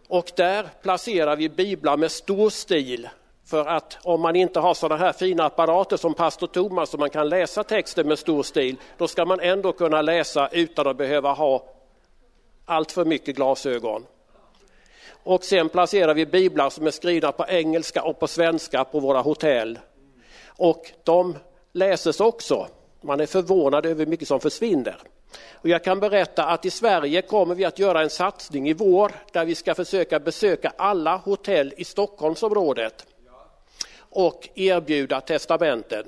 Och 0.09 0.33
där 0.37 0.69
placerar 0.83 1.37
vi 1.37 1.49
biblar 1.49 1.97
med 1.97 2.11
stor 2.11 2.51
stil 2.51 3.09
för 3.51 3.67
att 3.67 3.99
om 4.03 4.21
man 4.21 4.37
inte 4.37 4.61
har 4.61 4.75
sådana 4.75 5.05
här 5.05 5.13
fina 5.13 5.45
apparater 5.45 5.97
som 5.97 6.15
pastor 6.15 6.47
Thomas 6.47 6.91
så 6.91 6.99
man 6.99 7.11
kan 7.11 7.29
läsa 7.29 7.65
texten 7.65 8.09
med 8.09 8.19
stor 8.19 8.43
stil, 8.43 8.77
då 8.99 9.09
ska 9.09 9.25
man 9.25 9.41
ändå 9.41 9.73
kunna 9.73 10.03
läsa 10.03 10.49
utan 10.53 10.87
att 10.87 10.97
behöva 10.97 11.33
ha 11.33 11.65
allt 12.65 12.93
för 12.93 13.05
mycket 13.05 13.37
glasögon. 13.37 14.07
Och 15.23 15.45
sen 15.45 15.69
placerar 15.69 16.15
vi 16.15 16.27
biblar 16.27 16.71
som 16.71 16.87
är 16.87 16.91
skrivna 16.91 17.33
på 17.33 17.45
engelska 17.49 18.03
och 18.03 18.19
på 18.19 18.27
svenska 18.27 18.85
på 18.85 19.01
våra 19.01 19.21
hotell. 19.21 19.79
Och 20.47 20.93
de 21.05 21.37
läses 21.73 22.21
också. 22.21 22.67
Man 23.01 23.21
är 23.21 23.27
förvånad 23.27 23.87
över 23.87 24.05
hur 24.05 24.11
mycket 24.11 24.29
som 24.29 24.41
försvinner. 24.41 24.97
Och 25.53 25.69
jag 25.69 25.85
kan 25.85 26.01
berätta 26.01 26.45
att 26.45 26.65
i 26.65 26.71
Sverige 26.71 27.23
kommer 27.23 27.55
vi 27.55 27.65
att 27.65 27.79
göra 27.79 28.03
en 28.03 28.11
satsning 28.11 28.69
i 28.69 28.73
vår 28.73 29.13
där 29.33 29.45
vi 29.45 29.55
ska 29.55 29.75
försöka 29.75 30.21
besöka 30.21 30.73
alla 30.77 31.17
hotell 31.17 31.75
i 31.77 31.85
Stockholmsområdet 31.85 33.07
och 34.11 34.49
erbjuda 34.55 35.21
testamenten. 35.21 36.05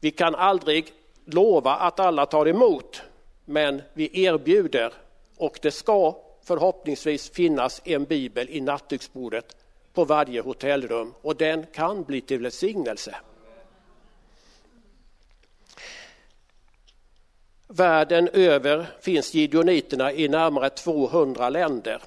Vi 0.00 0.10
kan 0.10 0.34
aldrig 0.34 0.92
lova 1.24 1.74
att 1.74 2.00
alla 2.00 2.26
tar 2.26 2.48
emot, 2.48 3.02
men 3.44 3.82
vi 3.92 4.24
erbjuder 4.24 4.92
och 5.36 5.58
det 5.62 5.70
ska 5.70 6.16
förhoppningsvis 6.42 7.30
finnas 7.30 7.82
en 7.84 8.04
bibel 8.04 8.48
i 8.50 8.60
nattduksbordet 8.60 9.56
på 9.92 10.04
varje 10.04 10.40
hotellrum 10.40 11.14
och 11.22 11.36
den 11.36 11.66
kan 11.66 12.02
bli 12.02 12.20
till 12.20 12.42
välsignelse. 12.42 13.16
Världen 17.68 18.28
över 18.32 18.86
finns 19.00 19.34
gideoniterna 19.34 20.12
i 20.12 20.28
närmare 20.28 20.70
200 20.70 21.48
länder. 21.50 22.02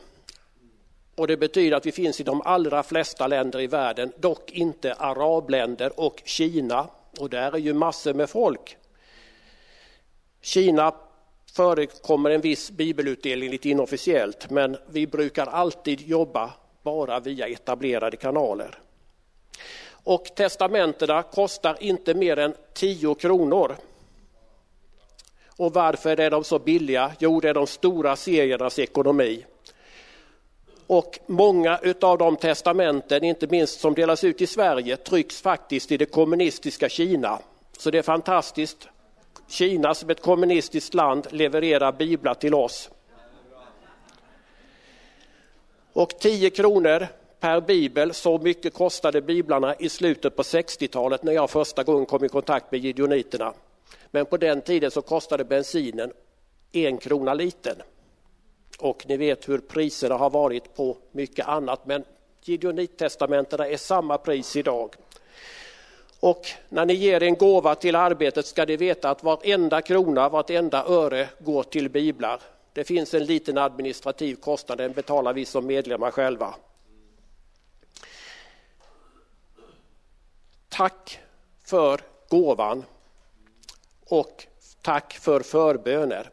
Och 1.17 1.27
det 1.27 1.37
betyder 1.37 1.77
att 1.77 1.85
vi 1.85 1.91
finns 1.91 2.19
i 2.19 2.23
de 2.23 2.41
allra 2.41 2.83
flesta 2.83 3.27
länder 3.27 3.59
i 3.59 3.67
världen, 3.67 4.11
dock 4.17 4.51
inte 4.51 4.93
arabländer 4.93 5.99
och 5.99 6.21
Kina. 6.25 6.89
Och 7.19 7.29
där 7.29 7.51
är 7.51 7.57
ju 7.57 7.73
massor 7.73 8.13
med 8.13 8.29
folk. 8.29 8.77
Kina 10.41 10.95
förekommer 11.55 12.29
en 12.29 12.41
viss 12.41 12.71
bibelutdelning 12.71 13.49
lite 13.49 13.69
inofficiellt 13.69 14.49
men 14.49 14.77
vi 14.89 15.07
brukar 15.07 15.45
alltid 15.45 16.01
jobba 16.01 16.53
bara 16.83 17.19
via 17.19 17.47
etablerade 17.47 18.17
kanaler. 18.17 18.79
Och 19.89 20.25
testamentena 20.35 21.23
kostar 21.23 21.77
inte 21.79 22.13
mer 22.13 22.39
än 22.39 22.53
10 22.73 23.15
kronor 23.15 23.75
och 25.57 25.73
varför 25.73 26.19
är 26.19 26.31
de 26.31 26.43
så 26.43 26.59
billiga? 26.59 27.11
Jo, 27.19 27.39
det 27.39 27.49
är 27.49 27.53
de 27.53 27.67
stora 27.67 28.15
seriernas 28.15 28.79
ekonomi. 28.79 29.45
Och 30.87 31.19
många 31.25 31.79
av 32.01 32.17
de 32.17 32.35
testamenten, 32.35 33.23
inte 33.23 33.47
minst 33.47 33.79
som 33.79 33.93
delas 33.93 34.23
ut 34.23 34.41
i 34.41 34.47
Sverige, 34.47 34.97
trycks 34.97 35.41
faktiskt 35.41 35.91
i 35.91 35.97
det 35.97 36.05
kommunistiska 36.05 36.89
Kina. 36.89 37.39
Så 37.77 37.91
det 37.91 37.97
är 37.97 38.01
fantastiskt. 38.01 38.87
Kina 39.47 39.93
som 39.93 40.09
ett 40.09 40.21
kommunistiskt 40.21 40.93
land 40.93 41.27
levererar 41.31 41.91
biblar 41.91 42.33
till 42.33 42.53
oss. 42.53 42.89
Och 45.93 46.09
10 46.19 46.49
kronor 46.49 47.07
per 47.39 47.61
bibel, 47.61 48.13
så 48.13 48.37
mycket 48.37 48.73
kostade 48.73 49.21
biblarna 49.21 49.75
i 49.75 49.89
slutet 49.89 50.35
på 50.35 50.41
60-talet 50.41 51.23
när 51.23 51.33
jag 51.33 51.49
första 51.49 51.83
gången 51.83 52.05
kom 52.05 52.25
i 52.25 52.29
kontakt 52.29 52.71
med 52.71 52.79
gideoniterna. 52.81 53.53
Men 54.11 54.25
på 54.25 54.37
den 54.37 54.61
tiden 54.61 54.91
så 54.91 55.01
kostade 55.01 55.43
bensinen 55.43 56.11
en 56.71 56.97
krona 56.97 57.33
liten. 57.33 57.75
Och 58.77 59.05
ni 59.07 59.17
vet 59.17 59.49
hur 59.49 59.57
priserna 59.57 60.15
har 60.15 60.29
varit 60.29 60.75
på 60.75 60.97
mycket 61.11 61.47
annat 61.47 61.85
men 61.85 62.03
Gideonittestamentena 62.41 63.67
är 63.67 63.77
samma 63.77 64.17
pris 64.17 64.55
idag. 64.55 64.95
Och 66.19 66.47
när 66.69 66.85
ni 66.85 66.93
ger 66.93 67.23
en 67.23 67.35
gåva 67.35 67.75
till 67.75 67.95
arbetet 67.95 68.45
ska 68.45 68.65
ni 68.65 68.77
veta 68.77 69.09
att 69.09 69.23
vartenda 69.23 69.81
krona, 69.81 70.29
vartenda 70.29 70.85
öre 70.85 71.29
går 71.39 71.63
till 71.63 71.89
biblar. 71.89 72.41
Det 72.73 72.83
finns 72.83 73.13
en 73.13 73.25
liten 73.25 73.57
administrativ 73.57 74.35
kostnad, 74.35 74.77
den 74.77 74.93
betalar 74.93 75.33
vi 75.33 75.45
som 75.45 75.65
medlemmar 75.65 76.11
själva. 76.11 76.55
Tack 80.69 81.19
för 81.63 82.01
gåvan 82.29 82.83
och 84.05 84.47
tack 84.81 85.13
för 85.13 85.39
förböner. 85.39 86.29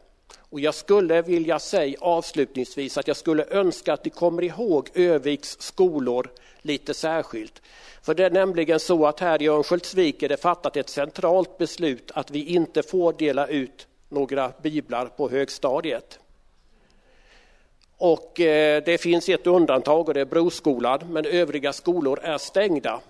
Och 0.49 0.59
jag 0.59 0.75
skulle 0.75 1.21
vilja 1.21 1.59
säga 1.59 1.97
avslutningsvis 2.01 2.97
att 2.97 3.07
jag 3.07 3.17
skulle 3.17 3.45
önska 3.49 3.93
att 3.93 4.05
ni 4.05 4.11
kommer 4.11 4.43
ihåg 4.43 4.89
Öviks 4.93 5.57
skolor 5.59 6.29
lite 6.61 6.93
särskilt. 6.93 7.61
För 8.01 8.13
det 8.13 8.25
är 8.25 8.29
nämligen 8.29 8.79
så 8.79 9.05
att 9.05 9.19
här 9.19 9.41
i 9.41 9.47
Örnsköldsvik 9.47 10.23
är 10.23 10.29
det 10.29 10.37
fattat 10.37 10.77
ett 10.77 10.89
centralt 10.89 11.57
beslut 11.57 12.11
att 12.13 12.31
vi 12.31 12.45
inte 12.45 12.83
får 12.83 13.13
dela 13.13 13.47
ut 13.47 13.87
några 14.09 14.51
biblar 14.61 15.05
på 15.05 15.29
högstadiet. 15.29 16.19
Och 17.97 18.39
eh, 18.39 18.83
det 18.85 18.97
finns 18.97 19.29
ett 19.29 19.47
undantag 19.47 20.07
och 20.07 20.13
det 20.13 20.21
är 20.21 20.25
Broskolan, 20.25 20.99
men 21.09 21.25
övriga 21.25 21.73
skolor 21.73 22.19
är 22.23 22.37
stängda. 22.37 23.01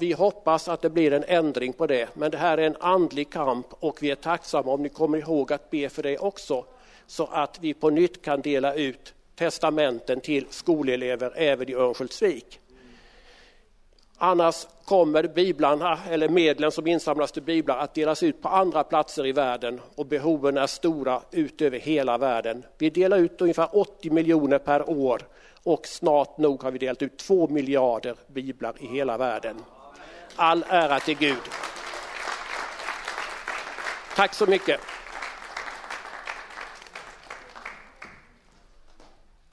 Vi 0.00 0.12
hoppas 0.12 0.68
att 0.68 0.82
det 0.82 0.90
blir 0.90 1.12
en 1.12 1.24
ändring 1.24 1.72
på 1.72 1.86
det, 1.86 2.08
men 2.14 2.30
det 2.30 2.38
här 2.38 2.58
är 2.58 2.66
en 2.66 2.76
andlig 2.80 3.30
kamp 3.30 3.66
och 3.70 4.02
vi 4.02 4.10
är 4.10 4.14
tacksamma 4.14 4.72
om 4.72 4.82
ni 4.82 4.88
kommer 4.88 5.18
ihåg 5.18 5.52
att 5.52 5.70
be 5.70 5.88
för 5.88 6.02
det 6.02 6.18
också, 6.18 6.64
så 7.06 7.28
att 7.32 7.58
vi 7.60 7.74
på 7.74 7.90
nytt 7.90 8.22
kan 8.22 8.40
dela 8.40 8.74
ut 8.74 9.14
testamenten 9.36 10.20
till 10.20 10.46
skolelever 10.50 11.32
även 11.36 11.68
i 11.68 11.74
Örnsköldsvik. 11.74 12.60
Annars 14.20 14.66
kommer 14.84 15.22
biblarna, 15.22 15.98
eller 16.10 16.28
medlen 16.28 16.72
som 16.72 16.86
insamlas 16.86 17.32
till 17.32 17.42
biblar 17.42 17.78
att 17.78 17.94
delas 17.94 18.22
ut 18.22 18.42
på 18.42 18.48
andra 18.48 18.84
platser 18.84 19.26
i 19.26 19.32
världen 19.32 19.80
och 19.94 20.06
behoven 20.06 20.56
är 20.56 20.66
stora 20.66 21.22
ut 21.30 21.62
över 21.62 21.78
hela 21.78 22.18
världen. 22.18 22.64
Vi 22.78 22.90
delar 22.90 23.18
ut 23.18 23.40
ungefär 23.40 23.68
80 23.72 24.10
miljoner 24.10 24.58
per 24.58 24.90
år 24.90 25.22
och 25.62 25.86
snart 25.86 26.38
nog 26.38 26.62
har 26.62 26.70
vi 26.70 26.78
delat 26.78 27.02
ut 27.02 27.16
2 27.16 27.48
miljarder 27.48 28.14
biblar 28.26 28.74
i 28.80 28.86
hela 28.86 29.18
världen. 29.18 29.56
All 30.40 30.64
ära 30.68 31.00
till 31.00 31.16
Gud. 31.16 31.36
Tack 34.14 34.34
så 34.34 34.46
mycket. 34.46 34.80